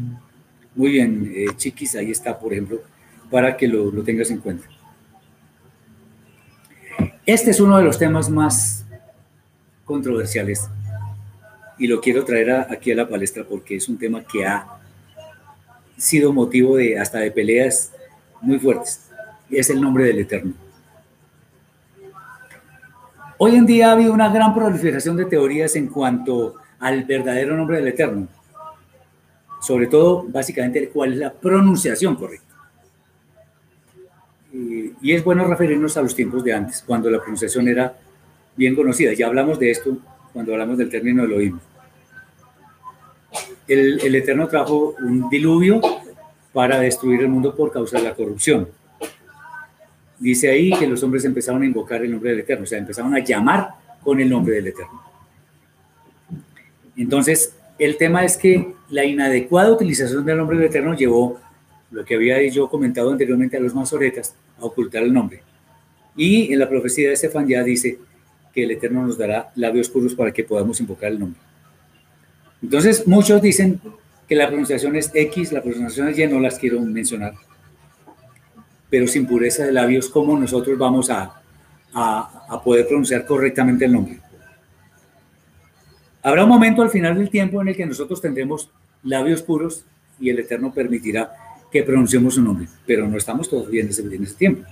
[0.75, 2.83] Muy bien, eh, Chiquis, ahí está, por ejemplo,
[3.31, 4.67] para que lo, lo tengas en cuenta.
[7.25, 8.82] Este es uno de los temas más
[9.85, 10.69] controversiales
[11.79, 14.67] y lo quiero traer aquí a la palestra porque es un tema que ha
[15.97, 17.93] sido motivo de hasta de peleas
[18.41, 19.09] muy fuertes.
[19.51, 20.53] Es el nombre del Eterno.
[23.39, 27.79] Hoy en día ha habido una gran proliferación de teorías en cuanto al verdadero nombre
[27.79, 28.29] del Eterno.
[29.61, 32.55] Sobre todo, básicamente, cuál es la pronunciación correcta.
[34.53, 37.97] Y, y es bueno referirnos a los tiempos de antes, cuando la pronunciación era
[38.57, 39.13] bien conocida.
[39.13, 39.97] Ya hablamos de esto
[40.33, 41.59] cuando hablamos del término Elohim.
[43.67, 45.81] El, el Eterno trajo un diluvio
[46.53, 48.69] para destruir el mundo por causa de la corrupción.
[50.19, 53.15] Dice ahí que los hombres empezaron a invocar el nombre del Eterno, o sea, empezaron
[53.15, 53.71] a llamar
[54.03, 55.03] con el nombre del Eterno.
[56.97, 61.41] Entonces, el tema es que la inadecuada utilización del nombre del Eterno llevó
[61.91, 65.43] lo que había yo comentado anteriormente a los masoretas a ocultar el nombre.
[66.17, 67.99] Y en la profecía de Estefan ya dice
[68.53, 71.41] que el Eterno nos dará labios puros para que podamos invocar el nombre.
[72.63, 73.81] Entonces, muchos dicen
[74.29, 77.35] que la pronunciación es X, la pronunciación es Y, no las quiero mencionar.
[78.89, 81.41] Pero sin pureza de labios, ¿cómo nosotros vamos a,
[81.93, 84.21] a, a poder pronunciar correctamente el nombre?
[86.23, 88.71] Habrá un momento al final del tiempo en el que nosotros tendremos
[89.03, 89.85] labios puros
[90.21, 91.33] y el Eterno permitirá
[91.73, 94.63] que pronunciemos su nombre, pero no estamos todavía en ese, en ese tiempo.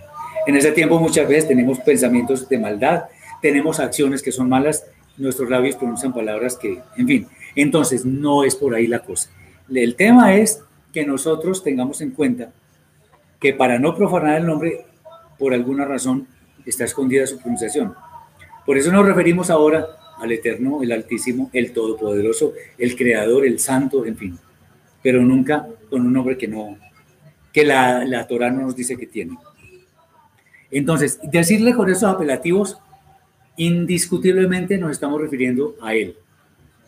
[0.46, 3.04] En ese tiempo muchas veces tenemos pensamientos de maldad,
[3.40, 4.86] tenemos acciones que son malas,
[5.16, 9.30] nuestros labios pronuncian palabras que, en fin, entonces no es por ahí la cosa.
[9.72, 10.62] El tema es
[10.92, 12.52] que nosotros tengamos en cuenta
[13.38, 14.84] que para no profanar el nombre,
[15.38, 16.26] por alguna razón,
[16.66, 17.94] está escondida su pronunciación.
[18.66, 19.86] Por eso nos referimos ahora
[20.18, 24.38] al Eterno, el Altísimo, el Todopoderoso, el Creador, el Santo, en fin,
[25.02, 26.76] pero nunca con un nombre que no,
[27.52, 29.38] que la, la Torah no nos dice que tiene.
[30.70, 32.78] Entonces, decirle con esos apelativos,
[33.60, 36.16] indiscutiblemente nos estamos refiriendo a Él,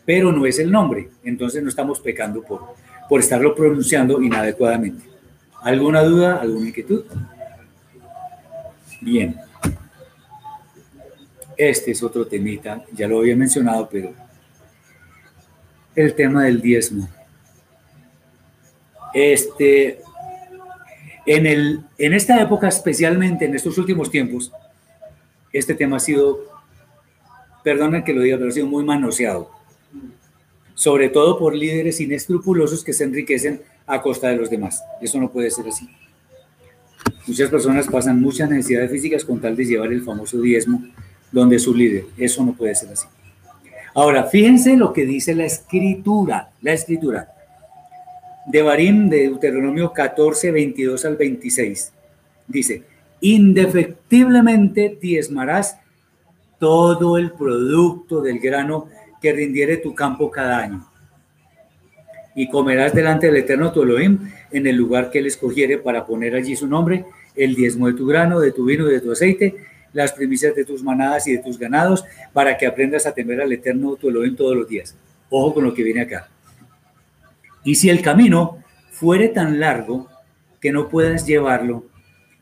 [0.05, 2.61] pero no es el nombre, entonces no estamos pecando por,
[3.07, 5.05] por estarlo pronunciando inadecuadamente.
[5.61, 7.05] ¿Alguna duda, alguna inquietud?
[9.01, 9.35] Bien.
[11.55, 14.11] Este es otro temita, ya lo había mencionado, pero
[15.95, 17.07] el tema del diezmo.
[19.13, 20.01] Este,
[21.27, 24.51] en, el, en esta época, especialmente en estos últimos tiempos,
[25.51, 26.52] este tema ha sido,
[27.63, 29.49] perdonen que lo diga, pero ha sido muy manoseado.
[30.75, 34.83] Sobre todo por líderes inescrupulosos que se enriquecen a costa de los demás.
[35.01, 35.87] Eso no puede ser así.
[37.27, 40.83] Muchas personas pasan muchas necesidades físicas con tal de llevar el famoso diezmo
[41.31, 42.05] donde su líder.
[42.17, 43.07] Eso no puede ser así.
[43.95, 46.51] Ahora, fíjense lo que dice la escritura.
[46.61, 47.29] La escritura
[48.45, 51.91] de Barín, de Deuteronomio 14, 22 al 26.
[52.47, 52.83] Dice,
[53.21, 55.77] indefectiblemente diezmarás
[56.63, 58.87] todo el producto del grano
[59.21, 60.87] que rindiere tu campo cada año.
[62.35, 66.35] Y comerás delante del Eterno tu Elohim en el lugar que él escogiere para poner
[66.35, 67.03] allí su nombre,
[67.35, 69.57] el diezmo de tu grano, de tu vino y de tu aceite,
[69.91, 73.51] las primicias de tus manadas y de tus ganados, para que aprendas a temer al
[73.51, 74.95] Eterno tu Elohim todos los días.
[75.29, 76.29] Ojo con lo que viene acá.
[77.65, 80.07] Y si el camino fuere tan largo
[80.61, 81.83] que no puedas llevarlo,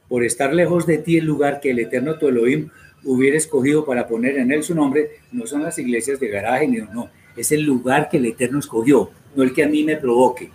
[0.07, 2.69] por estar lejos de ti el lugar que el Eterno tu Elohim
[3.03, 6.78] hubiera escogido para poner en él su nombre, no son las iglesias de garaje, ni
[6.78, 10.52] no, es el lugar que el Eterno escogió, no el que a mí me provoque.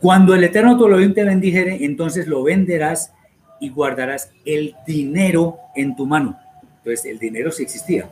[0.00, 3.12] Cuando el Eterno tu te bendijere, entonces lo venderás
[3.60, 6.38] y guardarás el dinero en tu mano.
[6.78, 8.10] Entonces, el dinero sí existía.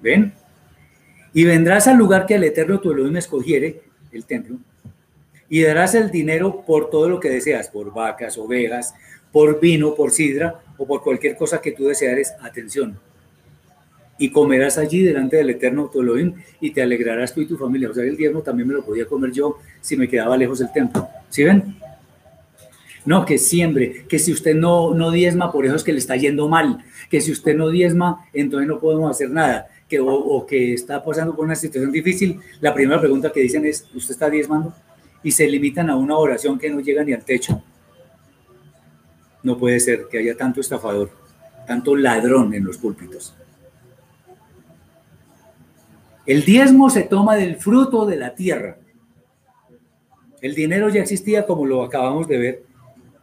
[0.00, 0.32] ¿Ven?
[1.32, 3.82] Y vendrás al lugar que el Eterno tu Elohim escogiere,
[4.12, 4.58] el templo,
[5.48, 8.94] y darás el dinero por todo lo que deseas, por vacas, ovejas,
[9.32, 12.34] por vino, por sidra o por cualquier cosa que tú deseares.
[12.40, 12.98] Atención.
[14.18, 16.02] Y comerás allí delante del Eterno tu
[16.60, 17.90] y te alegrarás tú y tu familia.
[17.90, 20.72] O sea, el diezmo también me lo podía comer yo si me quedaba lejos del
[20.72, 21.08] templo.
[21.30, 21.76] ¿Sí ven?
[23.04, 26.16] No, que siembre, que si usted no, no diezma, por eso es que le está
[26.16, 30.46] yendo mal, que si usted no diezma, entonces no podemos hacer nada, que, o, o
[30.46, 34.30] que está pasando por una situación difícil, la primera pregunta que dicen es, ¿usted está
[34.30, 34.74] diezmando?
[35.22, 37.62] Y se limitan a una oración que no llega ni al techo.
[39.44, 41.10] No puede ser que haya tanto estafador,
[41.66, 43.34] tanto ladrón en los púlpitos.
[46.26, 48.78] El diezmo se toma del fruto de la tierra.
[50.40, 52.62] El dinero ya existía como lo acabamos de ver,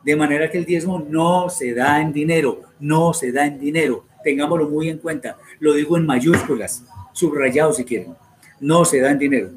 [0.03, 4.05] de manera que el diezmo no se da en dinero, no se da en dinero.
[4.23, 5.37] Tengámoslo muy en cuenta.
[5.59, 8.15] Lo digo en mayúsculas, subrayado si quieren.
[8.59, 9.49] No se da en dinero.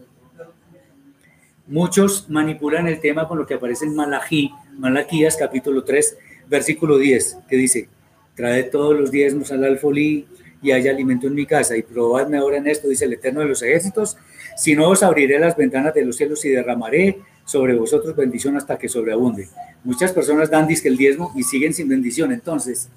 [1.66, 6.18] Muchos manipulan el tema con lo que aparece en Malají, Malaquías capítulo 3,
[6.48, 7.88] versículo 10, que dice,
[8.34, 10.26] trae todos los diezmos al alfolí
[10.62, 13.46] y haya alimento en mi casa y probadme ahora en esto, dice el Eterno de
[13.46, 14.16] los ejércitos,
[14.56, 18.78] si no os abriré las ventanas de los cielos y derramaré sobre vosotros bendición hasta
[18.78, 19.48] que sobreabunde.
[19.84, 22.32] Muchas personas dan disque el diezmo y siguen sin bendición.
[22.32, 22.88] Entonces,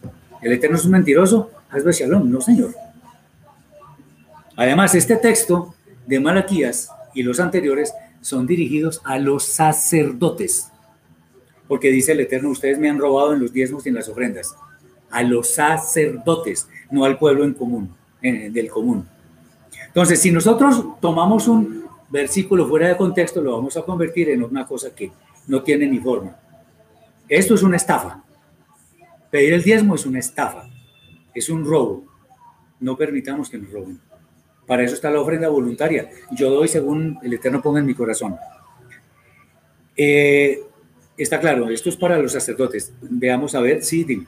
[0.42, 1.52] ¿el Eterno es un mentiroso?
[1.70, 2.74] Hazlo Shalom, no señor.
[4.56, 5.76] Además, este texto
[6.06, 10.70] de Malaquías y los anteriores son dirigidos a los sacerdotes,
[11.68, 14.56] porque dice el Eterno, ustedes me han robado en los diezmos y en las ofrendas,
[15.10, 19.08] a los sacerdotes, no al pueblo en común, del común.
[19.88, 24.66] Entonces, si nosotros tomamos un versículo fuera de contexto, lo vamos a convertir en una
[24.66, 25.12] cosa que
[25.48, 26.36] no tiene ni forma.
[27.28, 28.24] Esto es una estafa.
[29.30, 30.70] Pedir el diezmo es una estafa,
[31.34, 32.06] es un robo.
[32.80, 34.00] No permitamos que nos roben.
[34.66, 36.10] Para eso está la ofrenda voluntaria.
[36.32, 38.36] Yo doy según el Eterno ponga en mi corazón.
[39.96, 40.62] Eh,
[41.18, 42.94] está claro, esto es para los sacerdotes.
[43.02, 44.28] Veamos a ver, sí, dime.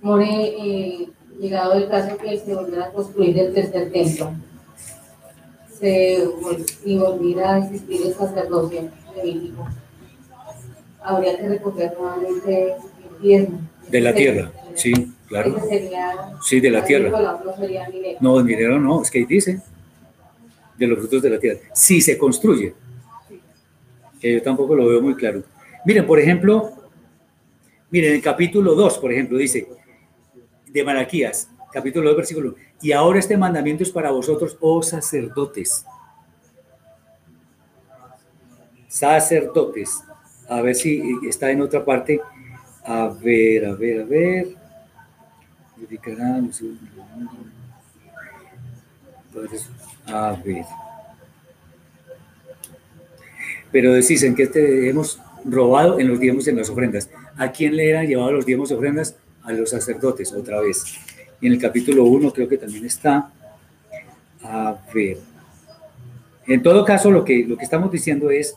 [0.00, 1.08] More, eh,
[1.40, 4.32] llegado el caso que se volviera a construir el tercer templo,
[5.78, 9.66] se vol- y volviera a existir el sacerdocio levítico,
[11.02, 13.60] habría que recoger nuevamente el diezmo.
[13.90, 14.92] De la tierra, sí,
[15.26, 15.58] claro.
[15.68, 17.40] sería, Sí, de la tierra.
[18.20, 19.60] No, el dinero no, es que ahí dice,
[20.78, 21.60] de los frutos de la tierra.
[21.74, 22.74] Si se construye,
[24.20, 25.42] que yo tampoco lo veo muy claro.
[25.84, 26.72] Miren, por ejemplo,
[27.90, 29.68] miren, el capítulo 2, por ejemplo, dice,
[30.66, 35.84] de Malaquías, capítulo 2, versículo 1, y ahora este mandamiento es para vosotros, oh sacerdotes.
[38.88, 40.02] Sacerdotes.
[40.48, 42.20] A ver si está en otra parte.
[42.84, 44.56] A ver, a ver, a ver.
[50.08, 50.64] A ver.
[53.70, 57.10] Pero dicen que este hemos robado en los diezmos y en las ofrendas.
[57.36, 59.16] ¿A quién le eran llevado los diezmos ofrendas?
[59.42, 60.84] A los sacerdotes, otra vez.
[61.40, 63.30] Y en el capítulo 1 creo que también está.
[64.42, 65.18] A ver.
[66.46, 68.56] En todo caso, lo que, lo que estamos diciendo es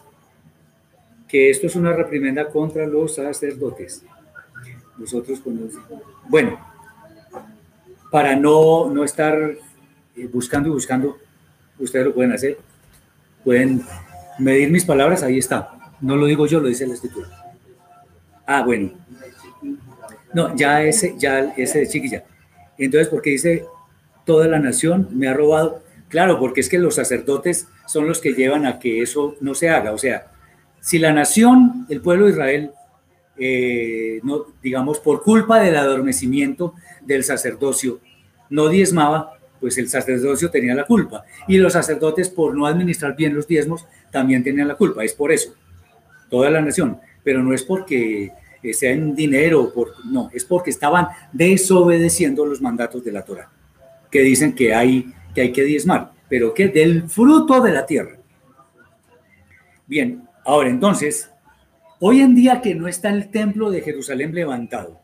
[1.28, 4.04] que esto es una reprimenda contra los sacerdotes.
[4.98, 5.70] Nosotros cuando...
[6.28, 6.60] Bueno,
[8.12, 9.56] para no, no estar
[10.16, 11.18] eh, buscando y buscando,
[11.82, 12.58] ustedes lo pueden hacer.
[13.44, 13.84] Pueden
[14.40, 15.72] medir mis palabras, ahí está.
[16.00, 17.28] No lo digo yo, lo dice la escritura.
[18.46, 18.92] Ah, bueno.
[20.34, 22.24] No, ya ese, ya ese de chiquilla.
[22.78, 23.66] Entonces, porque dice,
[24.26, 25.84] toda la nación me ha robado.
[26.08, 29.70] Claro, porque es que los sacerdotes son los que llevan a que eso no se
[29.70, 29.92] haga.
[29.92, 30.32] O sea,
[30.80, 32.72] si la nación, el pueblo de Israel,
[33.38, 38.00] eh, no, digamos, por culpa del adormecimiento del sacerdocio,
[38.50, 41.24] no diezmaba, pues el sacerdocio tenía la culpa.
[41.48, 45.06] Y los sacerdotes, por no administrar bien los diezmos, también tenían la culpa.
[45.06, 45.54] Es por eso,
[46.30, 47.00] toda la nación.
[47.24, 48.32] Pero no es porque
[48.64, 53.50] eh, sea en dinero, por, no, es porque estaban desobedeciendo los mandatos de la Torah,
[54.10, 58.18] que dicen que hay que, hay que diezmar, pero que del fruto de la tierra.
[59.86, 61.30] Bien, ahora entonces,
[62.00, 65.00] hoy en día que no está el templo de Jerusalén levantado,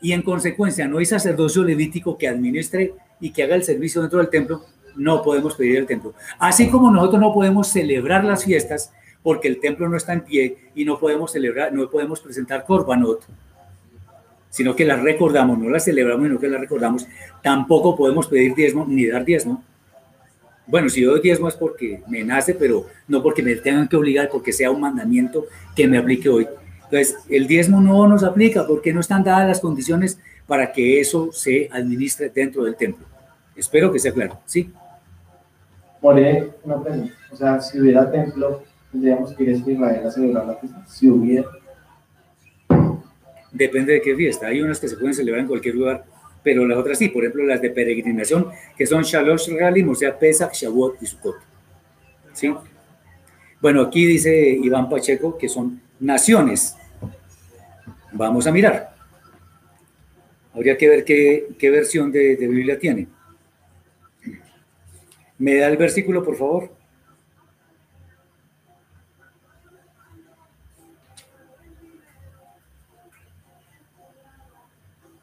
[0.00, 2.92] y en consecuencia no hay sacerdocio levítico que administre
[3.24, 6.12] y que haga el servicio dentro del templo, no podemos pedir el templo.
[6.38, 8.92] Así como nosotros no podemos celebrar las fiestas
[9.22, 13.24] porque el templo no está en pie y no podemos celebrar, no podemos presentar korbanot,
[14.50, 17.06] sino que las recordamos, no las celebramos, sino que las recordamos,
[17.42, 19.64] tampoco podemos pedir diezmo ni dar diezmo.
[20.66, 23.96] Bueno, si yo doy diezmo es porque me nace, pero no porque me tengan que
[23.96, 26.46] obligar, porque sea un mandamiento que me aplique hoy.
[26.82, 31.32] Entonces, el diezmo no nos aplica porque no están dadas las condiciones para que eso
[31.32, 33.13] se administre dentro del templo.
[33.56, 34.72] Espero que sea claro, ¿sí?
[36.00, 37.14] More, una pregunta.
[37.30, 38.62] O sea, si hubiera templo,
[38.92, 40.84] tendríamos que ir a Israel a celebrar la fiesta.
[40.86, 41.48] Si hubiera.
[43.50, 44.48] Depende de qué fiesta.
[44.48, 46.04] Hay unas que se pueden celebrar en cualquier lugar,
[46.42, 47.08] pero las otras sí.
[47.08, 51.36] Por ejemplo, las de peregrinación, que son Shalosh Regalim, o sea, Pesach, Shavuot y Sukkot.
[52.32, 52.52] ¿Sí?
[53.60, 56.76] Bueno, aquí dice Iván Pacheco que son naciones.
[58.12, 58.94] Vamos a mirar.
[60.52, 63.08] Habría que ver qué, qué versión de, de Biblia tiene.
[65.38, 66.70] ¿Me da el versículo, por favor?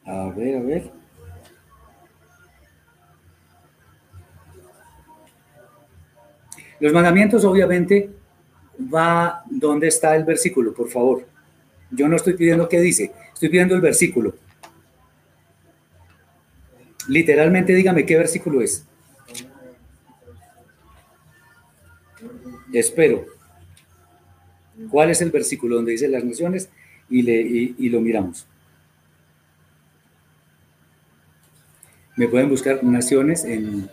[0.06, 0.92] A ver, a ver.
[6.80, 8.10] Los mandamientos, obviamente,
[8.94, 11.26] va donde está el versículo, por favor.
[11.92, 14.34] Yo no estoy pidiendo qué dice, estoy pidiendo el versículo.
[17.08, 18.86] Literalmente, dígame qué versículo es.
[22.74, 23.26] Espero.
[24.90, 26.70] ¿Cuál es el versículo donde dice las naciones?
[27.10, 28.48] Y, le, y, lo miramos.
[32.16, 33.90] Me pueden buscar naciones en,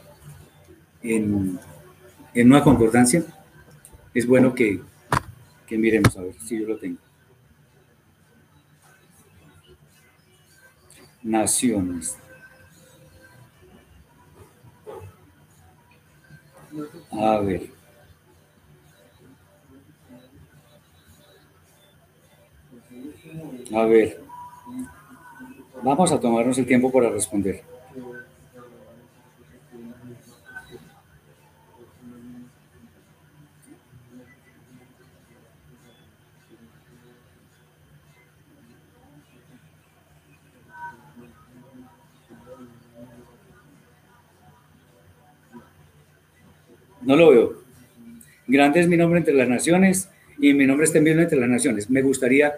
[1.02, 1.58] en
[2.34, 3.24] en una concordancia,
[4.14, 4.80] es bueno que,
[5.66, 6.98] que miremos a ver si yo lo tengo.
[11.22, 12.16] Naciones.
[17.10, 17.77] A ver.
[23.74, 24.20] A ver.
[25.82, 27.62] Vamos a tomarnos el tiempo para responder.
[47.02, 47.62] No lo veo.
[48.46, 51.88] Grande es mi nombre entre las naciones y mi nombre está en entre las naciones.
[51.88, 52.52] Me gustaría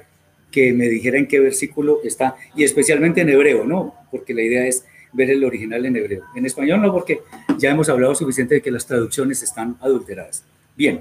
[0.51, 3.95] que me dijera en qué versículo está, y especialmente en hebreo, ¿no?
[4.11, 6.25] Porque la idea es ver el original en hebreo.
[6.35, 7.21] En español no, porque
[7.59, 10.45] ya hemos hablado suficiente de que las traducciones están adulteradas.
[10.77, 11.01] Bien.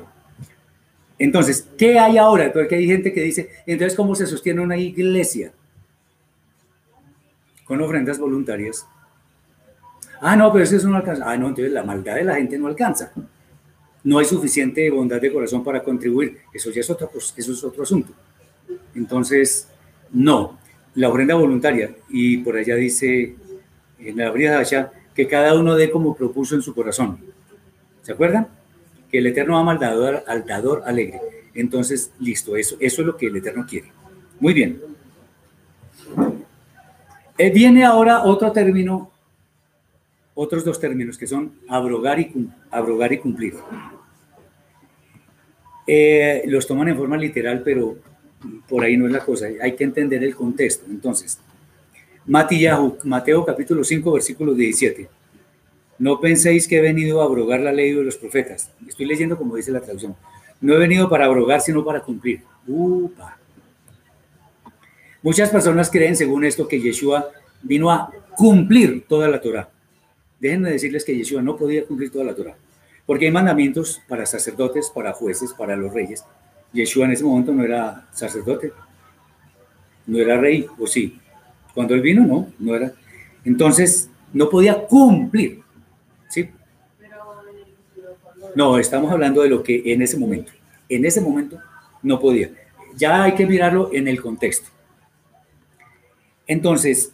[1.17, 2.51] Entonces, ¿qué hay ahora?
[2.51, 5.51] Porque hay gente que dice, entonces, ¿cómo se sostiene una iglesia?
[7.65, 8.87] Con ofrendas voluntarias.
[10.21, 11.23] Ah, no, pero eso no alcanza.
[11.29, 13.11] Ah, no, entonces la maldad de la gente no alcanza.
[14.03, 16.39] No hay suficiente bondad de corazón para contribuir.
[16.53, 18.13] Eso ya es otro, eso es otro asunto.
[18.95, 19.67] Entonces,
[20.11, 20.57] no,
[20.95, 21.95] la ofrenda voluntaria.
[22.09, 23.35] Y por allá dice
[23.99, 27.19] en la allá que cada uno dé como propuso en su corazón.
[28.01, 28.47] ¿Se acuerdan?
[29.11, 31.19] Que el Eterno ama al dador, al dador alegre.
[31.53, 33.91] Entonces, listo, eso, eso es lo que el Eterno quiere.
[34.39, 34.81] Muy bien.
[37.37, 39.11] Eh, viene ahora otro término,
[40.33, 43.55] otros dos términos que son abrogar y, abrogar y cumplir.
[45.87, 47.97] Eh, los toman en forma literal, pero
[48.67, 50.85] por ahí no es la cosa, hay que entender el contexto.
[50.89, 51.39] Entonces,
[52.25, 55.09] Mateo capítulo 5, versículo 17.
[55.97, 58.71] No penséis que he venido a abrogar la ley de los profetas.
[58.87, 60.15] Estoy leyendo como dice la traducción.
[60.61, 62.41] No he venido para abrogar, sino para cumplir.
[62.67, 63.37] Upa.
[65.21, 67.29] Muchas personas creen, según esto, que Yeshua
[67.61, 69.69] vino a cumplir toda la Torah.
[70.39, 72.55] Déjenme decirles que Yeshua no podía cumplir toda la Torah,
[73.05, 76.23] porque hay mandamientos para sacerdotes, para jueces, para los reyes,
[76.73, 78.71] Yeshua en ese momento no era sacerdote,
[80.05, 81.19] no era rey, o sí.
[81.73, 82.91] Cuando él vino, no, no era.
[83.45, 85.61] Entonces, no podía cumplir.
[86.29, 86.49] ¿Sí?
[88.55, 90.51] No, estamos hablando de lo que en ese momento.
[90.87, 91.59] En ese momento
[92.01, 92.51] no podía.
[92.95, 94.69] Ya hay que mirarlo en el contexto.
[96.47, 97.13] Entonces,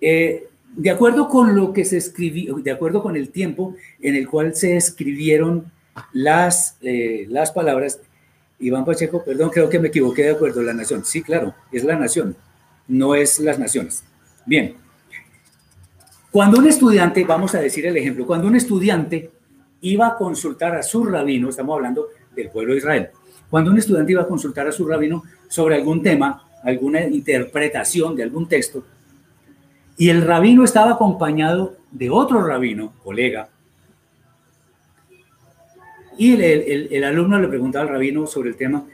[0.00, 4.28] eh, de acuerdo con lo que se escribió, de acuerdo con el tiempo en el
[4.28, 5.70] cual se escribieron
[6.12, 8.00] las, eh, las palabras,
[8.58, 11.04] Iván Pacheco, perdón, creo que me equivoqué de acuerdo, la nación.
[11.04, 12.36] Sí, claro, es la nación,
[12.88, 14.04] no es las naciones.
[14.44, 14.76] Bien,
[16.30, 19.30] cuando un estudiante, vamos a decir el ejemplo, cuando un estudiante
[19.80, 23.08] iba a consultar a su rabino, estamos hablando del pueblo de Israel,
[23.48, 28.22] cuando un estudiante iba a consultar a su rabino sobre algún tema, alguna interpretación de
[28.22, 28.84] algún texto,
[29.96, 33.48] y el rabino estaba acompañado de otro rabino, colega,
[36.18, 38.84] y el, alumno le preguntaba al rabino sobre el tema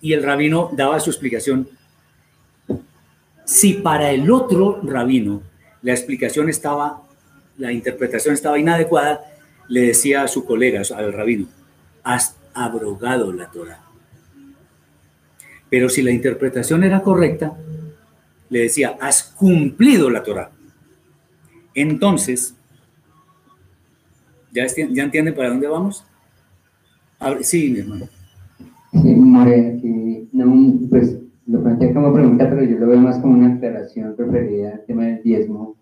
[0.00, 1.68] y el rabino daba su explicación.
[3.44, 5.42] Si para el otro rabino
[5.82, 7.02] la explicación estaba,
[7.58, 9.20] la interpretación estaba inadecuada,
[9.68, 11.46] le decía a su colega, al rabino,
[12.02, 13.82] has abrogado la Torah.
[15.68, 17.56] Pero si la interpretación era correcta,
[18.48, 20.50] le decía, has cumplido la Torah.
[21.74, 22.54] Entonces,
[24.52, 26.04] ¿ya, ¿ya entienden para dónde vamos?
[27.42, 28.06] Sí, mi hermano.
[28.92, 33.34] Sí, More, aquí, no, pues lo planteé como pregunta, pero yo lo veo más como
[33.34, 35.76] una aclaración referida al tema del diezmo.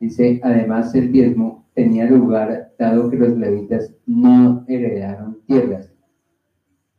[0.00, 5.92] Dice, además el diezmo tenía lugar dado que los levitas no heredaron tierras.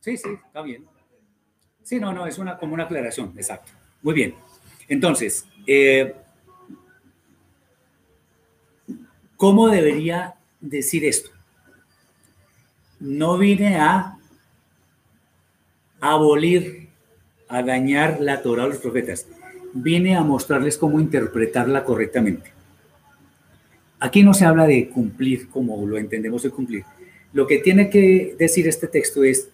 [0.00, 0.84] Sí, sí, está bien.
[1.82, 3.72] Sí, no, no, es una, como una aclaración, exacto.
[4.02, 4.34] Muy bien.
[4.88, 6.14] Entonces, eh,
[9.36, 11.30] ¿cómo debería decir esto?
[13.00, 14.18] No vine a
[16.00, 16.88] abolir,
[17.48, 19.26] a dañar la Torah a los profetas.
[19.72, 22.52] Vine a mostrarles cómo interpretarla correctamente.
[23.98, 26.84] Aquí no se habla de cumplir como lo entendemos de cumplir.
[27.32, 29.48] Lo que tiene que decir este texto es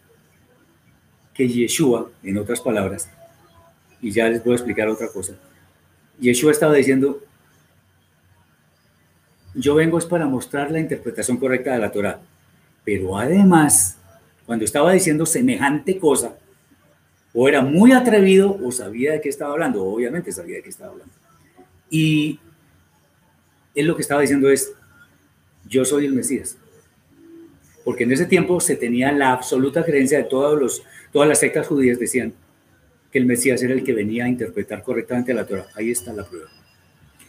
[1.35, 3.11] que Yeshua, en otras palabras,
[4.01, 5.35] y ya les voy a explicar otra cosa,
[6.19, 7.23] Yeshua estaba diciendo,
[9.55, 12.21] yo vengo es para mostrar la interpretación correcta de la Torah
[12.87, 13.99] pero además,
[14.47, 16.39] cuando estaba diciendo semejante cosa,
[17.35, 20.93] o era muy atrevido o sabía de qué estaba hablando, obviamente sabía de qué estaba
[20.93, 21.13] hablando.
[21.91, 22.41] Y
[23.75, 24.73] él lo que estaba diciendo es,
[25.69, 26.57] yo soy el Mesías.
[27.85, 30.83] porque en ese tiempo se tenía la absoluta creencia de todos los,
[31.13, 32.33] todas las sectas judías decían
[33.13, 35.67] que el Mesías era el que venía a interpretar correctamente la Torah.
[35.77, 36.49] Ahí está la prueba.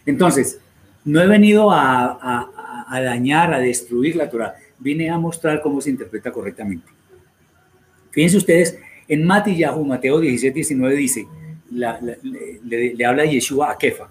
[0.05, 0.59] Entonces,
[1.05, 5.81] no he venido a, a- a dañar, a destruir la Torah, vine a mostrar cómo
[5.81, 6.87] se interpreta correctamente.
[8.11, 8.77] Fíjense ustedes,
[9.07, 11.27] en Matillahu, Mateo 17, 19 dice,
[11.71, 14.09] le- le habla Yeshua a Kefa,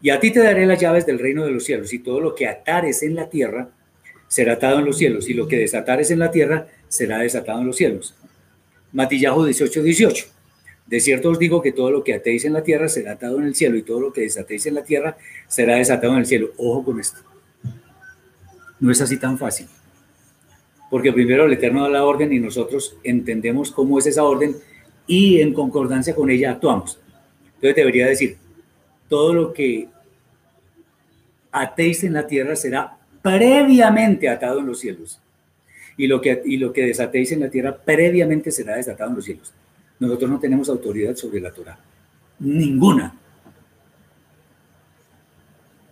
[0.00, 2.34] y a ti te daré las llaves del reino de los cielos, y todo lo
[2.34, 3.68] que atares en la tierra
[4.28, 7.66] será atado en los cielos, y lo que desatares en la tierra será desatado en
[7.66, 8.14] los cielos.
[8.92, 10.26] Matillahu 18, 18.
[10.86, 13.44] De cierto os digo que todo lo que atéis en la tierra será atado en
[13.46, 15.16] el cielo, y todo lo que desatéis en la tierra
[15.48, 16.52] será desatado en el cielo.
[16.56, 17.20] Ojo con esto.
[18.82, 19.68] No es así tan fácil.
[20.90, 24.56] Porque primero el Eterno da la orden y nosotros entendemos cómo es esa orden
[25.06, 26.98] y en concordancia con ella actuamos.
[27.54, 28.38] Entonces debería decir,
[29.08, 29.88] todo lo que
[31.52, 35.20] atéis en la tierra será previamente atado en los cielos.
[35.96, 39.24] Y lo, que, y lo que desatéis en la tierra previamente será desatado en los
[39.24, 39.52] cielos.
[40.00, 41.78] Nosotros no tenemos autoridad sobre la Torah.
[42.40, 43.14] Ninguna.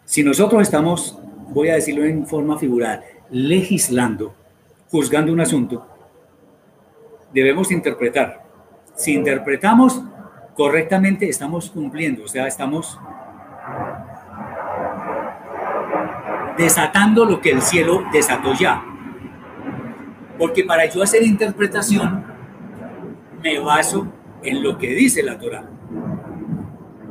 [0.05, 1.17] Si nosotros estamos,
[1.51, 4.35] voy a decirlo en forma figurada, legislando,
[4.91, 5.87] juzgando un asunto,
[7.33, 8.45] debemos interpretar.
[8.95, 10.03] Si interpretamos
[10.55, 12.99] correctamente, estamos cumpliendo, o sea, estamos
[16.59, 18.85] desatando lo que el cielo desató ya.
[20.39, 22.25] Porque para yo hacer interpretación,
[23.43, 24.07] me baso
[24.43, 25.65] en lo que dice la Torah.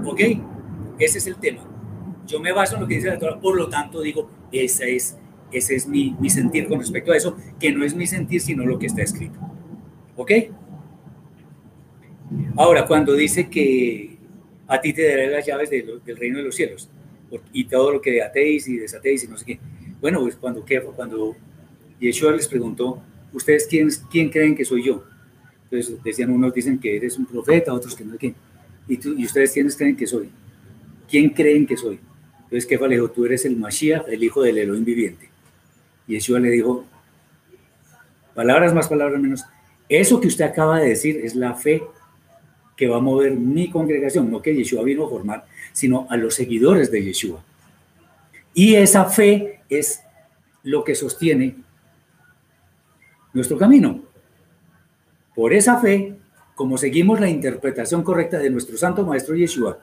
[0.06, 0.22] ¿Ok?
[0.98, 1.69] Ese es el tema.
[2.30, 5.18] Yo me baso en lo que dice la Torah, por lo tanto digo, esa es,
[5.52, 8.66] ese es mi, mi sentir con respecto a eso, que no es mi sentir, sino
[8.66, 9.40] lo que está escrito.
[10.16, 10.32] ¿Ok?
[12.56, 14.18] Ahora, cuando dice que
[14.68, 16.90] a ti te daré las llaves del reino de los cielos
[17.52, 19.60] y todo lo que atéis y desatéis y no sé qué.
[20.00, 20.64] Bueno, pues cuando,
[20.96, 21.36] cuando
[22.00, 23.02] Yeshua les preguntó,
[23.34, 25.04] ¿ustedes quién, quién creen que soy yo?
[25.64, 28.36] Entonces decían, unos dicen que eres un profeta, otros que no sé qué.
[28.88, 30.30] ¿Y, tú, ¿Y ustedes quiénes creen que soy?
[31.10, 32.00] ¿Quién creen que soy?
[32.50, 35.30] Entonces Kefa le dijo, tú eres el Mashiach, el hijo del Elohim viviente.
[36.08, 36.84] Yeshua le dijo,
[38.34, 39.46] palabras más, palabras menos,
[39.88, 41.84] eso que usted acaba de decir es la fe
[42.76, 46.34] que va a mover mi congregación, no que Yeshua vino a formar, sino a los
[46.34, 47.44] seguidores de Yeshua.
[48.56, 50.02] Y esa fe es
[50.64, 51.56] lo que sostiene
[53.32, 54.02] nuestro camino.
[55.36, 56.16] Por esa fe,
[56.56, 59.78] como seguimos la interpretación correcta de nuestro santo maestro Yeshua,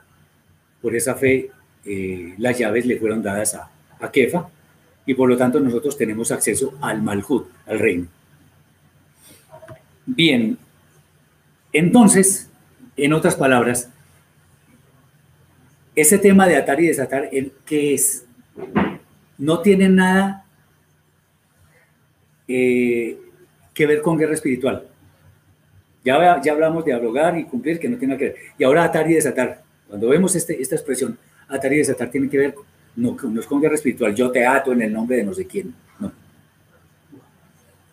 [0.82, 1.52] por esa fe
[1.86, 4.48] eh, las llaves le fueron dadas a, a Kefa
[5.06, 8.06] y por lo tanto nosotros tenemos acceso al Malhut, al reino.
[10.04, 10.58] Bien,
[11.72, 12.48] entonces,
[12.96, 13.90] en otras palabras,
[15.94, 18.24] ese tema de atar y desatar, ¿el ¿qué es?
[19.38, 20.44] No tiene nada
[22.48, 23.18] eh,
[23.74, 24.86] que ver con guerra espiritual.
[26.04, 28.36] Ya, ya hablamos de abrogar y cumplir, que no tiene nada que ver.
[28.58, 29.62] Y ahora atar y desatar.
[29.88, 32.54] Cuando vemos este, esta expresión, atar y desatar, tiene que ver,
[32.96, 35.74] no, es con guerra espiritual, yo te ato en el nombre de no sé quién.
[35.98, 36.12] No.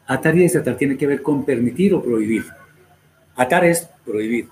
[0.08, 2.46] Atar y desatar tiene que ver con permitir o prohibir.
[3.36, 4.48] Atar es prohibir.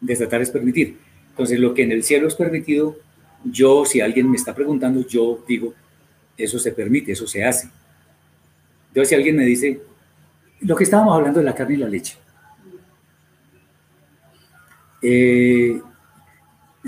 [0.00, 0.98] Desatar es permitir.
[1.30, 2.96] Entonces, lo que en el cielo es permitido,
[3.44, 5.74] yo, si alguien me está preguntando, yo digo,
[6.36, 7.68] eso se permite, eso se hace.
[8.88, 9.80] Entonces, si alguien me dice,
[10.60, 12.16] lo que estábamos hablando de la carne y la leche.
[15.02, 15.80] Eh,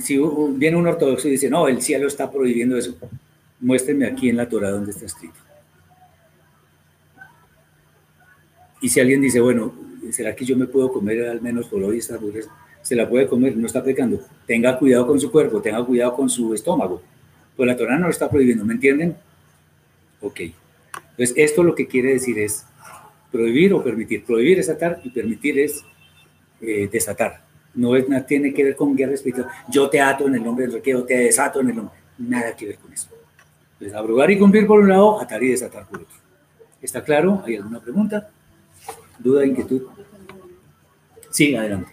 [0.01, 0.19] si
[0.57, 2.97] viene un ortodoxo y dice, no, el cielo está prohibiendo eso,
[3.61, 5.37] muéstrenme aquí en la Torah donde está escrito.
[8.81, 9.73] Y si alguien dice, bueno,
[10.11, 12.51] ¿será que yo me puedo comer al menos por hoy esta hamburguesa?
[12.83, 14.21] Se la puede comer, no está pecando.
[14.47, 17.03] Tenga cuidado con su cuerpo, tenga cuidado con su estómago.
[17.57, 19.17] Pues la Torah no lo está prohibiendo, ¿me entienden?
[20.21, 20.41] Ok.
[21.11, 22.65] Entonces, esto lo que quiere decir es
[23.33, 24.25] prohibir o permitir.
[24.25, 25.85] Prohibir es atar y permitir es
[26.61, 27.48] eh, desatar.
[27.75, 29.49] No, es, no tiene que ver con guerra espiritual.
[29.69, 31.97] Yo te ato en el nombre del requeo, te desato en el nombre.
[32.19, 33.09] Nada que ver con eso.
[33.75, 36.17] Entonces, abrogar y cumplir por un lado, atar y desatar por otro.
[36.83, 37.43] ¿Está claro?
[37.47, 38.31] ¿Hay alguna pregunta?
[39.19, 39.83] ¿Duda, inquietud?
[41.31, 41.93] Sí, adelante.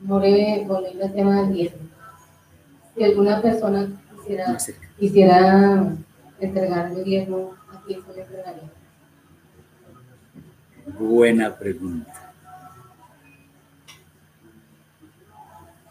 [0.00, 1.88] Volviendo al tema del diezmo.
[2.96, 4.56] Si alguna persona quisiera,
[4.98, 5.94] quisiera
[6.40, 8.71] entregar el diezmo, ¿a quién se le entregaría?
[11.02, 12.32] Buena pregunta.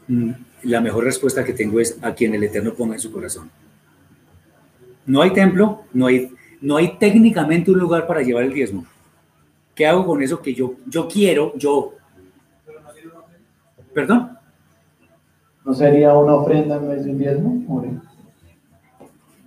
[0.07, 0.31] Mm,
[0.63, 3.49] La mejor respuesta que tengo es a quien el Eterno ponga en su corazón.
[5.05, 6.31] No hay templo, no hay,
[6.61, 8.85] no hay técnicamente un lugar para llevar el diezmo.
[9.75, 11.93] ¿Qué hago con eso que yo, yo quiero, yo?
[13.93, 14.37] ¿Perdón?
[15.65, 17.83] ¿No sería una ofrenda en vez de un diezmo?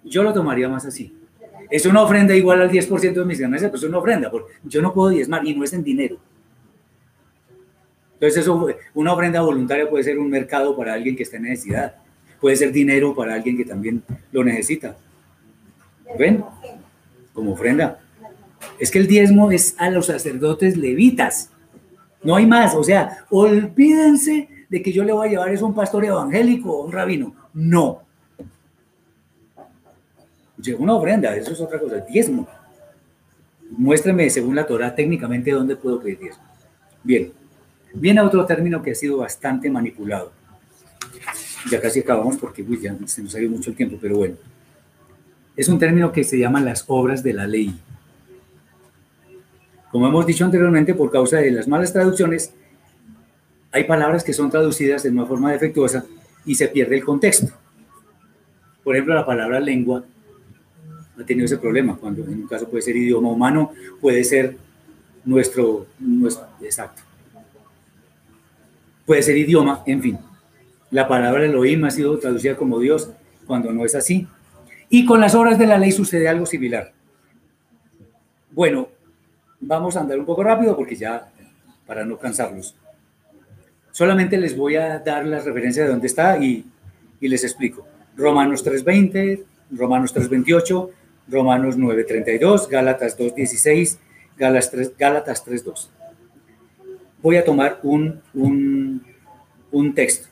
[0.04, 1.16] Yo lo tomaría más así.
[1.70, 4.82] Es una ofrenda igual al 10% de mis ganancias, pues es una ofrenda, porque yo
[4.82, 6.18] no puedo diezmar y no es en dinero.
[8.14, 11.96] Entonces, eso, una ofrenda voluntaria puede ser un mercado para alguien que está en necesidad,
[12.40, 14.96] puede ser dinero para alguien que también lo necesita.
[16.18, 16.44] ¿Ven?
[17.32, 18.00] Como ofrenda.
[18.78, 21.50] Es que el diezmo es a los sacerdotes levitas.
[22.22, 22.74] No hay más.
[22.74, 26.70] O sea, olvídense de que yo le voy a llevar eso a un pastor evangélico
[26.72, 27.34] o un rabino.
[27.52, 28.03] No.
[30.72, 32.48] Una ofrenda, eso es otra cosa, diezmo.
[33.70, 36.42] Muéstrame, según la Torah, técnicamente dónde puedo pedir diezmo.
[37.02, 37.32] Bien,
[37.92, 40.32] viene otro término que ha sido bastante manipulado.
[41.70, 44.36] Ya casi acabamos porque uy, ya se nos ha ido mucho el tiempo, pero bueno.
[45.56, 47.74] Es un término que se llama las obras de la ley.
[49.90, 52.52] Como hemos dicho anteriormente, por causa de las malas traducciones,
[53.70, 56.04] hay palabras que son traducidas de una forma defectuosa
[56.44, 57.52] y se pierde el contexto.
[58.82, 60.04] Por ejemplo, la palabra lengua
[61.18, 64.56] ha tenido ese problema, cuando en un caso puede ser idioma humano, puede ser
[65.24, 67.02] nuestro, nuestro exacto.
[69.06, 70.18] Puede ser idioma, en fin.
[70.90, 73.10] La palabra Elohim ha sido traducida como Dios
[73.46, 74.26] cuando no es así.
[74.88, 76.92] Y con las obras de la ley sucede algo similar.
[78.50, 78.88] Bueno,
[79.60, 81.30] vamos a andar un poco rápido porque ya,
[81.86, 82.74] para no cansarlos.
[83.90, 86.64] Solamente les voy a dar la referencia de dónde está y,
[87.20, 87.86] y les explico.
[88.16, 89.42] Romanos 3.20,
[89.72, 90.90] Romanos 3.28,
[91.28, 93.98] Romanos 9.32, Gálatas 2.16,
[94.36, 95.88] Gálatas 3.2.
[97.22, 99.02] Voy a tomar un, un,
[99.70, 100.28] un texto.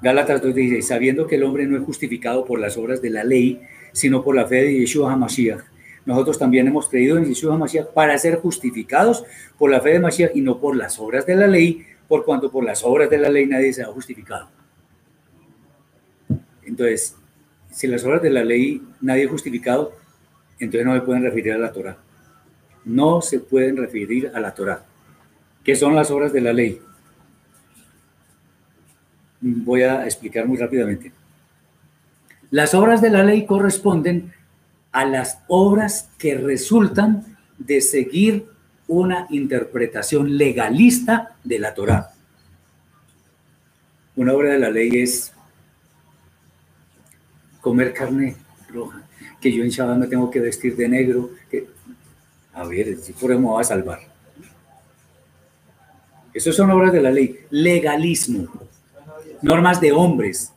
[0.00, 3.60] Gálatas 2.16, sabiendo que el hombre no es justificado por las obras de la ley,
[3.92, 5.60] sino por la fe de Yeshua HaMashiach.
[6.04, 9.24] Nosotros también hemos creído en Yeshua HaMashiach para ser justificados
[9.58, 12.50] por la fe de Mashiach y no por las obras de la ley, por cuanto
[12.50, 14.48] por las obras de la ley nadie se ha justificado.
[16.64, 17.16] Entonces,
[17.76, 19.92] si las obras de la ley nadie es justificado,
[20.58, 21.98] entonces no se pueden referir a la Torah.
[22.86, 24.82] No se pueden referir a la Torah.
[25.62, 26.80] ¿Qué son las obras de la ley?
[29.42, 31.12] Voy a explicar muy rápidamente.
[32.50, 34.32] Las obras de la ley corresponden
[34.90, 38.46] a las obras que resultan de seguir
[38.88, 42.14] una interpretación legalista de la Torah.
[44.14, 45.35] Una obra de la ley es
[47.66, 48.36] comer carne
[48.68, 49.02] roja,
[49.40, 51.66] que yo en Shabbat me tengo que vestir de negro, que,
[52.54, 53.98] a ver, si por me va a salvar.
[56.32, 57.40] Eso son obras de la ley.
[57.50, 58.46] Legalismo.
[59.42, 60.52] Normas de hombres.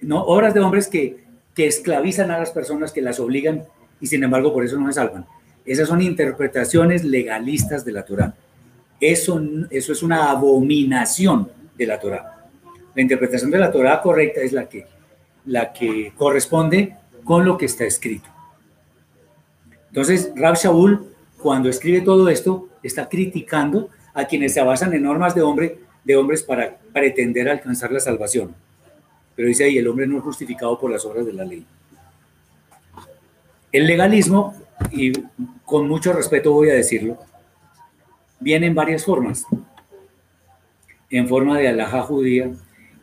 [0.00, 3.64] No, obras de hombres que, que esclavizan a las personas, que las obligan
[4.00, 5.26] y sin embargo por eso no se salvan.
[5.66, 8.32] Esas son interpretaciones legalistas de la Torah.
[8.98, 9.38] Eso,
[9.68, 12.48] eso es una abominación de la Torah.
[12.94, 14.95] La interpretación de la Torah correcta es la que,
[15.46, 18.28] la que corresponde con lo que está escrito.
[19.88, 21.06] Entonces, Rab Shaul,
[21.38, 26.16] cuando escribe todo esto, está criticando a quienes se basan en normas de, hombre, de
[26.16, 28.54] hombres para pretender alcanzar la salvación.
[29.34, 31.66] Pero dice ahí, el hombre no es justificado por las obras de la ley.
[33.72, 34.54] El legalismo,
[34.90, 35.12] y
[35.64, 37.18] con mucho respeto voy a decirlo,
[38.40, 39.44] viene en varias formas.
[41.10, 42.50] En forma de alhaja judía,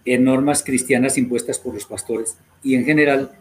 [0.06, 3.32] en normas cristianas impuestas por los pastores y en general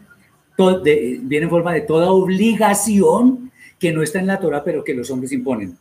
[0.57, 5.09] viene en forma de toda obligación que no está en la Torah, pero que los
[5.09, 5.77] hombres imponen.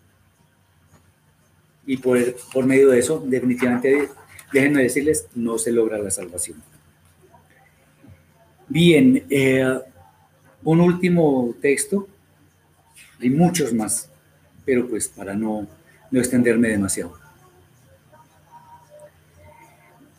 [1.87, 2.19] Y por,
[2.53, 4.09] por medio de eso, definitivamente,
[4.53, 6.63] déjenme decirles, no se logra la salvación.
[8.69, 9.79] Bien, eh,
[10.65, 12.09] un último texto,
[13.21, 14.09] hay muchos más,
[14.65, 15.67] pero pues para no,
[16.11, 17.22] no extenderme demasiado.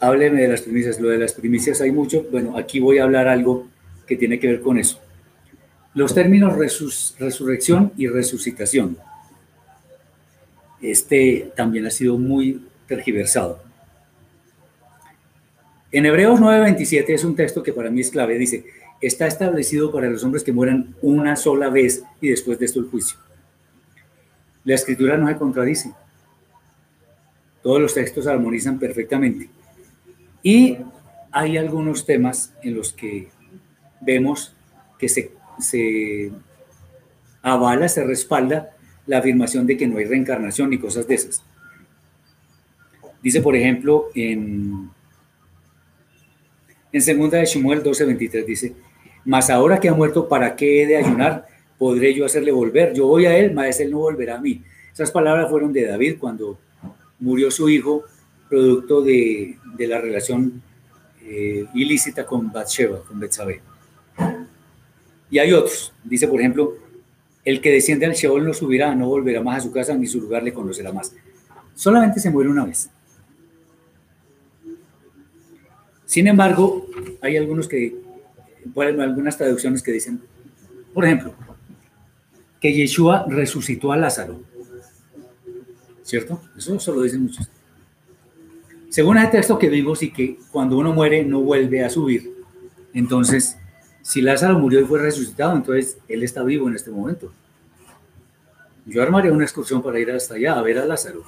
[0.03, 0.99] Hábleme de las primicias.
[0.99, 2.25] Lo de las primicias hay mucho.
[2.29, 3.69] Bueno, aquí voy a hablar algo
[4.05, 4.99] que tiene que ver con eso.
[5.93, 8.97] Los términos resurrección y resucitación.
[10.81, 13.63] Este también ha sido muy tergiversado.
[15.89, 18.37] En Hebreos 9:27 es un texto que para mí es clave.
[18.37, 18.65] Dice,
[18.99, 22.87] está establecido para los hombres que mueran una sola vez y después de esto el
[22.87, 23.17] juicio.
[24.65, 25.93] La escritura no se contradice.
[27.61, 29.62] Todos los textos armonizan perfectamente.
[30.43, 30.77] Y
[31.31, 33.29] hay algunos temas en los que
[34.01, 34.53] vemos
[34.99, 36.31] que se, se
[37.41, 38.71] avala, se respalda
[39.07, 41.43] la afirmación de que no hay reencarnación ni cosas de esas.
[43.21, 44.89] Dice, por ejemplo, en,
[46.91, 48.75] en segunda de Shmuel 12:23, dice,
[49.25, 51.47] mas ahora que ha muerto, ¿para qué he de ayunar?
[51.77, 52.93] Podré yo hacerle volver.
[52.93, 54.61] Yo voy a él, mas él no volverá a mí.
[54.91, 56.59] Esas palabras fueron de David cuando
[57.19, 58.03] murió su hijo,
[58.53, 60.61] producto de, la relación
[61.23, 63.61] eh, ilícita con Bathsheba, con Betsabé.
[65.31, 65.91] Y hay otros.
[66.03, 66.75] Dice, por ejemplo,
[67.43, 70.21] el que desciende al Sheol no subirá, no volverá más a su casa, ni su
[70.21, 71.15] lugar le conocerá más.
[71.73, 72.91] Solamente se muere una vez.
[76.05, 76.85] Sin embargo,
[77.21, 77.95] hay algunos que,
[78.65, 80.21] bueno, algunas traducciones que dicen,
[80.93, 81.33] por ejemplo,
[82.61, 84.43] que Yeshua resucitó a Lázaro.
[86.03, 86.39] ¿Cierto?
[86.55, 87.49] Eso solo dicen muchos.
[88.93, 92.31] Según el texto que vimos y que cuando uno muere no vuelve a subir,
[92.93, 93.57] entonces,
[94.03, 97.33] si Lázaro murió y fue resucitado, entonces él está vivo en este momento.
[98.85, 101.23] Yo armaría una excursión para ir hasta allá a ver a Lázaro.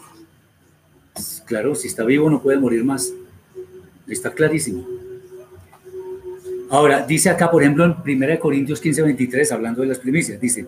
[1.48, 3.12] Claro, si está vivo no puede morir más.
[4.08, 4.86] Está clarísimo.
[6.70, 10.68] Ahora, dice acá, por ejemplo, en 1 Corintios 15, 23, hablando de las primicias, dice,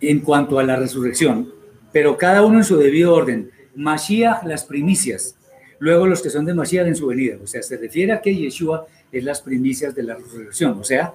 [0.00, 1.52] en cuanto a la resurrección,
[1.92, 3.50] pero cada uno en su debido orden,
[3.80, 5.34] Mashiach las primicias,
[5.78, 7.38] luego los que son de Mashiach en su venida.
[7.42, 11.14] O sea, se refiere a que Yeshua es las primicias de la resurrección, o sea,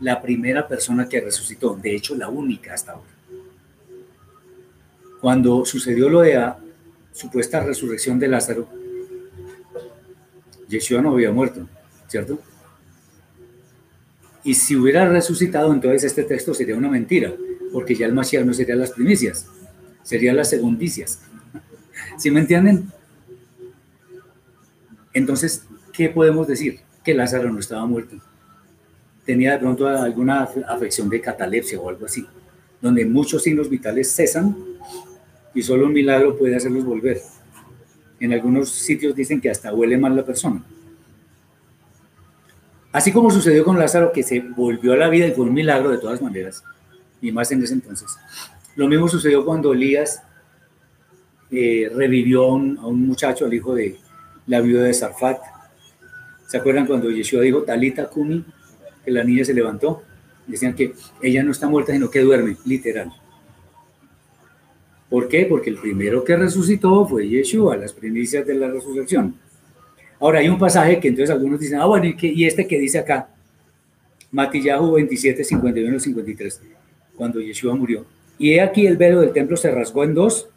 [0.00, 3.08] la primera persona que resucitó, de hecho la única hasta ahora.
[5.22, 6.58] Cuando sucedió lo de la
[7.12, 8.68] supuesta resurrección de Lázaro,
[10.68, 11.66] Yeshua no había muerto,
[12.06, 12.38] ¿cierto?
[14.44, 17.32] Y si hubiera resucitado, entonces este texto sería una mentira,
[17.72, 19.46] porque ya el Mashiach no sería las primicias,
[20.02, 21.20] serían las segundicias.
[22.18, 22.90] ¿Sí me entienden?
[25.14, 26.80] Entonces, ¿qué podemos decir?
[27.04, 28.16] Que Lázaro no estaba muerto.
[29.24, 32.26] Tenía de pronto alguna afección de catalepsia o algo así,
[32.80, 34.56] donde muchos signos vitales cesan
[35.54, 37.20] y solo un milagro puede hacerlos volver.
[38.18, 40.62] En algunos sitios dicen que hasta huele mal la persona.
[42.90, 45.90] Así como sucedió con Lázaro, que se volvió a la vida y fue un milagro
[45.90, 46.64] de todas maneras,
[47.20, 48.08] y más en ese entonces.
[48.74, 50.22] Lo mismo sucedió cuando Elías
[51.50, 53.96] eh, revivió a un, muchacho, al hijo de
[54.46, 55.38] la viuda de Sarfat.
[56.46, 58.44] ¿Se acuerdan cuando Yeshua dijo, Talita Kumi,
[59.04, 60.02] que la niña se levantó?
[60.46, 60.92] Decían que
[61.22, 63.12] ella no está muerta, sino que duerme, literal.
[65.08, 65.46] ¿Por qué?
[65.46, 69.34] Porque el primero que resucitó fue Yeshua, las primicias de la resurrección.
[70.20, 72.98] Ahora hay un pasaje que entonces algunos dicen, ah, bueno, ¿y, y este que dice
[72.98, 73.30] acá?
[74.30, 76.62] Matillahu 27, 51, 53,
[77.16, 78.04] cuando Yeshua murió.
[78.38, 80.48] Y he aquí el velo del templo se rasgó en dos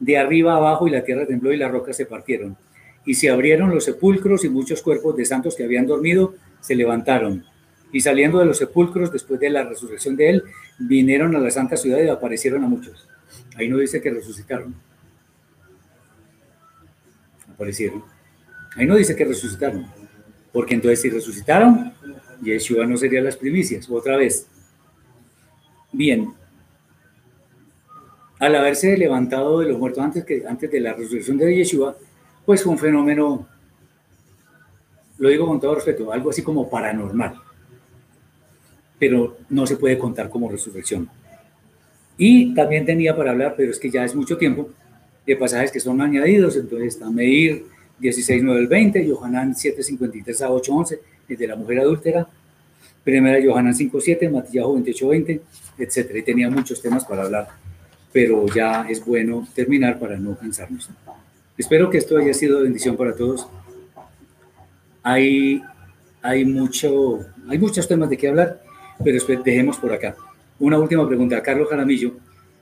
[0.00, 2.56] de arriba abajo y la tierra tembló y las rocas se partieron.
[3.06, 7.44] Y se abrieron los sepulcros y muchos cuerpos de santos que habían dormido se levantaron.
[7.92, 10.44] Y saliendo de los sepulcros después de la resurrección de él,
[10.78, 13.08] vinieron a la santa ciudad y aparecieron a muchos.
[13.56, 14.74] Ahí no dice que resucitaron.
[17.52, 18.02] Aparecieron.
[18.76, 19.86] Ahí no dice que resucitaron.
[20.52, 21.92] Porque entonces si resucitaron,
[22.42, 23.88] Yeshua no sería las primicias.
[23.90, 24.46] Otra vez.
[25.92, 26.32] Bien,
[28.40, 31.96] al haberse levantado de los muertos antes, que, antes de la resurrección de Yeshua,
[32.46, 33.46] pues fue un fenómeno,
[35.18, 37.34] lo digo con todo respeto, algo así como paranormal,
[38.98, 41.08] pero no se puede contar como resurrección.
[42.16, 44.70] Y también tenía para hablar, pero es que ya es mucho tiempo,
[45.26, 47.66] de pasajes que son añadidos, entonces está Meir
[47.98, 52.26] 16, 9 20, Johanán 7, 53 a 8, 11, el de la mujer adúltera,
[53.04, 55.40] primera Johanán 5, 7, Matillahu 28, 20,
[55.78, 56.10] etc.
[56.16, 57.59] Y tenía muchos temas para hablar
[58.12, 60.88] pero ya es bueno terminar para no cansarnos.
[61.56, 63.46] Espero que esto haya sido bendición para todos.
[65.02, 65.62] Hay,
[66.22, 68.62] hay, mucho, hay muchos temas de qué hablar,
[69.02, 70.16] pero dejemos por acá.
[70.58, 71.42] Una última pregunta.
[71.42, 72.16] Carlos Jaramillo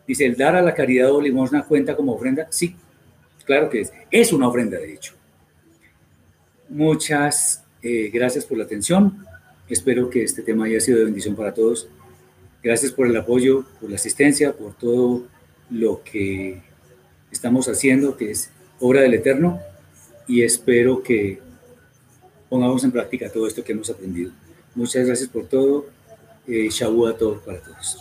[0.07, 2.47] dice, ¿el dar a la caridad o limosna cuenta como ofrenda?
[2.51, 2.77] Sí,
[3.45, 3.93] claro que es.
[4.11, 5.15] Es una ofrenda, de hecho.
[6.69, 9.25] Muchas eh, gracias por la atención.
[9.69, 11.89] Espero que este tema haya sido de bendición para todos.
[12.63, 15.25] Gracias por el apoyo, por la asistencia, por todo
[15.71, 16.63] lo que
[17.31, 18.51] estamos haciendo, que es
[18.81, 19.61] obra del Eterno,
[20.27, 21.41] y espero que
[22.49, 24.33] pongamos en práctica todo esto que hemos aprendido.
[24.75, 25.87] Muchas gracias por todo.
[26.47, 27.99] Eh, a todos para todos.